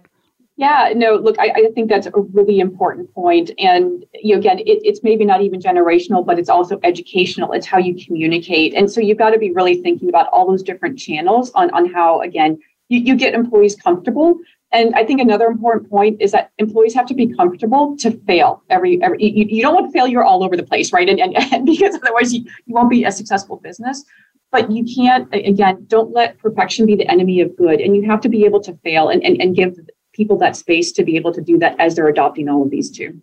Yeah, 0.60 0.92
no, 0.94 1.16
look, 1.16 1.38
I, 1.40 1.54
I, 1.56 1.72
think 1.74 1.88
that's 1.88 2.08
a 2.08 2.12
really 2.34 2.60
important 2.60 3.14
point. 3.14 3.50
And 3.60 4.04
you 4.14 4.36
know, 4.36 4.40
again, 4.40 4.60
it, 4.60 4.82
it's 4.84 5.02
maybe 5.04 5.24
not 5.24 5.42
even 5.42 5.62
generational, 5.62 6.26
but 6.26 6.38
it's 6.38 6.50
also 6.50 6.82
educational. 6.84 7.54
It's 7.54 7.66
how 7.66 7.78
you 7.78 7.96
communicate. 8.06 8.74
And 8.74 8.92
so 8.92 9.00
you've 9.00 9.18
got 9.18 9.30
to 9.30 9.40
be 9.40 9.52
really 9.52 9.82
thinking 9.82 10.10
about 10.10 10.28
all 10.34 10.46
those 10.46 10.62
different 10.62 11.00
channels 11.00 11.50
on, 11.52 11.70
on 11.70 11.90
how, 11.90 12.20
again, 12.20 12.60
you, 12.90 13.00
you 13.00 13.16
get 13.16 13.34
employees 13.34 13.78
comfortable. 13.78 14.38
And 14.74 14.94
I 14.96 15.06
think 15.06 15.22
another 15.22 15.46
important 15.46 15.90
point 15.90 16.22
is 16.22 16.34
that 16.34 16.52
employees 16.58 16.94
have 16.94 17.06
to 17.06 17.14
be 17.14 17.34
comfortable 17.34 17.96
to 18.00 18.12
fail 18.28 18.62
every, 18.70 19.02
every 19.02 19.24
you, 19.24 19.46
you 19.48 19.62
don't 19.62 19.76
want 19.76 19.94
failure 19.94 20.26
all 20.26 20.44
over 20.44 20.58
the 20.58 20.64
place, 20.64 20.92
right? 20.92 21.08
And, 21.08 21.22
and, 21.22 21.38
and 21.54 21.66
because 21.66 21.96
otherwise 21.96 22.34
you, 22.34 22.44
you 22.66 22.76
won't 22.76 22.90
be 22.90 23.06
a 23.06 23.14
successful 23.14 23.56
business 23.64 24.04
but 24.52 24.72
you 24.72 24.84
can't 24.84 25.32
again 25.32 25.86
don't 25.88 26.12
let 26.12 26.36
perfection 26.40 26.88
be 26.88 26.96
the 26.96 27.08
enemy 27.08 27.40
of 27.40 27.56
good 27.56 27.80
and 27.80 27.96
you 27.96 28.10
have 28.10 28.20
to 28.20 28.28
be 28.28 28.46
able 28.46 28.60
to 28.60 28.74
fail 28.84 29.10
and, 29.10 29.24
and, 29.24 29.40
and 29.40 29.56
give 29.56 29.78
people 30.20 30.38
that 30.38 30.58
space 30.58 30.92
to 30.92 31.04
be 31.06 31.16
able 31.16 31.34
to 31.34 31.42
do 31.42 31.58
that 31.58 31.80
as 31.80 31.96
they're 31.96 32.10
adopting 32.10 32.50
all 32.50 32.64
of 32.64 32.70
these 32.70 32.92
too. 32.92 33.22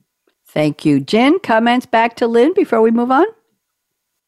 Thank 0.48 0.86
you. 0.86 0.98
Jen, 0.98 1.38
comments 1.40 1.84
back 1.84 2.16
to 2.16 2.26
Lynn 2.26 2.54
before 2.54 2.80
we 2.80 2.90
move 2.90 3.10
on? 3.10 3.26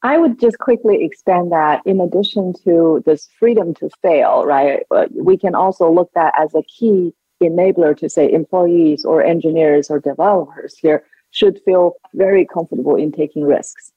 I 0.02 0.18
would 0.18 0.38
just 0.38 0.58
quickly 0.58 1.02
expand 1.02 1.50
that 1.50 1.80
in 1.86 1.98
addition 2.00 2.52
to 2.64 3.02
this 3.06 3.28
freedom 3.38 3.72
to 3.76 3.88
fail, 4.02 4.44
right? 4.44 4.82
Uh, 4.90 5.06
we 5.14 5.38
can 5.38 5.54
also 5.54 5.90
look 5.90 6.10
at 6.14 6.34
as 6.38 6.54
a 6.54 6.62
key 6.64 7.14
enabler 7.42 7.96
to 7.96 8.10
say 8.10 8.30
employees 8.30 9.06
or 9.06 9.24
engineers 9.24 9.88
or 9.90 9.98
developers 9.98 10.76
here 10.76 11.04
should 11.30 11.58
feel 11.64 11.94
very 12.12 12.44
comfortable 12.44 12.96
in 12.96 13.10
taking 13.10 13.44
risks. 13.44 13.92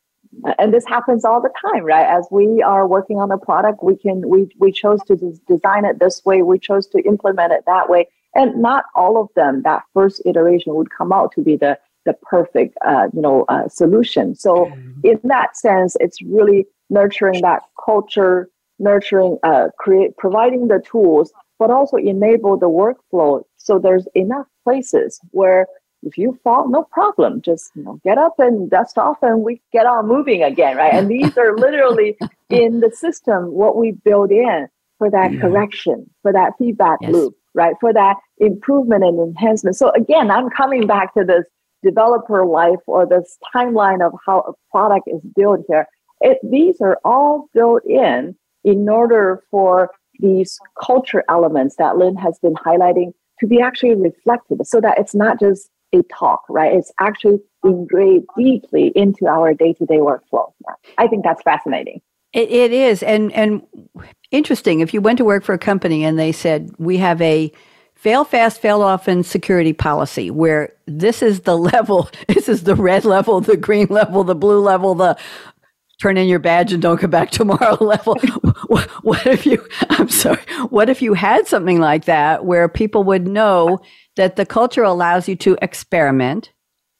And 0.57 0.73
this 0.73 0.85
happens 0.87 1.25
all 1.25 1.41
the 1.41 1.53
time, 1.65 1.83
right? 1.83 2.07
As 2.07 2.25
we 2.31 2.61
are 2.61 2.87
working 2.87 3.17
on 3.17 3.31
a 3.31 3.37
product, 3.37 3.83
we 3.83 3.97
can 3.97 4.29
we 4.29 4.49
we 4.59 4.71
chose 4.71 4.99
to 5.07 5.15
design 5.53 5.83
it 5.83 5.99
this 5.99 6.23
way, 6.23 6.41
we 6.41 6.57
chose 6.57 6.87
to 6.87 6.99
implement 6.99 7.51
it 7.51 7.63
that 7.65 7.89
way, 7.89 8.07
and 8.35 8.61
not 8.61 8.85
all 8.95 9.19
of 9.21 9.29
them 9.35 9.61
that 9.63 9.83
first 9.93 10.21
iteration 10.25 10.73
would 10.75 10.89
come 10.89 11.11
out 11.11 11.31
to 11.33 11.41
be 11.41 11.55
the 11.55 11.77
the 12.05 12.13
perfect 12.13 12.77
uh, 12.85 13.07
you 13.13 13.21
know 13.21 13.45
uh, 13.49 13.67
solution 13.67 14.35
so 14.35 14.65
mm-hmm. 14.65 14.99
in 15.03 15.19
that 15.23 15.55
sense 15.55 15.95
it's 15.99 16.21
really 16.21 16.65
nurturing 16.89 17.41
that 17.41 17.63
culture 17.83 18.49
nurturing 18.79 19.37
uh, 19.43 19.67
create 19.77 20.15
providing 20.17 20.67
the 20.67 20.79
tools 20.79 21.31
but 21.59 21.69
also 21.69 21.97
enable 21.97 22.57
the 22.57 22.69
workflow 22.69 23.43
so 23.57 23.77
there's 23.77 24.07
enough 24.15 24.47
places 24.63 25.19
where 25.31 25.67
if 26.03 26.17
you 26.17 26.39
fall, 26.43 26.67
no 26.67 26.83
problem. 26.83 27.41
Just 27.41 27.71
you 27.75 27.83
know, 27.83 27.99
get 28.03 28.17
up 28.17 28.39
and 28.39 28.69
dust 28.69 28.97
off, 28.97 29.17
and 29.21 29.43
we 29.43 29.61
get 29.71 29.85
on 29.85 30.07
moving 30.07 30.43
again, 30.43 30.77
right? 30.77 30.93
And 30.93 31.09
these 31.09 31.37
are 31.37 31.55
literally 31.55 32.17
in 32.49 32.79
the 32.79 32.91
system 32.91 33.51
what 33.51 33.77
we 33.77 33.91
build 33.91 34.31
in 34.31 34.67
for 34.97 35.09
that 35.09 35.33
yeah. 35.33 35.41
correction, 35.41 36.09
for 36.21 36.33
that 36.33 36.53
feedback 36.57 36.99
yes. 37.01 37.11
loop, 37.11 37.35
right? 37.53 37.75
For 37.79 37.93
that 37.93 38.17
improvement 38.37 39.03
and 39.03 39.19
enhancement. 39.19 39.75
So 39.75 39.91
again, 39.91 40.31
I'm 40.31 40.49
coming 40.49 40.87
back 40.87 41.13
to 41.15 41.23
this 41.23 41.45
developer 41.83 42.45
life 42.45 42.79
or 42.87 43.05
this 43.07 43.37
timeline 43.53 44.05
of 44.05 44.13
how 44.25 44.39
a 44.41 44.53
product 44.71 45.07
is 45.07 45.21
built 45.35 45.65
here. 45.67 45.87
It, 46.21 46.37
these 46.43 46.79
are 46.81 46.99
all 47.03 47.49
built 47.53 47.83
in 47.85 48.35
in 48.63 48.87
order 48.87 49.43
for 49.49 49.91
these 50.19 50.59
culture 50.79 51.23
elements 51.29 51.75
that 51.77 51.97
Lynn 51.97 52.15
has 52.15 52.37
been 52.39 52.53
highlighting 52.53 53.13
to 53.39 53.47
be 53.47 53.59
actually 53.59 53.95
reflected 53.95 54.65
so 54.67 54.79
that 54.81 54.99
it's 54.99 55.15
not 55.15 55.39
just 55.39 55.69
a 55.93 56.03
talk, 56.03 56.43
right? 56.47 56.73
It's 56.73 56.91
actually 56.99 57.39
ingrained 57.63 58.25
deeply 58.37 58.91
into 58.95 59.25
our 59.27 59.53
day-to-day 59.53 59.97
workflow. 59.97 60.51
I 60.97 61.07
think 61.07 61.23
that's 61.23 61.41
fascinating. 61.41 62.01
It, 62.33 62.49
it 62.49 62.71
is, 62.71 63.03
and 63.03 63.31
and 63.33 63.61
interesting. 64.31 64.79
If 64.79 64.93
you 64.93 65.01
went 65.01 65.17
to 65.17 65.25
work 65.25 65.43
for 65.43 65.53
a 65.53 65.59
company 65.59 66.03
and 66.05 66.17
they 66.17 66.31
said 66.31 66.71
we 66.77 66.97
have 66.97 67.21
a 67.21 67.51
fail 67.95 68.23
fast, 68.23 68.61
fail 68.61 68.81
often 68.81 69.23
security 69.23 69.73
policy 69.73 70.31
where 70.31 70.73
this 70.87 71.21
is 71.21 71.41
the 71.41 71.57
level, 71.73 72.09
this 72.27 72.49
is 72.49 72.63
the 72.63 72.75
red 72.75 73.05
level, 73.05 73.41
the 73.41 73.57
green 73.57 73.87
level, 73.89 74.23
the 74.23 74.35
blue 74.35 74.59
level, 74.59 74.95
the 74.95 75.17
turn 76.01 76.17
in 76.17 76.27
your 76.27 76.39
badge 76.39 76.73
and 76.73 76.81
don't 76.81 76.97
come 76.97 77.11
back 77.11 77.29
tomorrow 77.31 77.77
level. 77.83 78.17
what, 78.67 78.89
what 79.03 79.25
if 79.27 79.45
you, 79.45 79.65
I'm 79.89 80.09
sorry, 80.09 80.41
what 80.69 80.89
if 80.89 81.01
you 81.01 81.13
had 81.13 81.47
something 81.47 81.79
like 81.79 82.05
that 82.05 82.43
where 82.43 82.67
people 82.67 83.03
would 83.03 83.27
know 83.27 83.79
that 84.15 84.35
the 84.35 84.45
culture 84.45 84.83
allows 84.83 85.29
you 85.29 85.35
to 85.37 85.57
experiment, 85.61 86.51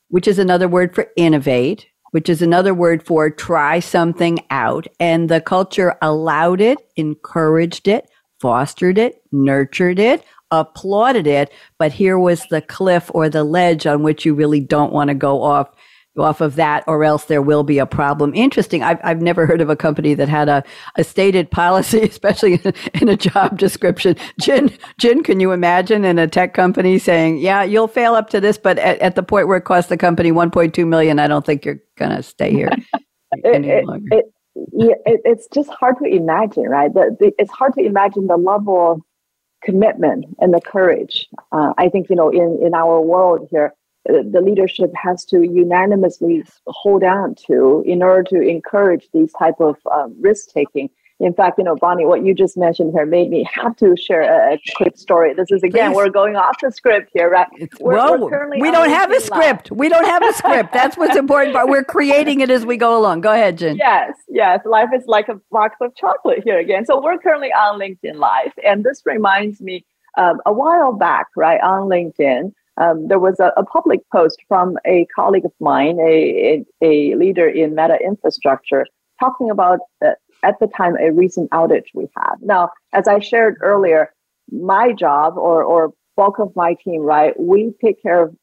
which 0.10 0.28
is 0.28 0.38
another 0.38 0.68
word 0.68 0.94
for 0.94 1.08
innovate, 1.18 1.88
which 2.12 2.30
is 2.30 2.41
another 2.41 2.74
word 2.74 3.05
for 3.05 3.30
try 3.30 3.80
something 3.80 4.39
out. 4.49 4.88
And 4.99 5.30
the 5.30 5.41
culture 5.41 5.97
allowed 6.01 6.62
it, 6.62 6.78
encouraged 6.95 7.88
it, 7.88 8.09
fostered 8.39 8.97
it, 8.97 9.22
nurtured 9.32 9.99
it, 9.99 10.24
applauded 10.51 11.28
it. 11.28 11.51
But 11.78 11.93
here 11.93 12.20
was 12.20 12.45
the 12.47 12.62
cliff 12.62 13.09
or 13.14 13.30
the 13.30 13.43
ledge 13.43 13.86
on 13.88 14.03
which 14.03 14.26
you 14.26 14.34
really 14.34 14.59
don't 14.59 14.93
want 14.93 15.07
to 15.09 15.16
go 15.16 15.41
off 15.41 15.70
off 16.18 16.41
of 16.41 16.55
that 16.55 16.84
or 16.88 17.03
else 17.03 17.26
there 17.26 17.41
will 17.41 17.64
be 17.64 17.80
a 17.80 17.86
problem. 17.86 18.34
Interesting. 18.34 18.84
I've, 18.84 18.99
I've 19.03 19.22
never 19.22 19.45
heard 19.45 19.62
of 19.62 19.70
a 19.70 19.76
company 19.76 20.14
that 20.16 20.28
had 20.28 20.49
a, 20.49 20.64
a 20.97 21.03
stated 21.03 21.49
policy, 21.49 22.01
especially 22.03 22.55
in, 22.55 22.74
in 22.95 23.09
a 23.09 23.16
job 23.16 23.57
description. 23.57 24.16
Jin, 24.39 24.72
Jin, 24.97 25.24
can 25.24 25.39
you 25.39 25.51
imagine 25.51 26.03
in 26.03 26.20
a 26.20 26.28
tech 26.28 26.53
company 26.53 26.99
saying, 26.99 27.38
yeah, 27.38 27.64
you'll 27.64 27.88
fail 27.88 28.16
up 28.16 28.30
to 28.32 28.41
this, 28.41 28.57
but 28.57 28.78
at, 28.80 28.99
at 28.99 29.16
the 29.16 29.24
point 29.24 29.47
where 29.47 29.57
it 29.57 29.66
costs 29.66 29.89
the 29.89 29.97
company 29.97 30.32
1.2 30.32 30.88
million, 30.88 31.20
I 31.20 31.28
don't 31.28 31.45
think 31.45 31.64
you're 31.64 31.82
going 31.97 32.16
to 32.16 32.24
stay 32.24 32.51
here 32.51 32.70
any 33.45 33.70
it, 33.70 33.86
longer. 33.86 34.07
It, 34.12 34.26
it, 34.55 35.22
it's 35.24 35.47
just 35.53 35.70
hard 35.70 35.95
to 35.99 36.05
imagine, 36.05 36.64
right? 36.64 36.93
The, 36.93 37.16
the, 37.20 37.32
it's 37.38 37.51
hard 37.51 37.74
to 37.76 37.86
imagine 37.86 38.28
the 38.28 38.38
level 38.38 38.91
of 38.91 39.01
commitment 39.64 40.26
and 40.39 40.53
the 40.53 40.59
courage. 40.59 41.28
Uh, 41.51 41.74
I 41.78 41.88
think, 41.88 42.09
you 42.09 42.16
know, 42.18 42.30
in, 42.30 42.59
in 42.62 42.74
our 42.74 42.99
world 42.99 43.47
here, 43.49 43.74
the 44.06 44.41
leadership 44.41 44.91
has 44.95 45.26
to 45.26 45.43
unanimously 45.43 46.43
hold 46.68 47.04
on 47.04 47.36
to 47.47 47.84
in 47.86 48.02
order 48.02 48.24
to 48.24 48.41
encourage 48.41 49.08
these 49.14 49.32
type 49.34 49.60
of 49.60 49.78
um, 49.91 50.16
risk 50.20 50.49
taking 50.49 50.89
in 51.20 51.34
fact 51.34 51.60
you 51.60 51.64
know 51.64 51.76
bonnie 51.76 52.06
what 52.06 52.26
you 52.26 52.34
just 52.34 52.58
mentioned 52.58 52.91
here 52.93 53.06
made 53.06 53.30
me 53.30 53.47
have 53.54 53.76
to 53.76 53.95
share 53.95 54.22
a, 54.22 54.56
a 54.56 54.60
quick 54.76 54.97
story. 54.97 55.34
This 55.36 55.52
is 55.52 55.62
again 55.62 55.91
Please. 55.91 55.97
we're 55.97 56.10
going 56.10 56.36
off 56.36 56.58
the 56.62 56.72
script 56.72 57.12
here 57.14 57.30
right? 57.30 57.47
We're, 57.80 57.95
Whoa, 57.95 58.18
we're 58.18 58.60
we 58.60 58.72
don't 58.72 58.89
have 58.89 59.12
a 59.12 59.22
script. 59.22 59.72
We 59.72 59.88
don't 59.88 60.06
have 60.06 60.24
a 60.24 60.34
script. 60.34 60.74
That's 60.74 60.97
what's 60.97 61.16
important 61.16 61.54
but 61.54 61.70
we're 61.70 61.84
creating 61.84 62.41
it 62.41 62.49
as 62.49 62.66
we 62.66 62.78
go 62.78 62.97
along. 62.97 63.22
Go 63.22 63.32
ahead 63.32 63.60
jen. 63.60 63.78
Yes 63.78 64.18
yes. 64.28 64.62
Life 64.66 64.89
is 64.95 65.04
like 65.06 65.30
a 65.30 65.39
box 65.52 65.76
of 65.80 65.95
chocolate 65.95 66.43
here 66.43 66.58
again. 66.58 66.86
So 66.86 66.99
we're 67.02 67.20
currently 67.20 67.54
on 67.54 67.80
linkedin 67.80 68.16
live 68.16 68.54
and 68.66 68.84
this 68.84 69.04
reminds 69.06 69.62
me 69.62 69.86
um, 70.18 70.41
a 70.47 70.52
while 70.52 70.91
back 70.91 71.28
right 71.36 71.62
on 71.62 71.88
linkedin 71.88 72.52
um, 72.78 73.08
there 73.08 73.20
was 73.20 73.40
a, 73.40 73.52
a, 73.58 73.66
public 73.66 74.00
post 74.12 74.42
from 74.48 74.78
a 74.86 75.06
colleague 75.14 75.46
of 75.46 75.52
mine, 75.60 76.00
a, 76.00 76.64
a, 76.82 77.12
a 77.12 77.16
leader 77.16 77.48
in 77.48 77.76
meta 77.76 77.98
infrastructure, 78.04 78.86
talking 79.20 79.50
about 79.50 79.80
uh, 80.04 80.12
at 80.44 80.60
the 80.60 80.68
time 80.68 80.96
a 80.98 81.12
recent 81.12 81.50
outage 81.52 81.88
we 81.94 82.08
had. 82.18 82.36
Now, 82.42 82.70
as 82.94 83.08
I 83.08 83.20
shared 83.20 83.58
earlier, 83.62 84.14
my 84.52 84.94
job 84.94 85.38
or, 85.38 85.64
or 85.64 85.94
bulk 86.16 86.40
of 86.40 86.56
my 86.56 86.76
team, 86.84 87.02
right, 87.02 87.38
we 87.40 87.74
take 87.82 88.02
care 88.02 88.24
of 88.24 88.36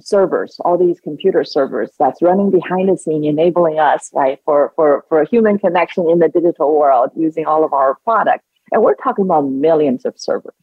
servers, 0.00 0.56
all 0.64 0.76
these 0.76 1.00
computer 1.00 1.44
servers 1.44 1.90
that's 1.98 2.20
running 2.20 2.50
behind 2.50 2.88
the 2.88 2.96
scene, 2.96 3.24
enabling 3.24 3.78
us, 3.78 4.10
right, 4.12 4.38
for, 4.44 4.72
for, 4.76 5.04
for 5.08 5.22
a 5.22 5.28
human 5.28 5.58
connection 5.58 6.08
in 6.10 6.18
the 6.18 6.28
digital 6.28 6.76
world 6.76 7.10
using 7.16 7.46
all 7.46 7.64
of 7.64 7.72
our 7.72 7.96
products. 8.04 8.44
And 8.72 8.82
we're 8.82 8.94
talking 8.96 9.24
about 9.24 9.42
millions 9.42 10.04
of 10.04 10.14
servers, 10.16 10.54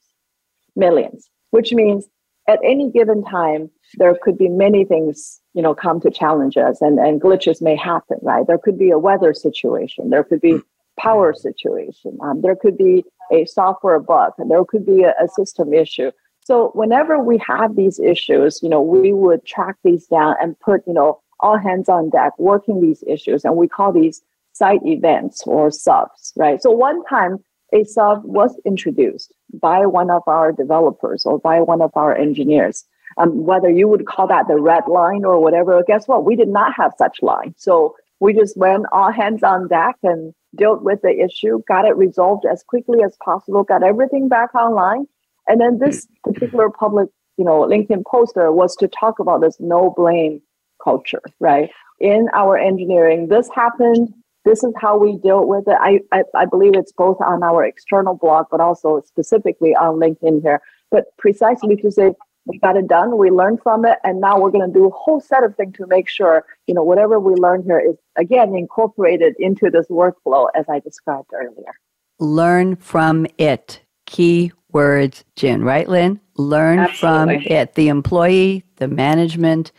millions, 0.76 1.30
which 1.52 1.72
means 1.72 2.08
at 2.48 2.60
any 2.64 2.90
given 2.92 3.24
time, 3.24 3.70
there 3.96 4.16
could 4.22 4.38
be 4.38 4.50
many 4.50 4.84
things, 4.86 5.40
you 5.54 5.62
know, 5.62 5.76
come 5.76 6.00
to 6.02 6.12
challenge 6.12 6.58
us 6.58 6.82
and, 6.82 7.00
and 7.00 7.22
glitches 7.22 7.62
may 7.62 7.76
happen, 7.76 8.18
right? 8.22 8.46
There 8.48 8.58
could 8.58 8.78
be 8.78 8.90
a 8.90 9.00
weather 9.00 9.34
situation. 9.34 10.10
There 10.10 10.24
could 10.24 10.42
be 10.42 10.60
power 11.00 11.34
situation. 11.34 12.18
Um, 12.22 12.42
there 12.42 12.56
could 12.56 12.78
be 12.78 13.04
a 13.32 13.46
software 13.46 14.00
bug. 14.00 14.34
There 14.38 14.66
could 14.66 14.86
be 14.86 15.04
a, 15.04 15.14
a 15.24 15.28
system 15.30 15.74
issue. 15.74 16.12
So 16.44 16.72
whenever 16.74 17.20
we 17.20 17.38
have 17.48 17.76
these 17.76 18.00
issues, 18.00 18.60
you 18.64 18.70
know, 18.70 18.82
we 18.82 19.14
would 19.14 19.46
track 19.46 19.76
these 19.84 20.08
down 20.08 20.36
and 20.42 20.60
put, 20.60 20.82
you 20.88 20.94
know, 20.94 21.22
all 21.40 21.58
hands 21.58 21.90
on 21.90 22.10
deck 22.10 22.34
working 22.38 22.82
these 22.82 23.04
issues. 23.08 23.46
And 23.46 23.56
we 23.56 23.68
call 23.68 23.92
these 23.92 24.22
site 24.54 24.82
events 24.84 25.44
or 25.46 25.70
SEVs, 25.70 26.34
right? 26.36 26.62
So 26.62 26.72
one 26.72 27.04
time 27.06 27.38
a 27.74 27.84
SEV 27.86 28.24
was 28.24 28.60
introduced 28.66 29.34
by 29.54 29.86
one 29.86 30.10
of 30.10 30.24
our 30.28 30.52
developers 30.52 31.26
or 31.26 31.40
by 31.40 31.62
one 31.62 31.82
of 31.82 31.92
our 31.96 32.16
engineers. 32.16 32.86
Um, 33.18 33.46
whether 33.46 33.70
you 33.70 33.88
would 33.88 34.06
call 34.06 34.28
that 34.28 34.48
the 34.48 34.58
red 34.58 34.88
line 34.88 35.26
or 35.26 35.42
whatever, 35.42 35.84
guess 35.86 36.08
what? 36.08 36.24
We 36.24 36.36
did 36.36 36.48
not 36.48 36.74
have 36.76 36.94
such 36.98 37.22
line. 37.22 37.54
So 37.58 37.96
we 38.22 38.34
just 38.34 38.56
went 38.56 38.86
all 38.94 39.12
hands 39.12 39.44
on 39.44 39.68
deck 39.68 39.98
and 40.04 40.34
dealt 40.56 40.84
with 40.84 41.02
the 41.02 41.20
issue, 41.20 41.62
got 41.68 41.86
it 41.86 41.98
resolved 41.98 42.46
as 42.46 42.64
quickly 42.64 43.04
as 43.04 43.18
possible, 43.24 43.64
got 43.64 43.84
everything 43.84 44.30
back 44.30 44.54
online. 44.56 45.08
And 45.48 45.60
then 45.60 45.80
this 45.80 46.08
particular 46.24 46.70
public, 46.70 47.10
you 47.38 47.44
know, 47.44 47.62
LinkedIn 47.62 48.06
poster 48.06 48.52
was 48.52 48.76
to 48.78 48.88
talk 48.88 49.20
about 49.20 49.42
this 49.42 49.58
no 49.60 49.94
blame 49.96 50.42
culture, 50.84 51.22
right? 51.40 51.70
In 52.00 52.30
our 52.34 52.58
engineering, 52.58 53.28
this 53.28 53.50
happened 53.54 54.14
this 54.46 54.64
is 54.64 54.74
how 54.80 54.98
we 54.98 55.18
deal 55.18 55.46
with 55.46 55.68
it. 55.68 55.78
I, 55.80 56.00
I, 56.12 56.24
I, 56.36 56.46
believe 56.46 56.74
it's 56.76 56.92
both 56.92 57.22
on 57.22 57.44
our 57.44 57.64
external 57.64 58.16
blog, 58.16 58.48
but 58.50 58.60
also 58.60 59.02
specifically 59.06 59.76
on 59.76 60.00
LinkedIn 60.00 60.42
here. 60.42 60.62
But 60.90 61.16
precisely 61.18 61.76
to 61.78 61.92
say 61.92 62.14
we 62.46 62.58
got 62.58 62.76
it 62.76 62.88
done, 62.88 63.18
we 63.18 63.30
learned 63.30 63.62
from 63.62 63.86
it, 63.86 64.00
and 64.04 64.20
now 64.20 64.40
we're 64.40 64.52
going 64.52 64.68
to 64.68 64.74
do 64.74 64.88
a 64.88 64.92
whole 64.92 65.22
set 65.22 65.44
of 65.44 65.56
things 65.56 65.76
to 65.78 65.88
make 65.88 66.10
sure 66.10 66.46
you 66.68 66.74
know 66.74 66.84
whatever 66.84 67.20
we 67.20 67.36
learn 67.36 67.64
here 67.64 67.80
is 67.80 67.96
again 68.18 68.56
incorporated 68.56 69.36
into 69.38 69.70
this 69.70 69.88
workflow 69.88 70.48
as 70.56 70.66
I 70.70 70.80
described 70.80 71.30
earlier. 71.34 71.74
Learn 72.20 72.76
from 72.76 73.28
it. 73.38 73.82
Key 74.08 74.52
words, 74.72 75.24
Jin. 75.36 75.64
Right, 75.64 75.88
Lynn? 75.88 76.20
Learn 76.36 76.80
Absolutely. 76.80 77.46
from 77.46 77.52
it. 77.52 77.76
The 77.76 77.88
employee, 77.88 78.64
the 78.78 78.88
management, 78.88 79.72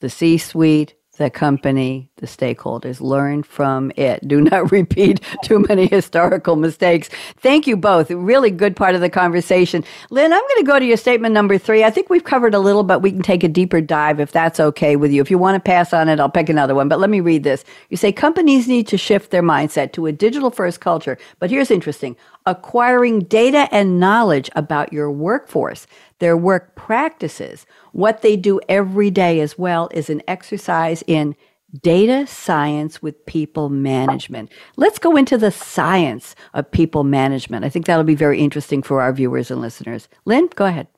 the 0.00 0.10
C-suite, 0.10 0.94
the 1.20 1.28
company, 1.28 2.08
the 2.16 2.26
stakeholders. 2.26 2.98
Learn 2.98 3.42
from 3.42 3.92
it. 3.94 4.26
Do 4.26 4.40
not 4.40 4.72
repeat 4.78 5.20
too 5.44 5.58
many 5.68 5.86
historical 5.86 6.56
mistakes. 6.56 7.10
Thank 7.36 7.66
you 7.66 7.76
both. 7.76 8.10
Really 8.10 8.50
good 8.50 8.74
part 8.74 8.94
of 8.94 9.02
the 9.02 9.10
conversation. 9.10 9.84
Lynn, 10.08 10.32
I'm 10.32 10.40
going 10.40 10.56
to 10.56 10.66
go 10.66 10.78
to 10.78 10.84
your 10.86 10.96
statement 10.96 11.34
number 11.34 11.58
three. 11.58 11.84
I 11.84 11.90
think 11.90 12.08
we've 12.08 12.24
covered 12.24 12.54
a 12.54 12.58
little, 12.58 12.82
but 12.84 13.02
we 13.02 13.12
can 13.12 13.20
take 13.20 13.44
a 13.44 13.48
deeper 13.48 13.82
dive 13.82 14.18
if 14.18 14.32
that's 14.32 14.58
okay 14.58 14.96
with 14.96 15.12
you. 15.12 15.20
If 15.20 15.30
you 15.30 15.36
want 15.36 15.56
to 15.56 15.60
pass 15.60 15.92
on 15.92 16.08
it, 16.08 16.18
I'll 16.20 16.30
pick 16.30 16.48
another 16.48 16.74
one. 16.74 16.88
But 16.88 17.00
let 17.00 17.10
me 17.10 17.20
read 17.20 17.44
this. 17.44 17.64
You 17.90 17.98
say 17.98 18.12
companies 18.12 18.66
need 18.66 18.88
to 18.88 18.96
shift 18.96 19.30
their 19.30 19.42
mindset 19.42 19.92
to 19.92 20.06
a 20.06 20.12
digital 20.12 20.50
first 20.50 20.80
culture. 20.80 21.18
But 21.38 21.50
here's 21.50 21.70
interesting 21.70 22.16
acquiring 22.46 23.20
data 23.20 23.68
and 23.70 24.00
knowledge 24.00 24.48
about 24.56 24.90
your 24.90 25.10
workforce, 25.10 25.86
their 26.18 26.36
work 26.36 26.74
practices 26.74 27.66
what 27.92 28.22
they 28.22 28.36
do 28.36 28.60
every 28.68 29.10
day 29.10 29.40
as 29.40 29.58
well 29.58 29.88
is 29.92 30.10
an 30.10 30.22
exercise 30.28 31.02
in 31.06 31.34
data 31.82 32.26
science 32.26 33.00
with 33.00 33.24
people 33.26 33.68
management. 33.68 34.50
Let's 34.76 34.98
go 34.98 35.16
into 35.16 35.38
the 35.38 35.50
science 35.50 36.34
of 36.54 36.70
people 36.70 37.04
management. 37.04 37.64
I 37.64 37.68
think 37.68 37.86
that'll 37.86 38.04
be 38.04 38.14
very 38.14 38.40
interesting 38.40 38.82
for 38.82 39.00
our 39.00 39.12
viewers 39.12 39.50
and 39.50 39.60
listeners. 39.60 40.08
Lynn, 40.24 40.48
go 40.54 40.66
ahead. 40.66 40.88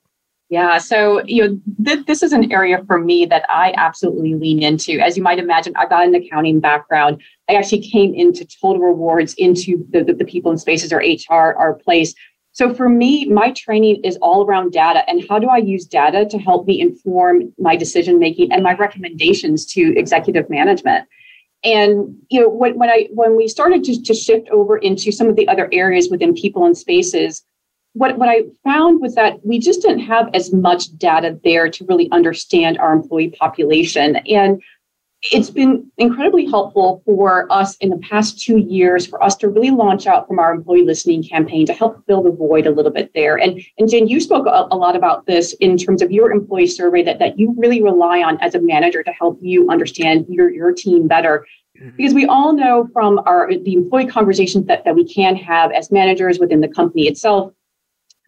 Yeah, 0.53 0.77
so 0.77 1.25
you 1.25 1.49
know, 1.49 1.61
th- 1.83 2.05
this 2.05 2.23
is 2.23 2.35
an 2.35 2.53
area 2.53 2.85
for 2.87 2.99
me 2.99 3.25
that 3.25 3.47
I 3.49 3.73
absolutely 3.79 4.35
lean 4.35 4.63
into. 4.63 4.99
As 4.99 5.17
you 5.17 5.23
might 5.23 5.39
imagine, 5.39 5.73
I've 5.77 5.89
got 5.89 6.07
an 6.07 6.15
accounting 6.15 6.61
background. 6.61 7.23
I 7.49 7.55
actually 7.55 7.89
came 7.89 8.15
into 8.15 8.45
total 8.45 8.83
rewards 8.83 9.33
into 9.39 9.87
the, 9.93 10.05
the, 10.05 10.13
the 10.13 10.27
people 10.27 10.51
and 10.51 10.61
spaces 10.61 10.93
or 10.93 10.99
HR, 10.99 11.55
our 11.57 11.73
place 11.73 12.15
So 12.53 12.75
for 12.75 12.89
me, 12.89 13.25
my 13.27 13.51
training 13.53 14.03
is 14.05 14.19
all 14.21 14.45
around 14.45 14.73
data 14.73 15.09
and 15.09 15.25
how 15.29 15.39
do 15.39 15.49
I 15.49 15.57
use 15.57 15.87
data 15.87 16.27
to 16.27 16.39
help 16.39 16.67
me 16.67 16.81
inform 16.81 17.53
my 17.59 17.77
decision 17.77 18.19
making 18.19 18.53
and 18.53 18.63
my 18.63 18.75
recommendations 18.75 19.65
to 19.73 19.99
executive 19.99 20.49
management. 20.51 21.09
And 21.65 22.17
you 22.29 22.41
know, 22.41 22.49
when, 22.49 22.79
when 22.79 22.91
I 22.91 23.09
when 23.13 23.37
we 23.37 23.49
started 23.49 23.85
to, 23.85 24.03
to 24.03 24.15
shift 24.15 24.49
over 24.51 24.77
into 24.77 25.13
some 25.13 25.29
of 25.29 25.37
the 25.37 25.49
other 25.49 25.69
areas 25.73 26.11
within 26.11 26.35
people 26.35 26.67
and 26.67 26.77
spaces, 26.77 27.43
what, 27.95 28.19
what 28.19 28.29
I 28.29 28.45
found 28.65 29.01
was 29.01 29.15
that 29.15 29.45
we 29.45 29.59
just 29.59 29.83
didn't 29.83 30.01
have 30.01 30.29
as 30.35 30.53
much 30.53 30.97
data 30.97 31.39
there 31.45 31.69
to 31.71 31.85
really 31.85 32.11
understand 32.11 32.79
our 32.79 32.93
employee 32.93 33.31
population. 33.31 34.17
And 34.27 34.63
it's 35.31 35.51
been 35.51 35.89
incredibly 35.99 36.47
helpful 36.47 37.01
for 37.05 37.51
us 37.53 37.77
in 37.77 37.91
the 37.91 37.99
past 37.99 38.41
two 38.41 38.59
years 38.59 39.07
for 39.07 39.23
us 39.23 39.37
to 39.37 39.49
really 39.49 39.71
launch 39.71 40.07
out 40.07 40.27
from 40.27 40.41
our 40.41 40.53
employee 40.53 40.85
listening 40.85 41.23
campaign 41.23 41.65
to 41.67 41.73
help 41.73 42.05
fill 42.07 42.23
the 42.25 42.31
void 42.31 42.67
a 42.67 42.71
little 42.71 42.91
bit 42.91 43.13
there. 43.15 43.39
And, 43.39 43.61
and 43.79 43.89
Jen, 43.89 44.09
you 44.09 44.21
spoke 44.21 44.47
a, 44.47 44.67
a 44.73 44.77
lot 44.77 44.97
about 44.97 45.27
this 45.27 45.53
in 45.61 45.77
terms 45.77 46.03
of 46.03 46.11
your 46.11 46.33
employee 46.33 46.67
survey 46.67 47.05
that, 47.05 47.21
that 47.21 47.39
you 47.39 47.55
really 47.57 47.81
rely 47.81 48.21
on 48.23 48.37
as 48.41 48.57
a 48.57 48.61
manager 48.61 49.05
to 49.05 49.13
help 49.13 49.39
you 49.41 49.71
understand 49.71 50.27
your, 50.29 50.51
your 50.51 50.73
team 50.73 51.07
better. 51.07 51.47
Mm-hmm. 51.81 51.97
Because 51.97 52.15
we 52.15 52.27
all 52.27 52.53
know 52.53 52.89
from 52.93 53.21
our 53.25 53.49
the 53.49 53.75
employee 53.75 54.07
conversations 54.07 54.67
that, 54.67 54.85
that 54.85 54.97
we 54.97 55.07
can 55.07 55.37
have 55.37 55.71
as 55.71 55.93
managers 55.93 56.41
within 56.41 56.61
the 56.61 56.69
company 56.69 57.07
itself 57.07 57.53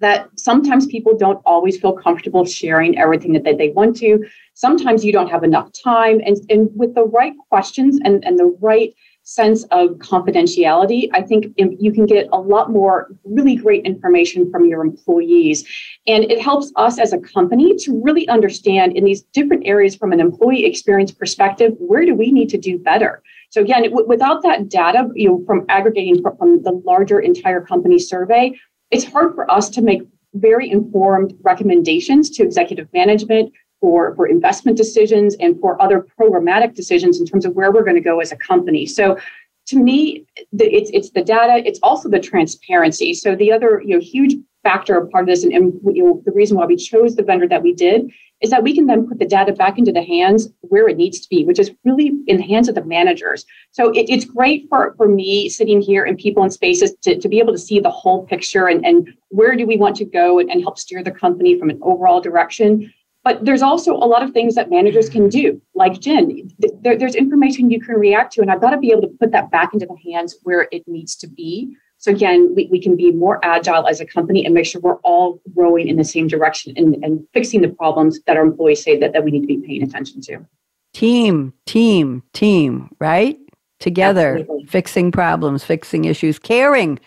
that 0.01 0.29
sometimes 0.39 0.87
people 0.87 1.17
don't 1.17 1.41
always 1.47 1.79
feel 1.79 1.93
comfortable 1.93 2.45
sharing 2.45 2.99
everything 2.99 3.33
that 3.33 3.45
they, 3.45 3.71
want 3.71 3.97
to. 3.97 4.25
Sometimes 4.55 5.05
you 5.05 5.13
don't 5.13 5.29
have 5.29 5.45
enough 5.45 5.71
time. 5.73 6.21
And, 6.25 6.37
and 6.51 6.69
with 6.75 6.95
the 6.95 7.05
right 7.05 7.33
questions 7.49 7.99
and, 8.05 8.25
and 8.25 8.39
the 8.39 8.57
right 8.61 8.95
sense 9.25 9.65
of 9.71 9.91
confidentiality, 9.93 11.09
I 11.15 11.23
think 11.23 11.47
you 11.57 11.93
can 11.93 12.05
get 12.05 12.29
a 12.31 12.39
lot 12.39 12.71
more 12.71 13.09
really 13.25 13.57
great 13.57 13.85
information 13.87 14.51
from 14.51 14.67
your 14.67 14.83
employees. 14.83 15.65
And 16.07 16.25
it 16.25 16.41
helps 16.43 16.71
us 16.77 16.99
as 16.99 17.15
a 17.15 17.19
company 17.19 17.75
to 17.77 18.03
really 18.05 18.29
understand 18.29 18.97
in 18.97 19.05
these 19.05 19.23
different 19.23 19.67
areas 19.67 19.97
from 19.97 20.13
an 20.13 20.21
employee 20.21 20.67
experience 20.67 21.11
perspective, 21.11 21.73
where 21.79 22.05
do 22.05 22.15
we 22.15 22.31
need 22.31 22.51
to 22.51 22.59
do 22.59 22.79
better? 22.79 23.23
So 23.49 23.63
again, 23.63 23.85
w- 23.85 24.07
without 24.07 24.43
that 24.43 24.69
data, 24.69 25.09
you 25.15 25.29
know, 25.29 25.43
from 25.47 25.65
aggregating 25.71 26.21
from, 26.21 26.37
from 26.37 26.63
the 26.63 26.83
larger 26.85 27.21
entire 27.21 27.63
company 27.63 27.99
survey, 27.99 28.53
it's 28.95 29.05
hard 29.05 29.35
for 29.35 29.51
us 29.51 29.69
to 29.71 29.83
make 29.83 30.03
very 30.35 30.71
informed 30.71 31.35
recommendations 31.43 32.31
to 32.31 32.43
executive 32.43 32.89
management 32.93 33.53
for, 33.81 34.15
for 34.15 34.27
investment 34.27 34.77
decisions 34.77 35.35
and 35.41 35.61
for 35.61 35.81
other 35.83 36.07
programmatic 36.19 36.75
decisions 36.75 37.21
in 37.21 37.27
terms 37.27 37.45
of 37.45 37.55
where 37.55 37.71
we're 37.73 37.85
going 37.85 37.97
to 37.97 38.01
go 38.01 38.21
as 38.21 38.33
a 38.33 38.37
company. 38.37 38.87
So 38.87 39.19
to 39.67 39.79
me, 39.79 40.27
the, 40.53 40.67
it's 40.73 40.91
it's 40.93 41.11
the 41.11 41.25
data. 41.25 41.63
It's 41.67 41.81
also 41.83 42.09
the 42.09 42.21
transparency. 42.21 43.15
So 43.15 43.35
the 43.35 43.51
other 43.51 43.83
you 43.85 43.95
know 43.95 44.01
huge 44.01 44.35
factor 44.63 45.01
part 45.07 45.23
of 45.23 45.29
this, 45.29 45.43
and, 45.43 45.53
and 45.53 45.81
you 45.93 46.05
know, 46.05 46.23
the 46.25 46.33
reason 46.33 46.57
why 46.57 46.67
we 46.67 46.77
chose 46.77 47.17
the 47.17 47.23
vendor 47.23 47.49
that 47.49 47.63
we 47.63 47.73
did 47.73 48.11
is 48.45 48.51
that 48.51 48.63
we 48.63 48.75
can 48.75 48.87
then 48.87 49.09
put 49.09 49.19
the 49.19 49.25
data 49.25 49.55
back 49.55 49.79
into 49.79 49.91
the 49.91 50.03
hands 50.03 50.51
where 50.61 50.87
it 50.87 50.99
needs 50.99 51.19
to 51.19 51.29
be, 51.31 51.47
which 51.47 51.59
is 51.59 51.71
really 51.83 52.13
in 52.27 52.37
the 52.37 52.43
hands 52.43 52.69
of 52.69 52.75
the 52.75 52.85
managers. 52.85 53.47
So 53.71 53.91
it, 53.93 54.05
it's 54.11 54.27
great 54.27 54.69
for, 54.69 54.95
for 54.99 55.09
me 55.09 55.49
sitting 55.49 55.81
here 55.81 56.05
and 56.05 56.19
people 56.19 56.45
in 56.45 56.51
spaces 56.51 56.95
to, 57.05 57.19
to 57.19 57.29
be 57.29 57.39
able 57.39 57.55
to 57.55 57.59
see 57.59 57.81
the 57.81 57.91
whole 57.91 58.27
picture 58.27 58.67
and, 58.67 58.85
and 58.85 59.09
where 59.31 59.57
do 59.57 59.67
we 59.67 59.79
want 59.79 59.97
to 59.97 60.05
go 60.05 60.39
and, 60.39 60.51
and 60.51 60.61
help 60.61 60.79
steer 60.79 61.03
the 61.03 61.11
company 61.11 61.59
from 61.59 61.71
an 61.71 61.79
overall 61.81 62.21
direction. 62.21 62.93
But 63.25 63.47
there's 63.47 63.63
also 63.63 63.95
a 63.95 64.05
lot 64.05 64.23
of 64.23 64.33
things 64.33 64.55
that 64.57 64.69
managers 64.69 65.09
can 65.09 65.31
do, 65.31 65.59
like 65.75 65.99
Jen. 65.99 66.51
There, 66.83 66.99
there's 66.99 67.15
information 67.15 67.71
you 67.71 67.81
can 67.81 67.95
react 67.95 68.35
to, 68.35 68.43
and 68.43 68.51
I've 68.51 68.61
got 68.61 68.71
to 68.71 68.79
be 68.79 68.91
able 68.91 69.01
to 69.01 69.17
put 69.19 69.33
that 69.33 69.51
back 69.51 69.73
into 69.73 69.87
the 69.87 70.13
hands 70.13 70.37
where 70.43 70.69
it 70.71 70.87
needs 70.87 71.17
to 71.17 71.27
be 71.27 71.75
so 72.05 72.11
again, 72.11 72.55
we, 72.55 72.69
we 72.71 72.79
can 72.79 72.97
be 72.97 73.13
more 73.13 73.43
agile 73.43 73.87
as 73.87 73.99
a 73.99 74.05
company 74.05 74.45
and 74.45 74.53
make 74.53 74.67
sure 74.67 74.79
we're 74.79 74.97
all 74.97 75.41
growing 75.55 75.89
in 75.89 75.97
the 75.97 76.05
same 76.05 76.29
direction 76.29 76.75
and, 76.77 77.03
and 77.03 77.27
fixing 77.33 77.63
the 77.63 77.69
problems 77.71 78.21
that 78.27 78.37
our 78.37 78.43
employees 78.43 78.85
say 78.85 78.99
that, 78.99 79.15
that 79.15 79.25
we 79.25 79.31
need 79.31 79.41
to 79.41 79.47
be 79.47 79.57
paying 79.67 79.83
attention 79.83 80.21
to. 80.21 80.47
Team, 80.93 81.55
team, 81.65 82.23
team, 82.35 82.95
right? 82.99 83.39
Together, 83.81 84.37
Absolutely. 84.37 84.67
fixing 84.67 85.13
problems, 85.13 85.65
fixing 85.65 86.05
issues, 86.05 86.39
caring, 86.39 87.01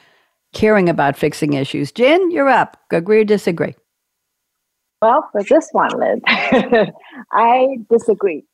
caring 0.51 0.89
about 0.89 1.15
fixing 1.15 1.53
issues. 1.53 1.91
Jen, 1.91 2.31
you're 2.31 2.49
up. 2.49 2.75
Agree 2.91 3.21
or 3.21 3.23
disagree? 3.23 3.75
Well, 5.03 5.29
for 5.31 5.43
this 5.43 5.69
one, 5.73 5.91
Liz, 5.91 6.21
I 7.31 7.77
disagree. 7.87 8.45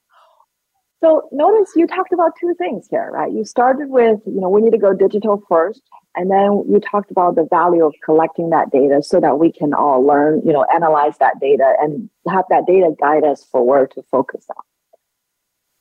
So 1.01 1.29
notice 1.31 1.71
you 1.77 1.87
talked 1.87 2.11
about 2.11 2.33
two 2.37 2.53
things 2.57 2.87
here, 2.89 3.11
right? 3.13 3.31
You 3.31 3.45
started 3.45 3.87
with, 3.89 4.19
you 4.25 4.41
know, 4.41 4.49
we 4.49 4.59
need 4.59 4.71
to 4.71 4.77
go 4.77 4.93
digital 4.93 5.41
first 5.47 5.81
and 6.15 6.29
then 6.29 6.63
you 6.69 6.79
talked 6.79 7.11
about 7.11 7.35
the 7.35 7.47
value 7.49 7.85
of 7.85 7.93
collecting 8.03 8.49
that 8.51 8.71
data 8.71 9.01
so 9.01 9.19
that 9.19 9.39
we 9.39 9.51
can 9.51 9.73
all 9.73 10.05
learn, 10.05 10.41
you 10.45 10.53
know, 10.53 10.65
analyze 10.73 11.17
that 11.19 11.39
data 11.39 11.75
and 11.81 12.09
have 12.29 12.45
that 12.49 12.65
data 12.67 12.93
guide 12.99 13.23
us 13.23 13.43
for 13.51 13.65
where 13.65 13.87
to 13.87 14.03
focus 14.11 14.45
on. 14.49 14.63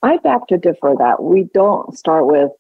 I 0.03 0.16
beg 0.16 0.47
to 0.49 0.59
differ 0.59 0.95
that 0.99 1.22
we 1.22 1.45
don't 1.55 1.97
start 1.97 2.26
with 2.26 2.51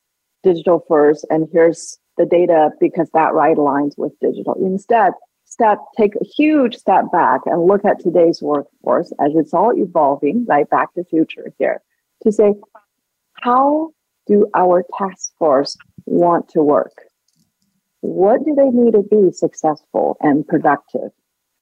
digital 0.42 0.84
first 0.86 1.24
and 1.30 1.48
here's 1.52 1.98
the 2.18 2.26
data 2.26 2.70
because 2.78 3.08
that 3.14 3.32
right 3.32 3.56
aligns 3.56 3.96
with 3.96 4.12
digital. 4.20 4.54
Instead, 4.54 5.12
step 5.44 5.78
take 5.96 6.14
a 6.16 6.24
huge 6.24 6.76
step 6.76 7.10
back 7.10 7.40
and 7.46 7.66
look 7.66 7.84
at 7.84 8.00
today's 8.00 8.42
workforce 8.42 9.12
as 9.20 9.32
it's 9.34 9.54
all 9.54 9.72
evolving, 9.74 10.44
right? 10.46 10.68
Back 10.68 10.92
to 10.94 11.04
future 11.04 11.52
here 11.58 11.82
to 12.22 12.30
say, 12.30 12.54
how 13.40 13.92
do 14.26 14.46
our 14.54 14.84
task 14.98 15.32
force 15.38 15.76
want 16.06 16.48
to 16.50 16.62
work? 16.62 16.92
What 18.02 18.44
do 18.44 18.54
they 18.54 18.68
need 18.68 18.92
to 18.92 19.02
be 19.02 19.32
successful 19.32 20.16
and 20.20 20.46
productive? 20.46 21.10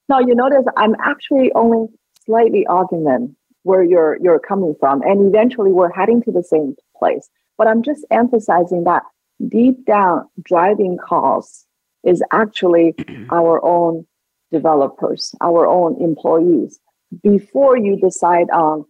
Now 0.09 0.19
you 0.19 0.35
notice 0.35 0.65
I'm 0.75 0.95
actually 1.03 1.51
only 1.53 1.87
slightly 2.25 2.65
arguing 2.67 3.35
where 3.63 3.83
you're 3.83 4.17
you're 4.21 4.39
coming 4.39 4.75
from, 4.79 5.01
and 5.03 5.27
eventually 5.27 5.71
we're 5.71 5.93
heading 5.93 6.21
to 6.23 6.31
the 6.31 6.43
same 6.43 6.75
place. 6.97 7.29
But 7.57 7.67
I'm 7.67 7.83
just 7.83 8.05
emphasizing 8.11 8.83
that 8.85 9.03
deep 9.47 9.85
down 9.85 10.27
driving 10.43 10.97
cause 10.97 11.65
is 12.03 12.23
actually 12.31 12.95
our 13.31 13.63
own 13.63 14.05
developers, 14.51 15.33
our 15.41 15.67
own 15.67 16.01
employees. 16.01 16.79
Before 17.23 17.77
you 17.77 17.97
decide 17.97 18.49
on, 18.49 18.85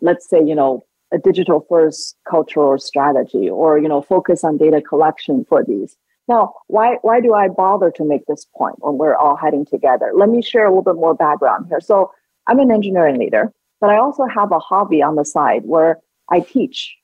let's 0.00 0.28
say, 0.28 0.42
you 0.44 0.54
know, 0.54 0.84
a 1.12 1.18
digital 1.18 1.64
first 1.68 2.16
cultural 2.28 2.78
strategy 2.78 3.48
or 3.48 3.78
you 3.78 3.88
know 3.88 4.02
focus 4.02 4.42
on 4.42 4.58
data 4.58 4.82
collection 4.82 5.44
for 5.48 5.64
these 5.64 5.96
now, 6.28 6.54
why, 6.66 6.96
why 7.02 7.20
do 7.20 7.34
I 7.34 7.48
bother 7.48 7.90
to 7.92 8.04
make 8.04 8.26
this 8.26 8.46
point 8.56 8.76
when 8.78 8.98
we're 8.98 9.14
all 9.14 9.36
heading 9.36 9.64
together? 9.64 10.12
Let 10.14 10.28
me 10.28 10.42
share 10.42 10.66
a 10.66 10.68
little 10.68 10.82
bit 10.82 10.96
more 10.96 11.14
background 11.14 11.66
here. 11.68 11.80
So 11.80 12.10
I'm 12.46 12.58
an 12.58 12.70
engineering 12.72 13.18
leader, 13.18 13.52
but 13.80 13.90
I 13.90 13.98
also 13.98 14.26
have 14.26 14.50
a 14.50 14.58
hobby 14.58 15.02
on 15.02 15.14
the 15.14 15.24
side 15.24 15.62
where 15.64 16.00
I 16.30 16.40
teach. 16.40 16.96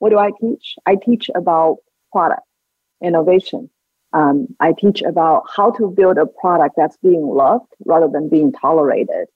What 0.00 0.10
do 0.10 0.18
I 0.18 0.30
teach? 0.40 0.76
I 0.86 0.96
teach 0.96 1.30
about 1.34 1.78
product 2.12 2.42
innovation. 3.02 3.70
Um, 4.12 4.48
I 4.60 4.72
teach 4.72 5.02
about 5.02 5.44
how 5.54 5.70
to 5.72 5.88
build 5.88 6.18
a 6.18 6.26
product 6.26 6.74
that's 6.76 6.96
being 6.98 7.26
loved 7.26 7.72
rather 7.84 8.08
than 8.08 8.28
being 8.28 8.52
tolerated. 8.52 9.28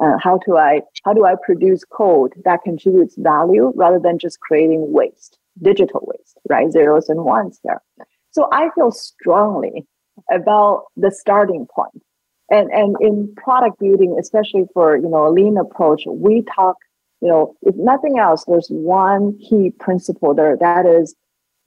Uh, 0.00 0.16
how 0.18 0.38
do 0.38 0.56
I 0.56 0.82
how 1.04 1.12
do 1.12 1.24
I 1.26 1.34
produce 1.44 1.84
code 1.84 2.32
that 2.44 2.62
contributes 2.62 3.16
value 3.18 3.72
rather 3.76 3.98
than 3.98 4.18
just 4.18 4.40
creating 4.40 4.92
waste, 4.92 5.38
digital 5.60 6.00
waste, 6.06 6.38
right? 6.48 6.70
Zeros 6.70 7.08
and 7.08 7.24
ones 7.24 7.60
there. 7.64 7.82
So 8.32 8.48
I 8.52 8.70
feel 8.74 8.90
strongly 8.90 9.86
about 10.30 10.84
the 10.96 11.10
starting 11.10 11.66
point. 11.74 12.02
And, 12.50 12.70
and 12.70 12.96
in 13.00 13.32
product 13.36 13.78
building, 13.78 14.16
especially 14.18 14.64
for, 14.74 14.96
you 14.96 15.08
know, 15.08 15.26
a 15.26 15.30
lean 15.30 15.56
approach, 15.56 16.02
we 16.06 16.42
talk, 16.54 16.76
you 17.20 17.28
know, 17.28 17.54
if 17.62 17.74
nothing 17.76 18.18
else, 18.18 18.44
there's 18.44 18.68
one 18.68 19.38
key 19.38 19.70
principle 19.78 20.34
there 20.34 20.56
that 20.58 20.84
is 20.86 21.14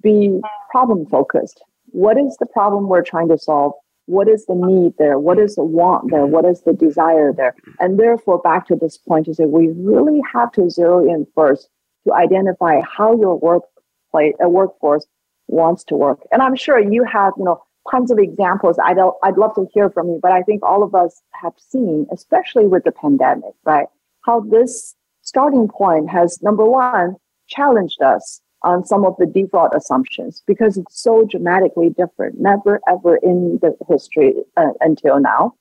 be 0.01 0.41
problem 0.69 1.05
focused. 1.05 1.63
What 1.87 2.17
is 2.17 2.35
the 2.37 2.45
problem 2.45 2.87
we're 2.87 3.03
trying 3.03 3.29
to 3.29 3.37
solve? 3.37 3.73
What 4.05 4.27
is 4.27 4.45
the 4.45 4.55
need 4.55 4.93
there? 4.97 5.17
What 5.17 5.39
is 5.39 5.55
the 5.55 5.63
want 5.63 6.11
there? 6.11 6.25
What 6.25 6.43
is 6.43 6.61
the 6.63 6.73
desire 6.73 7.31
there? 7.31 7.55
And 7.79 7.97
therefore, 7.97 8.41
back 8.41 8.67
to 8.67 8.75
this 8.75 8.97
point 8.97 9.29
is 9.29 9.37
that 9.37 9.47
we 9.47 9.69
really 9.69 10.21
have 10.33 10.51
to 10.53 10.69
zero 10.69 11.07
in 11.07 11.25
first 11.33 11.69
to 12.05 12.13
identify 12.13 12.81
how 12.81 13.17
your 13.17 13.39
work 13.39 13.63
play, 14.11 14.33
a 14.41 14.45
uh, 14.45 14.49
workforce 14.49 15.07
wants 15.47 15.83
to 15.85 15.95
work. 15.95 16.19
And 16.31 16.41
I'm 16.41 16.55
sure 16.55 16.79
you 16.79 17.03
have, 17.03 17.33
you 17.37 17.45
know, 17.45 17.61
tons 17.89 18.11
of 18.11 18.19
examples. 18.19 18.77
I'd, 18.83 18.97
I'd 19.23 19.37
love 19.37 19.55
to 19.55 19.67
hear 19.73 19.89
from 19.89 20.07
you, 20.07 20.19
but 20.21 20.31
I 20.31 20.41
think 20.41 20.63
all 20.63 20.83
of 20.83 20.95
us 20.95 21.21
have 21.33 21.53
seen, 21.57 22.07
especially 22.11 22.67
with 22.67 22.83
the 22.83 22.91
pandemic, 22.91 23.53
right? 23.65 23.87
How 24.25 24.39
this 24.41 24.95
starting 25.21 25.67
point 25.67 26.09
has, 26.09 26.41
number 26.41 26.65
one, 26.65 27.15
challenged 27.47 28.01
us 28.01 28.41
on 28.63 28.85
some 28.85 29.05
of 29.05 29.15
the 29.17 29.25
default 29.25 29.73
assumptions 29.75 30.41
because 30.47 30.77
it's 30.77 31.01
so 31.01 31.25
dramatically 31.29 31.89
different, 31.89 32.39
never 32.39 32.79
ever 32.87 33.17
in 33.17 33.59
the 33.61 33.75
history 33.89 34.33
uh, 34.55 34.69
until 34.79 35.19
now. 35.19 35.53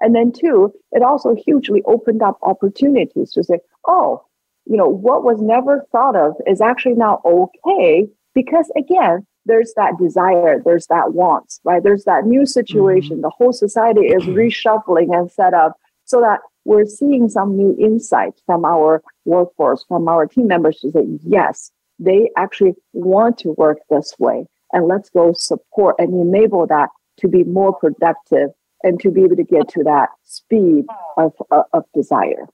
And 0.00 0.14
then 0.14 0.32
two, 0.32 0.72
it 0.92 1.02
also 1.02 1.34
hugely 1.34 1.82
opened 1.86 2.22
up 2.22 2.38
opportunities 2.42 3.32
to 3.32 3.44
say, 3.44 3.60
oh, 3.86 4.22
you 4.66 4.76
know, 4.76 4.88
what 4.88 5.22
was 5.22 5.40
never 5.40 5.86
thought 5.92 6.16
of 6.16 6.34
is 6.46 6.60
actually 6.60 6.94
now 6.94 7.20
okay 7.24 8.08
because 8.36 8.70
again, 8.76 9.26
there's 9.46 9.72
that 9.76 9.96
desire, 9.98 10.60
there's 10.62 10.86
that 10.88 11.14
wants, 11.14 11.58
right? 11.64 11.82
There's 11.82 12.04
that 12.04 12.26
new 12.26 12.44
situation. 12.44 13.12
Mm-hmm. 13.12 13.22
The 13.22 13.30
whole 13.30 13.52
society 13.52 14.02
is 14.02 14.24
reshuffling 14.40 15.16
and 15.16 15.32
set 15.32 15.54
up 15.54 15.72
so 16.04 16.20
that 16.20 16.40
we're 16.66 16.84
seeing 16.84 17.30
some 17.30 17.56
new 17.56 17.74
insights 17.80 18.42
from 18.44 18.66
our 18.66 19.02
workforce, 19.24 19.84
from 19.88 20.06
our 20.06 20.26
team 20.26 20.48
members 20.48 20.80
to 20.80 20.90
say, 20.90 21.06
yes, 21.24 21.70
they 21.98 22.28
actually 22.36 22.74
want 22.92 23.38
to 23.38 23.52
work 23.52 23.78
this 23.88 24.14
way. 24.18 24.44
And 24.72 24.86
let's 24.86 25.08
go 25.08 25.32
support 25.32 25.96
and 25.98 26.12
enable 26.12 26.66
that 26.66 26.90
to 27.20 27.28
be 27.28 27.42
more 27.42 27.72
productive 27.72 28.50
and 28.82 29.00
to 29.00 29.10
be 29.10 29.22
able 29.24 29.36
to 29.36 29.44
get 29.44 29.68
to 29.68 29.82
that 29.84 30.10
speed 30.24 30.84
of, 31.16 31.32
of, 31.50 31.64
of 31.72 31.84
desire. 31.94 32.46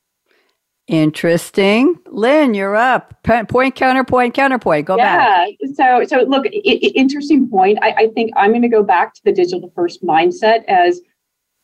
Interesting. 0.89 1.99
Lynn, 2.11 2.55
you're 2.55 2.77
up. 2.77 3.23
Point, 3.23 3.77
counterpoint, 3.77 4.35
counterpoint. 4.35 4.87
Go 4.87 4.97
back. 4.97 5.57
yeah. 5.61 5.67
back. 5.77 6.07
So, 6.09 6.17
so 6.17 6.25
look, 6.29 6.47
I- 6.47 6.51
I- 6.67 6.93
interesting 6.95 7.49
point. 7.49 7.79
I, 7.83 7.91
I 7.93 8.09
think 8.09 8.33
I'm 8.37 8.51
going 8.51 8.63
to 8.63 8.69
go 8.69 8.83
back 8.83 9.15
to 9.15 9.21
the 9.25 9.33
digital 9.33 9.73
first 9.77 10.03
mindset 10.03 10.65
as, 10.67 11.01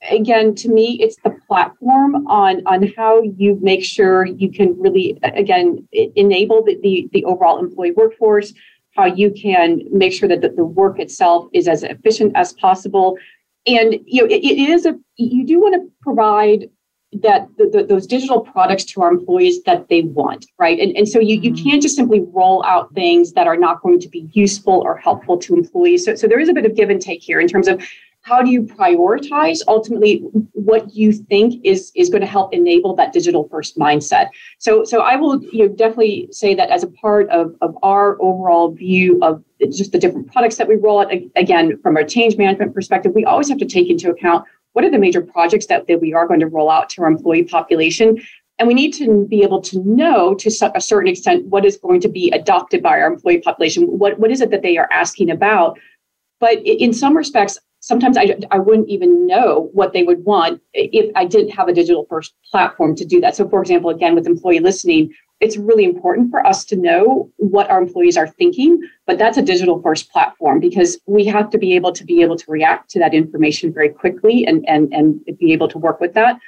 again, 0.08 0.54
to 0.54 0.68
me, 0.68 0.98
it's 1.00 1.16
the 1.24 1.36
platform 1.48 2.26
on 2.28 2.62
on 2.66 2.92
how 2.96 3.22
you 3.22 3.58
make 3.60 3.84
sure 3.84 4.24
you 4.24 4.50
can 4.52 4.78
really, 4.80 5.18
again, 5.24 5.86
enable 5.92 6.62
the, 6.62 6.78
the, 6.82 7.08
the 7.12 7.24
overall 7.24 7.58
employee 7.58 7.90
workforce, 7.90 8.52
how 8.96 9.06
you 9.06 9.32
can 9.32 9.82
make 9.90 10.12
sure 10.12 10.28
that 10.28 10.42
the, 10.42 10.50
the 10.50 10.64
work 10.64 11.00
itself 11.00 11.48
is 11.52 11.66
as 11.66 11.82
efficient 11.82 12.32
as 12.36 12.52
possible. 12.52 13.18
And 13.66 13.98
you 14.06 14.22
know, 14.22 14.28
it, 14.28 14.44
it 14.44 14.70
is 14.70 14.86
a 14.86 14.96
you 15.16 15.44
do 15.44 15.60
want 15.60 15.74
to 15.74 15.90
provide 16.00 16.70
that 17.12 17.48
the, 17.56 17.68
the, 17.72 17.84
those 17.84 18.06
digital 18.06 18.40
products 18.40 18.84
to 18.84 19.00
our 19.00 19.10
employees 19.10 19.62
that 19.62 19.88
they 19.88 20.02
want 20.02 20.46
right? 20.58 20.78
And, 20.78 20.96
and 20.96 21.08
so 21.08 21.18
you, 21.18 21.40
you 21.40 21.52
mm-hmm. 21.52 21.68
can't 21.68 21.82
just 21.82 21.96
simply 21.96 22.20
roll 22.32 22.64
out 22.64 22.92
things 22.94 23.32
that 23.32 23.46
are 23.46 23.56
not 23.56 23.80
going 23.82 24.00
to 24.00 24.08
be 24.08 24.28
useful 24.32 24.82
or 24.84 24.96
helpful 24.96 25.38
to 25.38 25.54
employees. 25.54 26.04
So, 26.04 26.14
so 26.14 26.26
there 26.26 26.38
is 26.38 26.48
a 26.48 26.52
bit 26.52 26.66
of 26.66 26.74
give 26.74 26.90
and 26.90 27.00
take 27.00 27.22
here 27.22 27.40
in 27.40 27.48
terms 27.48 27.68
of 27.68 27.82
how 28.22 28.42
do 28.42 28.50
you 28.50 28.62
prioritize 28.62 29.60
ultimately 29.68 30.18
what 30.52 30.94
you 30.94 31.12
think 31.12 31.64
is 31.64 31.90
is 31.94 32.10
going 32.10 32.20
to 32.20 32.26
help 32.26 32.52
enable 32.52 32.94
that 32.96 33.12
digital 33.12 33.48
first 33.48 33.78
mindset. 33.78 34.28
So 34.58 34.84
so 34.84 35.00
i 35.00 35.16
will 35.16 35.42
you 35.44 35.66
know 35.66 35.68
definitely 35.68 36.28
say 36.30 36.54
that 36.54 36.68
as 36.68 36.82
a 36.82 36.88
part 36.88 37.28
of 37.30 37.54
of 37.62 37.76
our 37.82 38.20
overall 38.20 38.72
view 38.72 39.18
of 39.22 39.42
just 39.70 39.92
the 39.92 39.98
different 39.98 40.30
products 40.30 40.56
that 40.56 40.68
we 40.68 40.76
roll 40.76 41.00
out 41.00 41.10
again 41.36 41.78
from 41.82 41.96
a 41.96 42.04
change 42.04 42.36
management 42.36 42.74
perspective 42.74 43.12
we 43.14 43.24
always 43.24 43.48
have 43.48 43.58
to 43.58 43.66
take 43.66 43.88
into 43.88 44.10
account 44.10 44.44
what 44.78 44.84
are 44.84 44.90
the 44.92 44.98
major 44.98 45.20
projects 45.20 45.66
that, 45.66 45.88
that 45.88 46.00
we 46.00 46.14
are 46.14 46.24
going 46.24 46.38
to 46.38 46.46
roll 46.46 46.70
out 46.70 46.88
to 46.88 47.02
our 47.02 47.08
employee 47.08 47.42
population? 47.42 48.16
And 48.60 48.68
we 48.68 48.74
need 48.74 48.92
to 48.94 49.26
be 49.26 49.42
able 49.42 49.60
to 49.62 49.80
know 49.80 50.36
to 50.36 50.70
a 50.72 50.80
certain 50.80 51.08
extent 51.08 51.46
what 51.46 51.64
is 51.64 51.76
going 51.76 52.00
to 52.02 52.08
be 52.08 52.30
adopted 52.30 52.80
by 52.80 52.90
our 52.90 53.08
employee 53.08 53.40
population. 53.40 53.86
What, 53.86 54.20
what 54.20 54.30
is 54.30 54.40
it 54.40 54.52
that 54.52 54.62
they 54.62 54.76
are 54.76 54.88
asking 54.92 55.32
about? 55.32 55.80
But 56.38 56.58
in 56.58 56.92
some 56.92 57.16
respects, 57.16 57.58
sometimes 57.80 58.16
I, 58.16 58.38
I 58.52 58.60
wouldn't 58.60 58.88
even 58.88 59.26
know 59.26 59.68
what 59.72 59.94
they 59.94 60.04
would 60.04 60.24
want 60.24 60.62
if 60.74 61.10
I 61.16 61.24
didn't 61.24 61.50
have 61.50 61.66
a 61.66 61.74
digital 61.74 62.06
first 62.08 62.34
platform 62.48 62.94
to 62.94 63.04
do 63.04 63.20
that. 63.20 63.34
So, 63.34 63.48
for 63.48 63.60
example, 63.60 63.90
again, 63.90 64.14
with 64.14 64.28
employee 64.28 64.60
listening, 64.60 65.12
it's 65.40 65.56
really 65.56 65.84
important 65.84 66.30
for 66.30 66.44
us 66.46 66.64
to 66.64 66.76
know 66.76 67.30
what 67.36 67.70
our 67.70 67.80
employees 67.80 68.16
are 68.16 68.26
thinking 68.26 68.80
but 69.08 69.18
that's 69.18 69.38
a 69.38 69.42
digital 69.42 69.80
first 69.80 70.12
platform 70.12 70.60
because 70.60 70.98
we 71.06 71.24
have 71.24 71.48
to 71.48 71.56
be 71.56 71.74
able 71.74 71.92
to 71.92 72.04
be 72.04 72.20
able 72.20 72.36
to 72.36 72.44
react 72.46 72.90
to 72.90 72.98
that 72.98 73.14
information 73.14 73.72
very 73.72 73.88
quickly 73.88 74.46
and 74.46 74.68
and 74.68 74.92
and 74.92 75.24
be 75.38 75.52
able 75.52 75.66
to 75.66 75.78
work 75.78 75.98
with 75.98 76.12
that. 76.12 76.38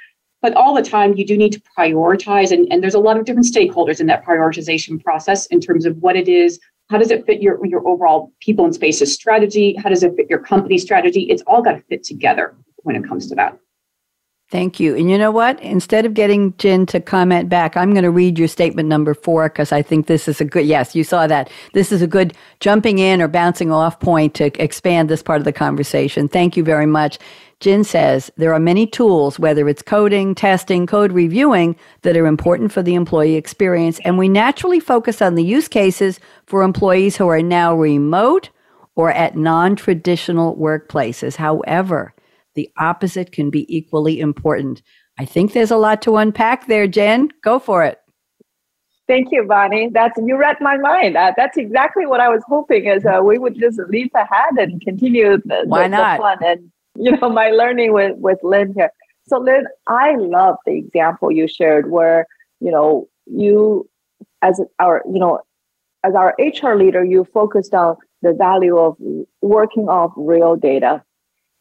But 0.43 0.53
all 0.53 0.75
the 0.75 0.83
time 0.83 1.15
you 1.15 1.25
do 1.25 1.37
need 1.37 1.53
to 1.53 1.61
prioritize 1.77 2.51
and, 2.51 2.71
and 2.71 2.81
there's 2.81 2.93
a 2.93 2.99
lot 2.99 3.17
of 3.17 3.25
different 3.25 3.47
stakeholders 3.47 3.99
in 3.99 4.05
that 4.07 4.23
prioritization 4.23 5.03
process 5.03 5.47
in 5.47 5.59
terms 5.59 5.85
of 5.85 5.97
what 5.97 6.15
it 6.15 6.27
is. 6.27 6.59
How 6.91 6.99
does 6.99 7.09
it 7.09 7.25
fit 7.25 7.41
your 7.41 7.65
your 7.65 7.85
overall 7.87 8.31
people 8.41 8.65
and 8.65 8.75
spaces 8.75 9.11
strategy? 9.11 9.75
How 9.75 9.89
does 9.89 10.03
it 10.03 10.15
fit 10.15 10.29
your 10.29 10.39
company 10.39 10.77
strategy? 10.77 11.23
It's 11.23 11.43
all 11.47 11.63
got 11.63 11.73
to 11.73 11.81
fit 11.89 12.03
together 12.03 12.55
when 12.83 12.95
it 12.95 13.07
comes 13.07 13.27
to 13.29 13.35
that 13.35 13.57
Thank 14.51 14.81
you. 14.81 14.97
And 14.97 15.09
you 15.09 15.17
know 15.17 15.31
what? 15.31 15.61
Instead 15.61 16.05
of 16.05 16.13
getting 16.13 16.53
Jen 16.57 16.85
to 16.87 16.99
comment 16.99 17.47
back, 17.47 17.77
I'm 17.77 17.93
going 17.93 18.03
to 18.03 18.11
read 18.11 18.37
your 18.37 18.49
statement 18.49 18.89
number 18.89 19.13
four 19.13 19.47
because 19.47 19.71
I 19.71 19.81
think 19.81 20.07
this 20.07 20.27
is 20.27 20.41
a 20.41 20.45
good, 20.45 20.65
yes, 20.65 20.93
you 20.93 21.05
saw 21.05 21.25
that. 21.25 21.49
This 21.71 21.89
is 21.89 22.01
a 22.01 22.07
good 22.07 22.33
jumping 22.59 22.99
in 22.99 23.21
or 23.21 23.29
bouncing 23.29 23.71
off 23.71 24.01
point 24.01 24.33
to 24.35 24.51
expand 24.61 25.07
this 25.07 25.23
part 25.23 25.39
of 25.39 25.45
the 25.45 25.53
conversation. 25.53 26.27
Thank 26.27 26.57
you 26.57 26.65
very 26.65 26.85
much. 26.85 27.17
Jen 27.61 27.85
says 27.85 28.29
there 28.35 28.53
are 28.53 28.59
many 28.59 28.85
tools, 28.85 29.39
whether 29.39 29.69
it's 29.69 29.81
coding, 29.81 30.35
testing, 30.35 30.85
code 30.85 31.13
reviewing, 31.13 31.77
that 32.01 32.17
are 32.17 32.27
important 32.27 32.73
for 32.73 32.83
the 32.83 32.95
employee 32.95 33.35
experience. 33.35 34.01
And 34.03 34.17
we 34.17 34.27
naturally 34.27 34.81
focus 34.81 35.21
on 35.21 35.35
the 35.35 35.45
use 35.45 35.69
cases 35.69 36.19
for 36.45 36.61
employees 36.61 37.15
who 37.15 37.29
are 37.29 37.41
now 37.41 37.73
remote 37.73 38.49
or 38.95 39.11
at 39.11 39.37
non 39.37 39.77
traditional 39.77 40.57
workplaces. 40.57 41.37
However, 41.37 42.13
the 42.55 42.69
opposite 42.77 43.31
can 43.31 43.49
be 43.49 43.65
equally 43.75 44.19
important. 44.19 44.81
I 45.19 45.25
think 45.25 45.53
there's 45.53 45.71
a 45.71 45.77
lot 45.77 46.01
to 46.03 46.17
unpack 46.17 46.67
there, 46.67 46.87
Jen. 46.87 47.29
Go 47.43 47.59
for 47.59 47.83
it. 47.83 47.99
Thank 49.07 49.31
you, 49.31 49.43
Bonnie. 49.43 49.89
That's 49.91 50.17
you 50.17 50.37
read 50.37 50.57
my 50.61 50.77
mind. 50.77 51.17
Uh, 51.17 51.33
that's 51.35 51.57
exactly 51.57 52.05
what 52.05 52.21
I 52.21 52.29
was 52.29 52.41
hoping 52.47 52.85
is 52.85 53.05
uh, 53.05 53.21
we 53.21 53.37
would 53.37 53.59
just 53.59 53.79
leap 53.89 54.11
ahead 54.15 54.57
and 54.57 54.81
continue 54.81 55.37
the, 55.43 55.63
Why 55.65 55.83
the, 55.83 55.89
not? 55.89 56.17
the 56.17 56.21
fun 56.21 56.37
and 56.43 56.71
you 56.95 57.11
know 57.17 57.29
my 57.41 57.49
learning 57.49 57.93
with 57.93 58.15
with 58.17 58.39
Lynn 58.41 58.73
here. 58.73 58.91
So 59.27 59.37
Lynn, 59.37 59.65
I 59.87 60.15
love 60.15 60.55
the 60.65 60.77
example 60.77 61.31
you 61.31 61.47
shared 61.47 61.91
where 61.91 62.25
you 62.59 62.71
know 62.71 63.09
you 63.25 63.89
as 64.41 64.61
our 64.79 65.03
you 65.05 65.19
know 65.19 65.41
as 66.03 66.15
our 66.15 66.35
HR 66.39 66.75
leader, 66.75 67.03
you 67.03 67.27
focused 67.33 67.73
on 67.73 67.97
the 68.21 68.33
value 68.33 68.77
of 68.77 68.95
working 69.41 69.89
off 69.89 70.13
real 70.15 70.55
data 70.55 71.03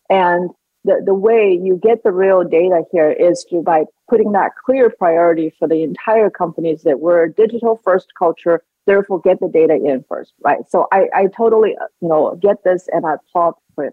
and 0.09 0.51
the, 0.85 1.03
the 1.05 1.15
way 1.15 1.59
you 1.63 1.79
get 1.83 2.03
the 2.03 2.13
real 2.13 2.43
data 2.43 2.83
here 2.91 3.11
is 3.11 3.45
to 3.51 3.63
by 3.63 3.85
putting 4.09 4.33
that 4.33 4.53
clear 4.65 4.91
priority 4.91 5.53
for 5.59 5.69
the 5.69 5.83
entire 5.83 6.31
companies 6.31 6.83
that 6.83 7.01
we're 7.01 7.25
a 7.25 7.33
digital 7.33 7.81
first 7.85 8.09
culture 8.19 8.63
therefore 8.87 9.21
get 9.21 9.39
the 9.41 9.49
data 9.49 9.75
in 9.75 10.05
first 10.09 10.33
right? 10.41 10.61
So 10.69 10.87
i, 10.93 11.07
I 11.15 11.27
totally 11.37 11.77
you 12.01 12.09
know 12.09 12.39
get 12.41 12.65
this 12.65 12.89
and 12.93 13.05
i 13.07 13.15
applaud 13.15 13.55
for 13.75 13.93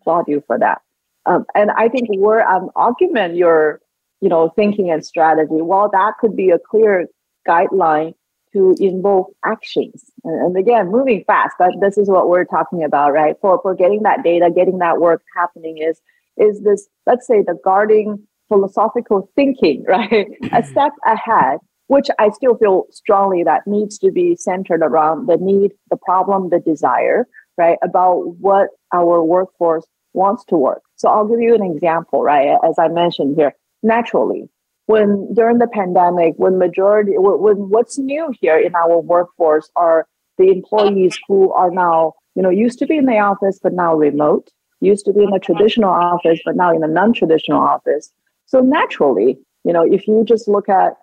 applaud 0.00 0.24
you 0.28 0.42
for 0.46 0.58
that. 0.58 0.82
Um, 1.26 1.46
and 1.54 1.70
i 1.72 1.88
think 1.88 2.08
we're 2.10 2.42
um, 2.42 2.70
augment 2.76 3.36
your 3.36 3.80
you 4.20 4.28
know 4.28 4.50
thinking 4.56 4.90
and 4.90 5.04
strategy. 5.04 5.60
While 5.60 5.90
that 5.90 6.14
could 6.20 6.34
be 6.34 6.50
a 6.50 6.58
clear 6.58 7.06
guideline 7.48 8.14
to 8.52 8.74
involve 8.80 9.26
actions 9.44 10.10
and, 10.24 10.34
and 10.34 10.56
again 10.56 10.90
moving 10.90 11.22
fast 11.24 11.54
but 11.58 11.70
this 11.80 11.98
is 11.98 12.08
what 12.08 12.28
we're 12.28 12.44
talking 12.44 12.82
about 12.82 13.12
right? 13.12 13.36
For 13.40 13.60
for 13.62 13.74
getting 13.74 14.02
that 14.02 14.24
data 14.24 14.50
getting 14.54 14.78
that 14.78 14.98
work 15.00 15.22
happening 15.36 15.78
is 15.78 16.00
is 16.36 16.62
this, 16.62 16.88
let's 17.06 17.26
say, 17.26 17.42
the 17.42 17.58
guarding 17.64 18.26
philosophical 18.48 19.30
thinking, 19.34 19.84
right? 19.88 20.10
a 20.12 20.46
mm-hmm. 20.46 20.70
step 20.70 20.92
ahead, 21.06 21.58
which 21.86 22.08
I 22.18 22.30
still 22.30 22.56
feel 22.56 22.84
strongly 22.90 23.44
that 23.44 23.62
needs 23.66 23.98
to 23.98 24.10
be 24.10 24.36
centered 24.36 24.82
around 24.82 25.28
the 25.28 25.36
need, 25.36 25.72
the 25.90 25.96
problem, 25.96 26.50
the 26.50 26.60
desire, 26.60 27.26
right? 27.56 27.78
About 27.82 28.36
what 28.38 28.68
our 28.92 29.22
workforce 29.22 29.86
wants 30.12 30.44
to 30.46 30.56
work. 30.56 30.82
So 30.96 31.08
I'll 31.08 31.26
give 31.26 31.40
you 31.40 31.54
an 31.54 31.62
example, 31.62 32.22
right? 32.22 32.56
As 32.66 32.78
I 32.78 32.88
mentioned 32.88 33.36
here, 33.36 33.54
naturally, 33.82 34.48
when 34.86 35.32
during 35.34 35.58
the 35.58 35.66
pandemic, 35.66 36.34
when 36.36 36.58
majority, 36.58 37.12
when 37.16 37.56
what's 37.70 37.98
new 37.98 38.32
here 38.40 38.58
in 38.58 38.74
our 38.74 38.98
workforce 39.00 39.70
are 39.76 40.06
the 40.38 40.50
employees 40.50 41.18
who 41.26 41.52
are 41.52 41.70
now, 41.70 42.12
you 42.34 42.42
know, 42.42 42.50
used 42.50 42.78
to 42.80 42.86
be 42.86 42.96
in 42.96 43.06
the 43.06 43.18
office, 43.18 43.58
but 43.62 43.72
now 43.72 43.94
remote, 43.94 44.50
used 44.84 45.04
to 45.06 45.12
be 45.12 45.22
in 45.22 45.32
a 45.32 45.38
traditional 45.38 45.90
office, 45.90 46.40
but 46.44 46.56
now 46.56 46.74
in 46.74 46.82
a 46.82 46.88
non-traditional 46.88 47.60
office. 47.60 48.12
So 48.46 48.60
naturally, 48.60 49.38
you 49.64 49.72
know, 49.72 49.82
if 49.82 50.06
you 50.06 50.24
just 50.24 50.48
look 50.48 50.68
at 50.68 50.94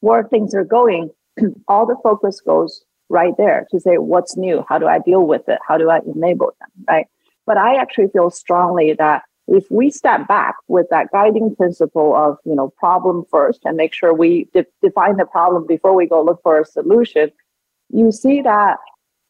where 0.00 0.24
things 0.24 0.54
are 0.54 0.64
going, 0.64 1.10
all 1.68 1.86
the 1.86 1.96
focus 2.02 2.40
goes 2.40 2.84
right 3.08 3.34
there 3.36 3.66
to 3.70 3.80
say 3.80 3.98
what's 3.98 4.36
new, 4.36 4.64
how 4.68 4.78
do 4.78 4.86
I 4.86 4.98
deal 4.98 5.26
with 5.26 5.48
it, 5.48 5.58
how 5.66 5.78
do 5.78 5.90
I 5.90 6.00
enable 6.14 6.52
them, 6.60 6.68
right? 6.88 7.06
But 7.46 7.56
I 7.56 7.76
actually 7.76 8.08
feel 8.08 8.30
strongly 8.30 8.94
that 8.94 9.22
if 9.48 9.68
we 9.68 9.90
step 9.90 10.28
back 10.28 10.54
with 10.68 10.86
that 10.90 11.10
guiding 11.12 11.54
principle 11.56 12.14
of 12.14 12.38
you 12.44 12.54
know 12.54 12.72
problem 12.78 13.24
first 13.30 13.60
and 13.64 13.76
make 13.76 13.92
sure 13.92 14.14
we 14.14 14.48
de- 14.54 14.64
define 14.80 15.16
the 15.16 15.26
problem 15.26 15.66
before 15.66 15.94
we 15.94 16.06
go 16.06 16.22
look 16.22 16.40
for 16.42 16.60
a 16.60 16.64
solution, 16.64 17.30
you 17.90 18.12
see 18.12 18.42
that 18.42 18.78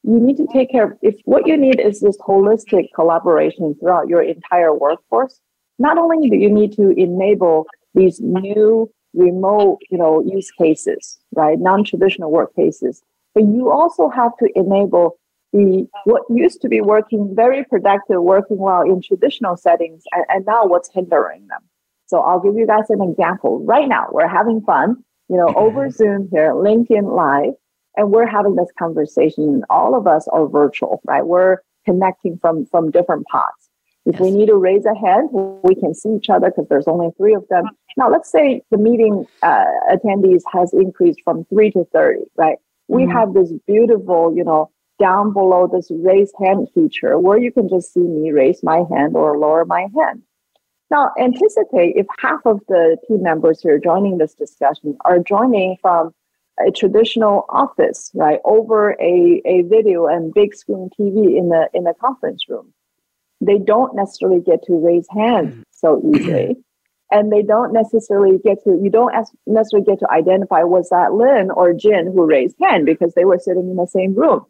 you 0.03 0.19
need 0.19 0.37
to 0.39 0.47
take 0.53 0.71
care 0.71 0.85
of 0.85 0.99
if 1.03 1.17
what 1.25 1.47
you 1.47 1.57
need 1.57 1.81
is 1.81 2.01
this 2.01 2.17
holistic 2.19 2.89
collaboration 2.95 3.75
throughout 3.79 4.09
your 4.09 4.23
entire 4.23 4.75
workforce. 4.75 5.41
Not 5.79 5.99
only 5.99 6.29
do 6.29 6.37
you 6.37 6.51
need 6.51 6.73
to 6.77 6.91
enable 6.91 7.67
these 7.95 8.21
new 8.21 8.91
remote 9.15 9.79
you 9.91 9.99
know 9.99 10.23
use 10.25 10.51
cases 10.53 11.19
right 11.35 11.59
non-traditional 11.59 12.31
work 12.31 12.55
cases 12.55 13.03
but 13.35 13.43
you 13.43 13.69
also 13.69 14.09
have 14.09 14.31
to 14.39 14.49
enable 14.55 15.19
the 15.53 15.85
what 16.05 16.23
used 16.31 16.61
to 16.61 16.69
be 16.69 16.81
working 16.81 17.35
very 17.35 17.65
productive 17.65 18.23
working 18.23 18.59
well 18.59 18.83
in 18.83 19.03
traditional 19.03 19.57
settings 19.57 20.05
and, 20.13 20.25
and 20.29 20.47
now 20.47 20.65
what's 20.65 20.89
hindering 20.95 21.47
them. 21.49 21.61
So 22.07 22.21
i'll 22.21 22.41
give 22.41 22.55
you 22.55 22.67
guys 22.67 22.89
an 22.89 23.03
example. 23.03 23.65
Right 23.65 23.89
now 23.89 24.07
we're 24.13 24.29
having 24.29 24.61
fun 24.61 25.03
you 25.29 25.37
know 25.37 25.53
over 25.57 25.89
mm-hmm. 25.89 25.97
zoom 25.97 26.29
here 26.31 26.53
linkedin 26.53 27.15
live 27.15 27.55
and 28.01 28.11
we're 28.11 28.27
having 28.27 28.57
this 28.57 28.71
conversation 28.79 29.45
and 29.45 29.65
all 29.69 29.95
of 29.95 30.07
us 30.07 30.27
are 30.29 30.49
virtual, 30.49 31.03
right? 31.05 31.27
We're 31.27 31.59
connecting 31.85 32.39
from, 32.39 32.65
from 32.65 32.91
different 32.91 33.27
pots. 33.27 33.69
If 34.07 34.15
yes. 34.15 34.23
we 34.23 34.31
need 34.31 34.47
to 34.47 34.57
raise 34.57 34.87
a 34.87 34.99
hand, 34.99 35.29
we 35.63 35.75
can 35.75 35.93
see 35.93 36.15
each 36.17 36.31
other 36.31 36.49
because 36.49 36.67
there's 36.71 36.89
only 36.89 37.11
three 37.19 37.35
of 37.35 37.47
them. 37.51 37.65
Now, 37.99 38.11
let's 38.11 38.33
say 38.33 38.63
the 38.71 38.79
meeting 38.79 39.27
uh, 39.43 39.67
attendees 39.93 40.41
has 40.51 40.73
increased 40.73 41.21
from 41.23 41.45
three 41.45 41.71
to 41.73 41.85
30, 41.93 42.21
right? 42.37 42.57
We 42.89 43.03
mm-hmm. 43.03 43.13
have 43.13 43.35
this 43.35 43.53
beautiful, 43.67 44.33
you 44.35 44.45
know, 44.45 44.71
down 44.99 45.35
below 45.35 45.69
this 45.71 45.91
raise 45.91 46.33
hand 46.41 46.69
feature 46.75 47.19
where 47.19 47.39
you 47.39 47.53
can 47.53 47.69
just 47.69 47.93
see 47.93 48.01
me 48.01 48.33
raise 48.33 48.63
my 48.63 48.83
hand 48.91 49.15
or 49.15 49.37
lower 49.37 49.67
my 49.67 49.89
hand. 49.95 50.23
Now, 50.91 51.13
anticipate 51.19 51.97
if 51.97 52.07
half 52.19 52.41
of 52.47 52.61
the 52.67 52.97
team 53.07 53.23
members 53.23 53.61
who 53.61 53.69
are 53.69 53.79
joining 53.79 54.17
this 54.17 54.35
discussion 54.35 54.97
are 55.05 55.19
joining 55.19 55.77
from 55.83 56.13
a 56.67 56.71
traditional 56.71 57.47
office, 57.49 58.11
right, 58.15 58.41
over 58.45 58.93
a, 59.01 59.43
a 59.45 59.63
video 59.63 60.07
and 60.07 60.33
big 60.33 60.55
screen 60.55 60.91
TV 60.99 61.37
in 61.37 61.49
the 61.49 61.69
in 61.75 61.85
the 61.85 61.95
conference 62.01 62.49
room. 62.49 62.73
They 63.41 63.59
don't 63.59 63.95
necessarily 63.95 64.41
get 64.41 64.63
to 64.65 64.75
raise 64.75 65.07
hands 65.11 65.55
mm. 65.55 65.65
so 65.73 66.03
easily. 66.15 66.57
And 67.13 67.33
they 67.33 67.43
don't 67.43 67.73
necessarily 67.73 68.39
get 68.39 68.63
to, 68.63 68.79
you 68.81 68.89
don't 68.89 69.13
necessarily 69.45 69.85
get 69.85 69.99
to 69.99 70.09
identify 70.13 70.63
was 70.63 70.91
that 70.91 71.13
Lynn 71.13 71.51
or 71.51 71.75
Jin 71.75 72.07
who 72.07 72.25
raised 72.25 72.55
hand 72.61 72.87
because 72.87 73.15
they 73.15 73.25
were 73.25 73.41
sitting 73.41 73.69
in 73.69 73.75
the 73.75 73.89
same 73.89 74.15
room. 74.15 74.47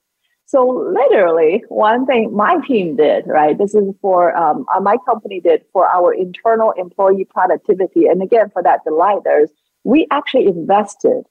So 0.50 0.66
literally, 0.66 1.62
one 1.68 2.06
thing 2.06 2.34
my 2.34 2.58
team 2.66 2.96
did, 2.96 3.24
right? 3.28 3.56
This 3.56 3.72
is 3.72 3.94
for 4.02 4.36
um, 4.36 4.66
uh, 4.74 4.80
my 4.80 4.96
company 5.06 5.40
did 5.40 5.64
for 5.72 5.86
our 5.86 6.12
internal 6.12 6.72
employee 6.72 7.24
productivity, 7.24 8.06
and 8.06 8.20
again 8.20 8.50
for 8.50 8.60
that 8.64 8.82
delighters, 8.82 9.50
we 9.84 10.08
actually 10.10 10.48
invested 10.48 11.22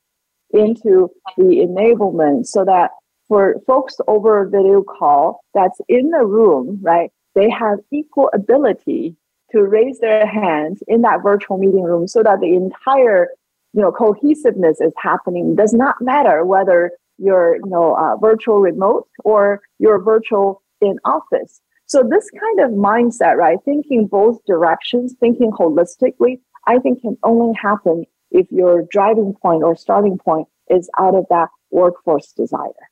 into 0.52 1.10
the 1.38 1.66
enablement 1.68 2.46
so 2.46 2.66
that 2.66 2.92
for 3.28 3.56
folks 3.68 3.96
over 4.08 4.48
video 4.48 4.84
call 4.84 5.42
that's 5.54 5.80
in 5.88 6.10
the 6.10 6.26
room, 6.26 6.80
right? 6.82 7.12
They 7.36 7.50
have 7.50 7.80
equal 7.92 8.30
ability 8.34 9.16
to 9.52 9.62
raise 9.62 10.00
their 10.00 10.26
hands 10.26 10.82
in 10.88 11.02
that 11.02 11.22
virtual 11.24 11.58
meeting 11.58 11.84
room 11.84 12.08
so 12.08 12.24
that 12.24 12.40
the 12.40 12.54
entire 12.54 13.28
you 13.74 13.82
know 13.82 13.92
cohesiveness 13.92 14.82
is 14.82 14.94
happening. 14.98 15.52
It 15.52 15.58
does 15.58 15.74
not 15.74 16.02
matter 16.02 16.46
whether 16.46 16.92
you're 17.20 17.58
you 17.58 17.70
know 17.70 17.96
uh, 17.96 18.16
virtual 18.18 18.60
remote 18.60 19.08
or 19.24 19.62
you're 19.78 20.02
virtual 20.02 20.64
in 20.82 20.98
office 21.06 21.62
so 21.86 22.02
this 22.10 22.30
kind 22.32 22.60
of 22.62 22.72
mindset 22.78 23.36
right 23.36 23.60
thinking 23.66 24.08
both 24.08 24.40
directions 24.46 25.14
thinking 25.20 25.52
holistically 25.52 26.40
i 26.68 26.80
think 26.80 27.02
can 27.02 27.18
only 27.24 27.54
happen 27.62 28.06
if 28.32 28.52
your 28.52 28.84
driving 28.90 29.34
point 29.34 29.64
or 29.64 29.76
starting 29.76 30.18
point 30.18 30.48
is 30.70 30.90
out 31.00 31.16
of 31.16 31.26
that 31.30 31.50
workforce 31.72 32.32
desire. 32.32 32.90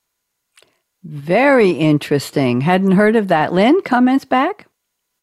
Very 1.04 1.72
interesting. 1.72 2.62
Hadn't 2.62 2.92
heard 2.92 3.16
of 3.16 3.28
that. 3.28 3.54
Lynn 3.54 3.82
comments 3.82 4.26
back? 4.26 4.68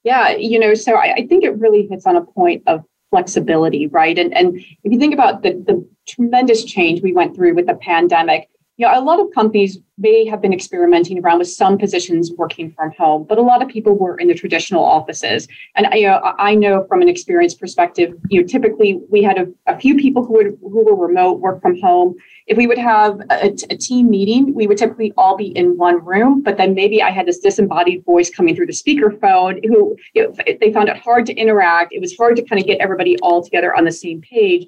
Yeah 0.03 0.37
you 0.37 0.59
know 0.59 0.75
so 0.75 0.97
i, 0.97 1.15
I 1.15 1.27
think 1.27 1.45
it 1.45 1.59
really 1.59 1.87
hits 1.87 2.07
on 2.07 2.15
a 2.15 2.23
point 2.23 2.63
of 2.67 2.85
flexibility 3.15 3.87
right? 3.87 4.19
And 4.19 4.35
and 4.37 4.59
if 4.59 4.93
you 4.93 4.99
think 4.99 5.15
about 5.15 5.43
the 5.45 5.53
the 5.53 5.89
tremendous 6.09 6.65
change 6.65 7.01
we 7.01 7.13
went 7.13 7.37
through 7.37 7.55
with 7.55 7.69
the 7.69 7.77
pandemic 7.77 8.51
you 8.77 8.87
know, 8.87 8.99
a 8.99 9.01
lot 9.01 9.21
of 9.21 9.29
companies 9.33 9.79
may 9.99 10.27
have 10.27 10.43
been 10.43 10.53
experimenting 10.53 11.21
around 11.21 11.39
with 11.39 11.49
some 11.49 11.79
positions 11.79 12.33
working 12.33 12.73
from 12.73 12.91
home, 12.99 13.25
but 13.29 13.39
a 13.39 13.43
lot 13.43 13.63
of 13.63 13.69
people 13.69 13.97
were 13.97 14.17
in 14.19 14.27
the 14.27 14.35
traditional 14.35 14.85
offices. 14.85 15.47
And 15.77 15.87
you 15.93 16.09
know, 16.09 16.21
I 16.39 16.57
know 16.57 16.85
from 16.89 17.01
an 17.01 17.09
experience 17.09 17.55
perspective, 17.55 18.15
you 18.29 18.41
know, 18.41 18.47
typically 18.47 19.01
we 19.09 19.23
had 19.23 19.39
a, 19.39 19.47
a 19.73 19.79
few 19.79 19.97
people 19.97 20.25
who 20.25 20.33
would 20.35 20.59
who 20.61 20.85
were 20.85 20.97
remote 20.97 21.39
work 21.39 21.63
from 21.63 21.81
home. 21.81 22.17
If 22.49 22.57
we 22.57 22.67
would 22.67 22.79
have 22.79 23.21
a, 23.31 23.55
a 23.71 23.77
team 23.77 24.11
meeting, 24.11 24.53
we 24.55 24.67
would 24.67 24.79
typically 24.79 25.13
all 25.17 25.37
be 25.37 25.57
in 25.57 25.79
one 25.79 26.05
room. 26.05 26.43
But 26.43 26.57
then 26.57 26.75
maybe 26.75 27.01
I 27.01 27.11
had 27.11 27.27
this 27.27 27.39
disembodied 27.39 28.05
voice 28.05 28.29
coming 28.29 28.57
through 28.57 28.67
the 28.67 28.73
speakerphone, 28.73 29.65
who 29.65 29.97
you 30.15 30.25
know, 30.25 30.35
they 30.61 30.73
found 30.73 30.89
it 30.89 30.97
hard 30.97 31.27
to 31.27 31.35
interact. 31.35 31.93
It 31.93 32.01
was 32.01 32.17
hard 32.17 32.35
to 32.37 32.43
kind 32.43 32.61
of 32.61 32.67
get 32.67 32.81
everybody 32.81 33.17
all 33.21 33.43
together 33.43 33.75
on 33.77 33.85
the 33.85 33.93
same 33.93 34.21
page. 34.21 34.67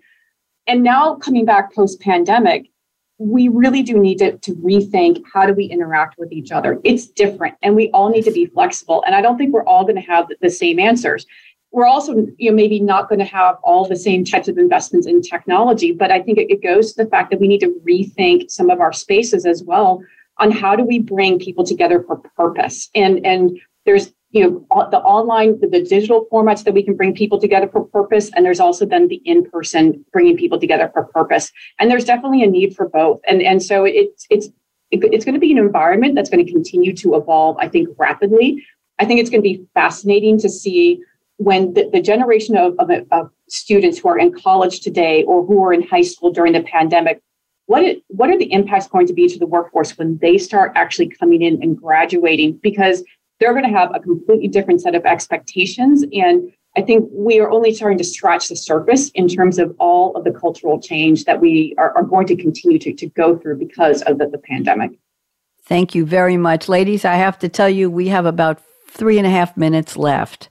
And 0.68 0.84
now 0.84 1.16
coming 1.16 1.44
back 1.44 1.74
post 1.74 2.00
pandemic, 2.00 2.70
we 3.18 3.48
really 3.48 3.82
do 3.82 3.98
need 3.98 4.18
to, 4.18 4.36
to 4.38 4.54
rethink 4.56 5.22
how 5.32 5.46
do 5.46 5.54
we 5.54 5.64
interact 5.64 6.18
with 6.18 6.32
each 6.32 6.52
other. 6.52 6.80
It's 6.84 7.06
different 7.06 7.56
and 7.62 7.74
we 7.74 7.90
all 7.90 8.10
need 8.10 8.24
to 8.24 8.30
be 8.30 8.46
flexible. 8.46 9.02
And 9.06 9.14
I 9.14 9.22
don't 9.22 9.38
think 9.38 9.54
we're 9.54 9.64
all 9.64 9.84
going 9.84 9.96
to 9.96 10.02
have 10.02 10.26
the 10.40 10.50
same 10.50 10.78
answers. 10.78 11.26
We're 11.72 11.86
also, 11.86 12.26
you 12.36 12.50
know, 12.50 12.56
maybe 12.56 12.78
not 12.80 13.08
going 13.08 13.18
to 13.18 13.24
have 13.24 13.56
all 13.62 13.86
the 13.86 13.96
same 13.96 14.24
types 14.24 14.48
of 14.48 14.58
investments 14.58 15.06
in 15.06 15.22
technology, 15.22 15.92
but 15.92 16.10
I 16.10 16.22
think 16.22 16.38
it, 16.38 16.50
it 16.50 16.62
goes 16.62 16.92
to 16.92 17.04
the 17.04 17.10
fact 17.10 17.30
that 17.30 17.40
we 17.40 17.48
need 17.48 17.60
to 17.60 17.74
rethink 17.86 18.50
some 18.50 18.70
of 18.70 18.80
our 18.80 18.92
spaces 18.92 19.46
as 19.46 19.62
well 19.62 20.02
on 20.38 20.50
how 20.50 20.76
do 20.76 20.84
we 20.84 20.98
bring 20.98 21.38
people 21.38 21.64
together 21.64 22.02
for 22.02 22.16
purpose. 22.16 22.90
And 22.94 23.24
and 23.24 23.58
there's 23.86 24.12
you 24.37 24.66
know 24.70 24.89
the 24.91 24.99
online 24.99 25.59
the, 25.61 25.82
digital 25.82 26.26
formats 26.30 26.64
that 26.64 26.74
we 26.74 26.82
can 26.82 26.95
bring 26.95 27.14
people 27.14 27.41
together 27.41 27.68
for 27.68 27.84
purpose 27.84 28.30
and 28.34 28.45
there's 28.45 28.61
also 28.61 28.84
then 28.84 29.09
the 29.09 29.22
in-person 29.24 30.05
bringing 30.12 30.37
people 30.37 30.61
together 30.61 30.91
for 30.93 31.05
purpose. 31.05 31.51
And 31.78 31.91
there's 31.91 32.05
definitely 32.05 32.43
a 32.43 32.47
need 32.47 32.76
for 32.76 32.89
both. 32.89 33.20
And 33.26 33.43
and 33.43 33.62
so 33.62 33.84
it's 33.84 34.26
it's 34.30 34.49
it's 34.91 35.24
going 35.24 35.34
to 35.34 35.41
be 35.41 35.53
an 35.53 35.59
environment 35.59 36.14
that's 36.14 36.30
going 36.30 36.45
to 36.45 36.53
continue 36.53 36.95
to 36.95 37.16
evolve 37.16 37.57
i 37.59 37.68
think 37.68 37.89
rapidly. 37.99 38.64
I 38.99 39.05
think 39.05 39.20
it's 39.20 39.30
going 39.30 39.43
to 39.43 39.49
be 39.53 39.66
fascinating 39.74 40.39
to 40.39 40.49
see 40.49 41.03
when 41.39 41.74
the, 41.74 41.91
the 41.93 42.01
generation 42.01 42.57
of, 42.57 42.74
of, 42.78 42.91
of 43.11 43.30
students 43.49 43.99
who 43.99 44.09
are 44.09 44.18
in 44.18 44.32
college 44.32 44.80
today 44.80 45.22
or 45.24 45.45
who 45.45 45.62
are 45.64 45.72
in 45.72 45.82
high 45.82 46.03
school 46.03 46.30
during 46.30 46.53
the 46.55 46.62
pandemic 46.62 47.20
what 47.66 47.82
it, 47.82 48.03
what 48.09 48.30
are 48.30 48.39
the 48.39 48.53
impacts 48.53 48.87
going 48.87 49.07
to 49.09 49.12
be 49.12 49.28
to 49.28 49.39
the 49.39 49.47
workforce 49.47 49.99
when 49.99 50.18
they 50.18 50.39
start 50.39 50.72
actually 50.76 51.09
coming 51.09 51.43
in 51.43 51.61
and 51.62 51.76
graduating? 51.76 52.59
Because 52.62 53.03
they're 53.41 53.53
going 53.53 53.64
to 53.64 53.78
have 53.78 53.95
a 53.95 54.01
completely 54.01 54.49
different 54.49 54.80
set 54.80 54.95
of 54.95 55.05
expectations. 55.05 56.05
And 56.12 56.53
I 56.76 56.82
think 56.82 57.09
we 57.12 57.41
are 57.41 57.51
only 57.51 57.74
starting 57.74 57.99
to 57.99 58.05
scratch 58.05 58.49
the 58.49 58.57
surface 58.57 59.11
in 59.11 59.28
terms 59.28 59.59
of 59.59 59.74
all 59.78 60.14
of 60.16 60.24
the 60.24 60.30
cultural 60.30 60.80
change 60.80 61.24
that 61.24 61.41
we 61.41 61.74
are, 61.78 61.97
are 61.97 62.03
going 62.03 62.26
to 62.26 62.37
continue 62.37 62.78
to, 62.78 62.93
to 62.93 63.07
go 63.09 63.37
through 63.37 63.59
because 63.59 64.03
of 64.03 64.18
the, 64.18 64.26
the 64.26 64.39
pandemic. 64.39 64.93
Thank 65.64 65.95
you 65.95 66.05
very 66.07 66.37
much. 66.37 66.68
Ladies, 66.68 67.05
I 67.05 67.14
have 67.14 67.39
to 67.41 67.49
tell 67.49 67.68
you, 67.68 67.91
we 67.91 68.09
have 68.09 68.26
about 68.26 68.61
three 68.89 69.18
and 69.18 69.26
a 69.26 69.30
half 69.30 69.57
minutes 69.57 69.97
left. 69.97 70.49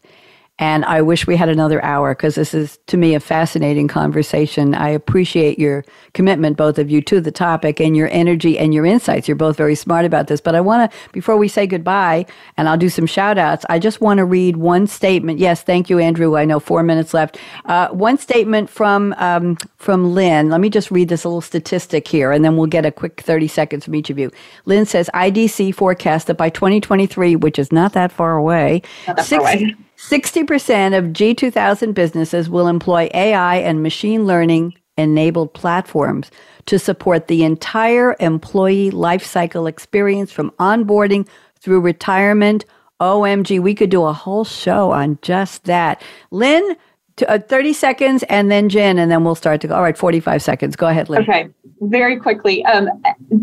And 0.57 0.85
I 0.85 1.01
wish 1.01 1.27
we 1.27 1.35
had 1.35 1.49
another 1.49 1.83
hour 1.83 2.15
because 2.15 2.35
this 2.35 2.53
is, 2.53 2.79
to 2.87 2.95
me, 2.95 3.13
a 3.13 3.19
fascinating 3.19 3.89
conversation. 3.89 4.73
I 4.73 4.87
appreciate 4.87 5.59
your 5.59 5.83
commitment, 6.13 6.55
both 6.55 6.77
of 6.77 6.89
you, 6.89 7.01
to 7.01 7.19
the 7.19 7.31
topic 7.31 7.81
and 7.81 7.95
your 7.97 8.07
energy 8.09 8.57
and 8.57 8.73
your 8.73 8.85
insights. 8.85 9.27
You're 9.27 9.35
both 9.35 9.57
very 9.57 9.75
smart 9.75 10.05
about 10.05 10.27
this. 10.27 10.39
But 10.39 10.55
I 10.55 10.61
want 10.61 10.89
to, 10.89 10.97
before 11.11 11.35
we 11.35 11.49
say 11.49 11.67
goodbye, 11.67 12.25
and 12.55 12.69
I'll 12.69 12.77
do 12.77 12.87
some 12.87 13.05
shout 13.05 13.37
outs, 13.37 13.65
I 13.69 13.79
just 13.79 13.99
want 13.99 14.19
to 14.19 14.25
read 14.25 14.55
one 14.55 14.87
statement. 14.87 15.39
Yes, 15.39 15.61
thank 15.61 15.89
you, 15.89 15.99
Andrew. 15.99 16.37
I 16.37 16.45
know 16.45 16.61
four 16.61 16.83
minutes 16.83 17.13
left. 17.13 17.37
Uh, 17.65 17.89
one 17.89 18.17
statement 18.17 18.69
from, 18.69 19.13
um, 19.17 19.57
from 19.75 20.13
Lynn. 20.13 20.49
Let 20.49 20.61
me 20.61 20.69
just 20.69 20.89
read 20.89 21.09
this 21.09 21.25
little 21.25 21.41
statistic 21.41 22.07
here, 22.07 22.31
and 22.31 22.45
then 22.45 22.55
we'll 22.55 22.67
get 22.67 22.85
a 22.85 22.91
quick 22.93 23.19
30 23.19 23.49
seconds 23.49 23.83
from 23.83 23.95
each 23.95 24.09
of 24.09 24.17
you. 24.17 24.31
Lynn 24.63 24.85
says 24.85 25.09
IDC 25.13 25.75
forecasts 25.75 26.25
that 26.25 26.37
by 26.37 26.49
2023, 26.49 27.35
which 27.35 27.59
is 27.59 27.73
not 27.73 27.91
that 27.91 28.09
far 28.09 28.37
away, 28.37 28.83
not 29.05 29.17
that 29.17 29.25
far 29.25 29.39
away 29.41 29.75
60% 30.09 30.95
of 30.95 31.05
G2000 31.05 31.95
businesses 31.95 32.47
will 32.47 32.67
employ 32.67 33.09
AI 33.15 33.55
and 33.55 33.81
machine 33.81 34.27
learning 34.27 34.75
enabled 34.97 35.55
platforms 35.55 36.29
to 36.67 36.77
support 36.77 37.27
the 37.27 37.43
entire 37.43 38.15
employee 38.19 38.91
lifecycle 38.91 39.67
experience 39.67 40.31
from 40.31 40.51
onboarding 40.59 41.27
through 41.59 41.79
retirement. 41.81 42.65
OMG, 43.01 43.59
we 43.59 43.73
could 43.73 43.89
do 43.89 44.03
a 44.03 44.13
whole 44.13 44.45
show 44.45 44.91
on 44.91 45.17
just 45.23 45.63
that. 45.63 46.03
Lynn, 46.29 46.75
to, 47.15 47.27
uh, 47.27 47.39
30 47.39 47.73
seconds 47.73 48.23
and 48.29 48.51
then 48.51 48.69
Jen, 48.69 48.99
and 48.99 49.09
then 49.09 49.23
we'll 49.23 49.33
start 49.33 49.59
to 49.61 49.67
go. 49.67 49.73
All 49.73 49.81
right, 49.81 49.97
45 49.97 50.39
seconds. 50.41 50.75
Go 50.75 50.87
ahead, 50.87 51.09
Lynn. 51.09 51.23
Okay, 51.23 51.49
very 51.81 52.17
quickly. 52.17 52.63
Um, 52.65 52.89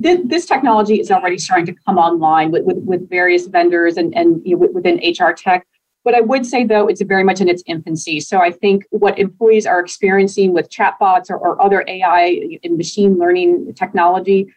th- 0.00 0.20
this 0.24 0.46
technology 0.46 1.00
is 1.00 1.10
already 1.10 1.38
starting 1.38 1.66
to 1.66 1.74
come 1.84 1.98
online 1.98 2.52
with, 2.52 2.62
with, 2.62 2.76
with 2.78 3.08
various 3.10 3.48
vendors 3.48 3.96
and, 3.96 4.14
and 4.16 4.40
you 4.44 4.56
know, 4.56 4.68
within 4.72 4.98
HR 4.98 5.32
tech. 5.32 5.66
What 6.02 6.14
I 6.14 6.20
would 6.20 6.44
say, 6.44 6.64
though, 6.64 6.88
it's 6.88 7.00
very 7.02 7.22
much 7.22 7.40
in 7.40 7.48
its 7.48 7.62
infancy. 7.66 8.18
So 8.20 8.38
I 8.38 8.50
think 8.50 8.84
what 8.90 9.18
employees 9.18 9.66
are 9.66 9.78
experiencing 9.78 10.52
with 10.52 10.68
chatbots 10.68 11.30
or, 11.30 11.36
or 11.36 11.62
other 11.62 11.84
AI 11.86 12.58
and 12.64 12.76
machine 12.76 13.18
learning 13.18 13.72
technology, 13.74 14.52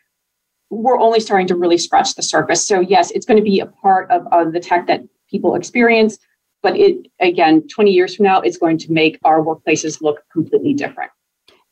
we're 0.71 0.99
only 0.99 1.19
starting 1.19 1.47
to 1.47 1.55
really 1.55 1.77
scratch 1.77 2.15
the 2.15 2.23
surface. 2.23 2.67
So 2.67 2.79
yes, 2.79 3.11
it's 3.11 3.25
going 3.25 3.37
to 3.37 3.43
be 3.43 3.59
a 3.59 3.67
part 3.67 4.09
of, 4.09 4.25
of 4.31 4.53
the 4.53 4.59
tech 4.59 4.87
that 4.87 5.01
people 5.29 5.55
experience, 5.55 6.17
but 6.63 6.75
it 6.75 7.07
again, 7.19 7.67
20 7.67 7.91
years 7.91 8.15
from 8.15 8.23
now, 8.23 8.41
it's 8.41 8.57
going 8.57 8.77
to 8.79 8.91
make 8.91 9.19
our 9.23 9.41
workplaces 9.41 10.01
look 10.01 10.23
completely 10.31 10.73
different. 10.73 11.11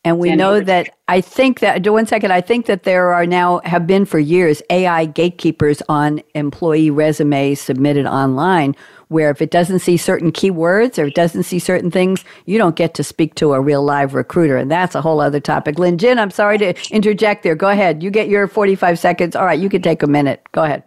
And 0.05 0.19
we 0.19 0.36
know 0.36 0.59
that 0.59 0.89
I 1.07 1.21
think 1.21 1.61
that 1.61 1.88
one 1.88 2.05
second, 2.05 2.32
I 2.32 2.41
think 2.41 2.65
that 2.65 2.84
there 2.84 3.13
are 3.13 3.26
now 3.26 3.61
have 3.63 3.88
been 3.88 4.03
for 4.03 4.19
years 4.19 4.61
AI 4.69 5.05
gatekeepers 5.05 5.82
on 5.88 6.21
employee 6.36 6.89
resumes 6.89 7.61
submitted 7.61 8.05
online 8.05 8.76
where 9.14 9.30
if 9.30 9.41
it 9.41 9.51
doesn't 9.51 9.80
see 9.80 9.95
certain 9.95 10.32
keywords 10.32 10.97
or 10.97 11.05
it 11.05 11.16
doesn't 11.16 11.43
see 11.43 11.59
certain 11.59 11.91
things, 11.91 12.26
you 12.45 12.57
don't 12.57 12.76
get 12.76 12.93
to 12.95 13.03
speak 13.03 13.36
to 13.36 13.53
a 13.53 13.61
real 13.61 13.84
live 13.84 14.14
recruiter. 14.14 14.57
And 14.57 14.70
that's 14.70 14.95
a 14.95 15.01
whole 15.01 15.22
other 15.22 15.39
topic. 15.39 15.80
Lynn 15.80 15.97
Jin, 15.97 16.20
I'm 16.20 16.32
sorry 16.32 16.57
to 16.57 16.74
interject 16.91 17.43
there. 17.43 17.55
Go 17.55 17.70
ahead. 17.70 18.03
You 18.03 18.09
get 18.09 18.28
your 18.28 18.47
45 18.47 18.99
seconds. 18.99 19.36
All 19.36 19.45
right, 19.45 19.59
you 19.59 19.70
can 19.70 19.82
take 19.82 20.03
a 20.03 20.07
minute. 20.07 20.41
Go 20.51 20.64
ahead. 20.64 20.84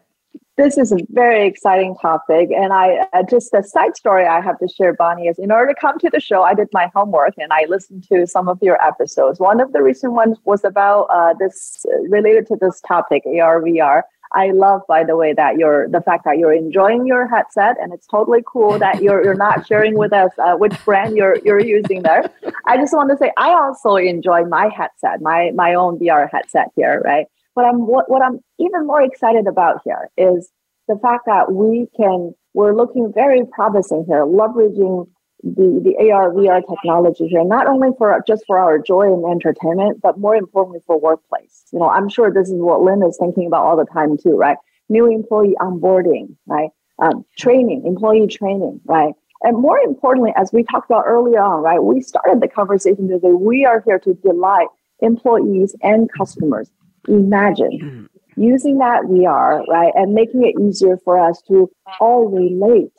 This 0.57 0.79
is 0.79 0.91
a 0.91 0.97
very 1.11 1.47
exciting 1.47 1.95
topic. 2.01 2.49
And 2.51 2.73
I 2.73 3.07
uh, 3.13 3.23
just 3.29 3.53
a 3.53 3.63
side 3.63 3.95
story 3.95 4.27
I 4.27 4.41
have 4.41 4.59
to 4.61 4.69
share, 4.69 4.95
Bonnie, 4.95 5.27
is 5.27 5.39
in 5.39 5.53
order 5.53 5.75
to 5.75 5.79
come 5.79 5.99
to 5.99 6.09
the 6.09 6.19
show, 6.19 6.45
I 6.45 6.55
did 6.55 6.69
my 6.73 6.91
homework 6.95 7.35
and 7.37 7.53
I 7.53 7.67
listened 7.69 8.07
to 8.09 8.27
some 8.27 8.49
of 8.49 8.59
your 8.63 8.83
episodes. 8.83 9.39
One 9.39 9.61
of 9.61 9.75
the 9.75 9.83
recent 9.83 10.15
ones 10.15 10.39
was 10.45 10.65
about 10.65 11.03
uh, 11.13 11.35
this 11.39 11.85
uh, 11.87 12.01
related 12.09 12.47
to 12.47 12.57
this 12.59 12.81
topic, 12.81 13.25
AR, 13.27 13.61
VR. 13.61 14.03
I 14.33 14.51
love, 14.51 14.83
by 14.89 15.05
the 15.05 15.17
way, 15.17 15.33
that 15.35 15.57
you're 15.57 15.89
the 15.89 16.01
fact 16.01 16.25
that 16.25 16.39
you're 16.39 16.53
enjoying 16.53 17.07
your 17.07 17.27
headset, 17.29 17.77
and 17.81 17.93
it's 17.93 18.07
totally 18.07 18.43
cool 18.47 18.79
that 18.79 19.03
you're 19.03 19.25
you're 19.25 19.35
not 19.35 19.67
sharing 19.67 19.97
with 19.97 20.13
us 20.13 20.31
uh, 20.39 20.55
which 20.57 20.73
brand 20.85 21.17
you're 21.17 21.39
you're 21.45 21.61
using 21.61 22.03
there. 22.03 22.31
I 22.67 22.77
just 22.77 22.93
want 22.93 23.11
to 23.11 23.17
say 23.17 23.33
I 23.37 23.51
also 23.51 23.97
enjoy 23.97 24.45
my 24.45 24.69
headset, 24.69 25.21
my 25.21 25.51
my 25.55 25.75
own 25.75 25.99
VR 25.99 26.29
headset 26.31 26.69
here, 26.77 27.01
right? 27.05 27.27
But 27.55 27.65
I'm 27.65 27.87
what, 27.87 28.11
what 28.11 28.23
I'm 28.23 28.41
even 28.59 28.87
more 28.87 29.03
excited 29.03 29.47
about 29.47 29.81
here 29.85 30.11
is 30.17 30.51
the 30.89 30.99
fact 31.03 31.25
that 31.27 31.53
we 31.53 31.89
can 31.97 32.35
we're 32.55 32.75
looking 32.75 33.13
very 33.13 33.43
promising 33.53 34.05
here, 34.09 34.25
leveraging 34.25 35.07
the, 35.43 35.81
the 35.85 36.11
AR, 36.11 36.33
VR 36.33 36.63
technology 36.69 37.29
here, 37.29 37.45
not 37.45 37.67
only 37.67 37.89
for 37.99 38.23
just 38.27 38.45
for 38.47 38.59
our 38.59 38.79
joy 38.79 39.13
and 39.13 39.25
entertainment, 39.25 40.01
but 40.03 40.19
more 40.19 40.35
importantly 40.35 40.81
for 40.87 40.99
workplace. 40.99 41.65
You 41.73 41.81
know, 41.81 41.91
I'm 41.91 42.09
sure 42.09 42.33
this 42.33 42.49
is 42.49 42.61
what 42.61 42.83
Lynn 42.83 43.03
is 43.03 43.17
thinking 43.19 43.47
about 43.47 43.65
all 43.65 43.77
the 43.77 43.85
time 43.85 44.17
too, 44.17 44.37
right? 44.37 44.57
New 44.89 45.07
employee 45.07 45.55
onboarding, 45.61 46.37
right? 46.47 46.71
Um, 46.99 47.25
training, 47.37 47.85
employee 47.85 48.27
training, 48.27 48.81
right? 48.87 49.15
And 49.43 49.59
more 49.59 49.79
importantly, 49.79 50.33
as 50.37 50.53
we 50.53 50.63
talked 50.65 50.91
about 50.91 51.05
earlier 51.07 51.41
on, 51.41 51.63
right, 51.63 51.83
we 51.83 52.01
started 52.01 52.41
the 52.41 52.49
conversation 52.49 53.09
today. 53.09 53.33
We 53.33 53.67
are 53.67 53.83
here 53.85 53.99
to 54.01 54.15
delight 54.15 54.69
employees 55.01 55.77
and 55.83 56.11
customers. 56.11 56.71
Imagine 57.07 58.09
using 58.37 58.79
that 58.79 59.03
VR, 59.03 59.67
right, 59.67 59.93
and 59.95 60.15
making 60.15 60.45
it 60.45 60.61
easier 60.61 60.97
for 61.05 61.19
us 61.19 61.43
to 61.49 61.71
all 62.01 62.29
relate 62.29 62.93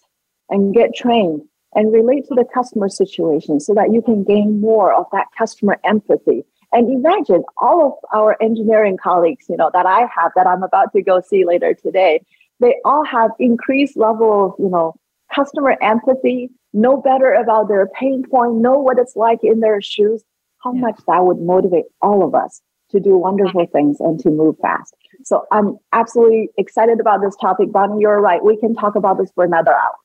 and 0.49 0.73
get 0.73 0.95
trained 0.95 1.41
and 1.76 1.93
relate 1.93 2.28
to 2.28 2.36
the 2.36 2.45
customer 2.53 2.89
situation 2.89 3.59
so 3.59 3.74
that 3.74 3.91
you 3.91 4.01
can 4.01 4.24
gain 4.24 4.59
more 4.61 4.93
of 4.93 5.05
that 5.11 5.28
customer 5.38 5.80
empathy. 5.84 6.43
And 6.74 6.89
imagine 6.91 7.43
all 7.57 7.86
of 7.86 7.93
our 8.20 8.36
engineering 8.41 8.97
colleagues, 9.01 9.45
you 9.49 9.57
know, 9.57 9.70
that 9.74 9.86
I 9.86 10.01
have 10.01 10.32
that 10.36 10.47
I'm 10.47 10.63
about 10.63 10.91
to 10.93 11.01
go 11.01 11.22
see 11.22 11.45
later 11.45 11.74
today, 11.74 12.22
they 12.59 12.76
all 12.84 13.05
have 13.05 13.32
increased 13.39 13.95
level 13.95 14.47
of, 14.47 14.53
you 14.59 14.70
know, 14.70 14.95
customer 15.34 15.78
empathy, 15.82 16.49
know 16.74 17.01
better 17.01 17.34
about 17.34 17.68
their 17.68 17.88
pain 17.88 18.24
point, 18.30 18.55
know 18.55 18.78
what 18.78 18.99
it's 18.99 19.15
like 19.15 19.39
in 19.43 19.59
their 19.59 19.82
shoes, 19.82 20.24
how 20.63 20.74
yeah. 20.74 20.82
much 20.82 20.99
that 21.07 21.26
would 21.26 21.39
motivate 21.39 21.86
all 22.01 22.26
of 22.26 22.34
us 22.34 22.61
to 22.89 22.99
do 22.99 23.18
wonderful 23.18 23.65
things 23.68 23.99
and 23.99 24.20
to 24.20 24.30
move 24.30 24.55
fast. 24.61 24.95
So 25.24 25.45
I'm 25.51 25.78
absolutely 25.93 26.49
excited 26.57 26.99
about 26.99 27.22
this 27.22 27.36
topic. 27.36 27.72
Bonnie, 27.72 28.01
you're 28.01 28.22
right. 28.22 28.43
We 28.43 28.57
can 28.57 28.76
talk 28.76 28.95
about 28.95 29.18
this 29.18 29.32
for 29.36 29.43
another 29.43 29.74
hour. 29.76 29.95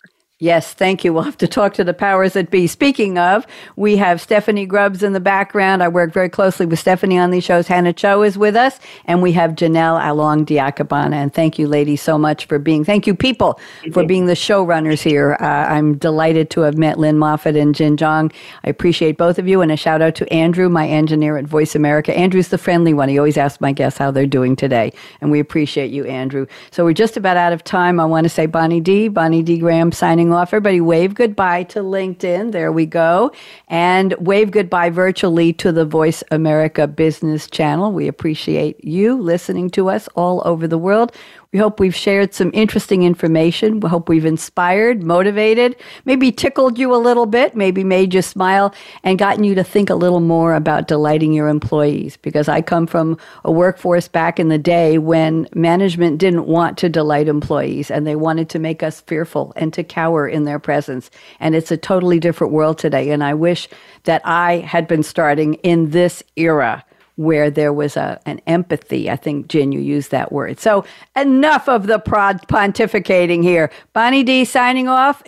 Yes, 0.42 0.74
thank 0.74 1.04
you. 1.04 1.12
We'll 1.12 1.22
have 1.22 1.38
to 1.38 1.46
talk 1.46 1.72
to 1.74 1.84
the 1.84 1.94
powers 1.94 2.32
that 2.32 2.50
be. 2.50 2.66
Speaking 2.66 3.16
of, 3.16 3.46
we 3.76 3.96
have 3.98 4.20
Stephanie 4.20 4.66
Grubbs 4.66 5.04
in 5.04 5.12
the 5.12 5.20
background. 5.20 5.84
I 5.84 5.86
work 5.86 6.12
very 6.12 6.28
closely 6.28 6.66
with 6.66 6.80
Stephanie 6.80 7.16
on 7.16 7.30
these 7.30 7.44
shows. 7.44 7.68
Hannah 7.68 7.92
Cho 7.92 8.24
is 8.24 8.36
with 8.36 8.56
us, 8.56 8.80
and 9.04 9.22
we 9.22 9.30
have 9.34 9.52
Janelle 9.52 10.04
Along 10.04 10.44
Diakabana. 10.44 11.14
And 11.14 11.32
thank 11.32 11.60
you, 11.60 11.68
ladies, 11.68 12.02
so 12.02 12.18
much 12.18 12.46
for 12.46 12.58
being, 12.58 12.84
thank 12.84 13.06
you, 13.06 13.14
people, 13.14 13.60
for 13.92 14.04
being 14.04 14.26
the 14.26 14.32
showrunners 14.32 15.00
here. 15.00 15.36
Uh, 15.38 15.44
I'm 15.44 15.96
delighted 15.96 16.50
to 16.50 16.62
have 16.62 16.76
met 16.76 16.98
Lynn 16.98 17.18
Moffat 17.18 17.54
and 17.54 17.72
Jin 17.72 17.96
Zhang. 17.96 18.32
I 18.64 18.68
appreciate 18.68 19.16
both 19.16 19.38
of 19.38 19.46
you, 19.46 19.60
and 19.60 19.70
a 19.70 19.76
shout 19.76 20.02
out 20.02 20.16
to 20.16 20.32
Andrew, 20.32 20.68
my 20.68 20.88
engineer 20.88 21.36
at 21.36 21.44
Voice 21.44 21.76
America. 21.76 22.18
Andrew's 22.18 22.48
the 22.48 22.58
friendly 22.58 22.94
one. 22.94 23.08
He 23.08 23.16
always 23.16 23.36
asks 23.36 23.60
my 23.60 23.70
guests 23.70 23.96
how 23.96 24.10
they're 24.10 24.26
doing 24.26 24.56
today, 24.56 24.92
and 25.20 25.30
we 25.30 25.38
appreciate 25.38 25.92
you, 25.92 26.04
Andrew. 26.06 26.48
So 26.72 26.82
we're 26.82 26.94
just 26.94 27.16
about 27.16 27.36
out 27.36 27.52
of 27.52 27.62
time. 27.62 28.00
I 28.00 28.06
want 28.06 28.24
to 28.24 28.28
say 28.28 28.46
Bonnie 28.46 28.80
D, 28.80 29.06
Bonnie 29.06 29.44
D 29.44 29.58
Graham 29.58 29.92
signing 29.92 30.31
off. 30.32 30.48
Everybody 30.48 30.80
wave 30.80 31.14
goodbye 31.14 31.64
to 31.64 31.80
LinkedIn. 31.80 32.52
There 32.52 32.72
we 32.72 32.86
go. 32.86 33.32
And 33.68 34.14
wave 34.18 34.50
goodbye 34.50 34.90
virtually 34.90 35.52
to 35.54 35.72
the 35.72 35.84
Voice 35.84 36.24
America 36.30 36.86
Business 36.86 37.48
Channel. 37.48 37.92
We 37.92 38.08
appreciate 38.08 38.82
you 38.84 39.20
listening 39.20 39.70
to 39.70 39.88
us 39.88 40.08
all 40.14 40.42
over 40.44 40.66
the 40.66 40.78
world. 40.78 41.12
We 41.52 41.58
hope 41.58 41.80
we've 41.80 41.94
shared 41.94 42.32
some 42.32 42.50
interesting 42.54 43.02
information. 43.02 43.80
We 43.80 43.90
hope 43.90 44.08
we've 44.08 44.24
inspired, 44.24 45.02
motivated, 45.02 45.76
maybe 46.06 46.32
tickled 46.32 46.78
you 46.78 46.94
a 46.94 46.96
little 46.96 47.26
bit, 47.26 47.54
maybe 47.54 47.84
made 47.84 48.14
you 48.14 48.22
smile, 48.22 48.74
and 49.04 49.18
gotten 49.18 49.44
you 49.44 49.54
to 49.56 49.62
think 49.62 49.90
a 49.90 49.94
little 49.94 50.20
more 50.20 50.54
about 50.54 50.88
delighting 50.88 51.34
your 51.34 51.48
employees. 51.48 52.16
Because 52.16 52.48
I 52.48 52.62
come 52.62 52.86
from 52.86 53.18
a 53.44 53.52
workforce 53.52 54.08
back 54.08 54.40
in 54.40 54.48
the 54.48 54.56
day 54.56 54.96
when 54.96 55.46
management 55.54 56.16
didn't 56.16 56.46
want 56.46 56.78
to 56.78 56.88
delight 56.88 57.28
employees 57.28 57.90
and 57.90 58.06
they 58.06 58.16
wanted 58.16 58.48
to 58.48 58.58
make 58.58 58.82
us 58.82 59.02
fearful 59.02 59.52
and 59.54 59.74
to 59.74 59.84
cower 59.84 60.26
in 60.26 60.44
their 60.44 60.58
presence. 60.58 61.10
And 61.38 61.54
it's 61.54 61.70
a 61.70 61.76
totally 61.76 62.18
different 62.18 62.54
world 62.54 62.78
today. 62.78 63.10
And 63.10 63.22
I 63.22 63.34
wish 63.34 63.68
that 64.04 64.22
I 64.24 64.60
had 64.60 64.88
been 64.88 65.02
starting 65.02 65.54
in 65.56 65.90
this 65.90 66.22
era 66.34 66.82
where 67.16 67.50
there 67.50 67.72
was 67.72 67.96
a, 67.96 68.20
an 68.26 68.40
empathy. 68.46 69.10
I 69.10 69.16
think, 69.16 69.48
Jin, 69.48 69.72
you 69.72 69.80
used 69.80 70.10
that 70.10 70.32
word. 70.32 70.58
So 70.60 70.84
enough 71.16 71.68
of 71.68 71.86
the 71.86 71.98
prod 71.98 72.46
pontificating 72.48 73.42
here. 73.42 73.70
Bonnie 73.92 74.22
D 74.22 74.44
signing 74.44 74.88
off. 74.88 75.22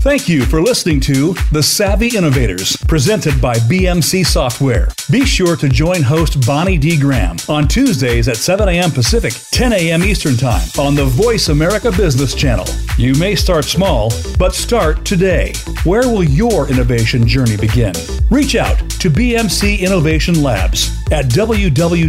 Thank 0.00 0.30
you 0.30 0.46
for 0.46 0.62
listening 0.62 0.98
to 1.00 1.34
The 1.52 1.62
Savvy 1.62 2.16
Innovators, 2.16 2.74
presented 2.88 3.38
by 3.38 3.56
BMC 3.56 4.24
Software. 4.24 4.88
Be 5.10 5.26
sure 5.26 5.56
to 5.56 5.68
join 5.68 6.00
host 6.02 6.46
Bonnie 6.46 6.78
D. 6.78 6.98
Graham 6.98 7.36
on 7.50 7.68
Tuesdays 7.68 8.26
at 8.26 8.38
7 8.38 8.66
a.m. 8.66 8.92
Pacific, 8.92 9.34
10 9.50 9.74
a.m. 9.74 10.02
Eastern 10.02 10.38
Time 10.38 10.66
on 10.78 10.94
the 10.94 11.04
Voice 11.04 11.50
America 11.50 11.92
Business 11.92 12.34
Channel. 12.34 12.64
You 12.96 13.14
may 13.16 13.34
start 13.34 13.66
small, 13.66 14.10
but 14.38 14.54
start 14.54 15.04
today. 15.04 15.52
Where 15.84 16.08
will 16.08 16.24
your 16.24 16.70
innovation 16.70 17.28
journey 17.28 17.58
begin? 17.58 17.92
Reach 18.30 18.56
out 18.56 18.78
to 18.78 19.10
BMC 19.10 19.80
Innovation 19.80 20.42
Labs 20.42 20.96
at 21.12 21.26
www.bmc.com 21.26 22.08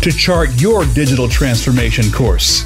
to 0.00 0.10
chart 0.10 0.48
your 0.58 0.86
digital 0.94 1.28
transformation 1.28 2.10
course. 2.10 2.64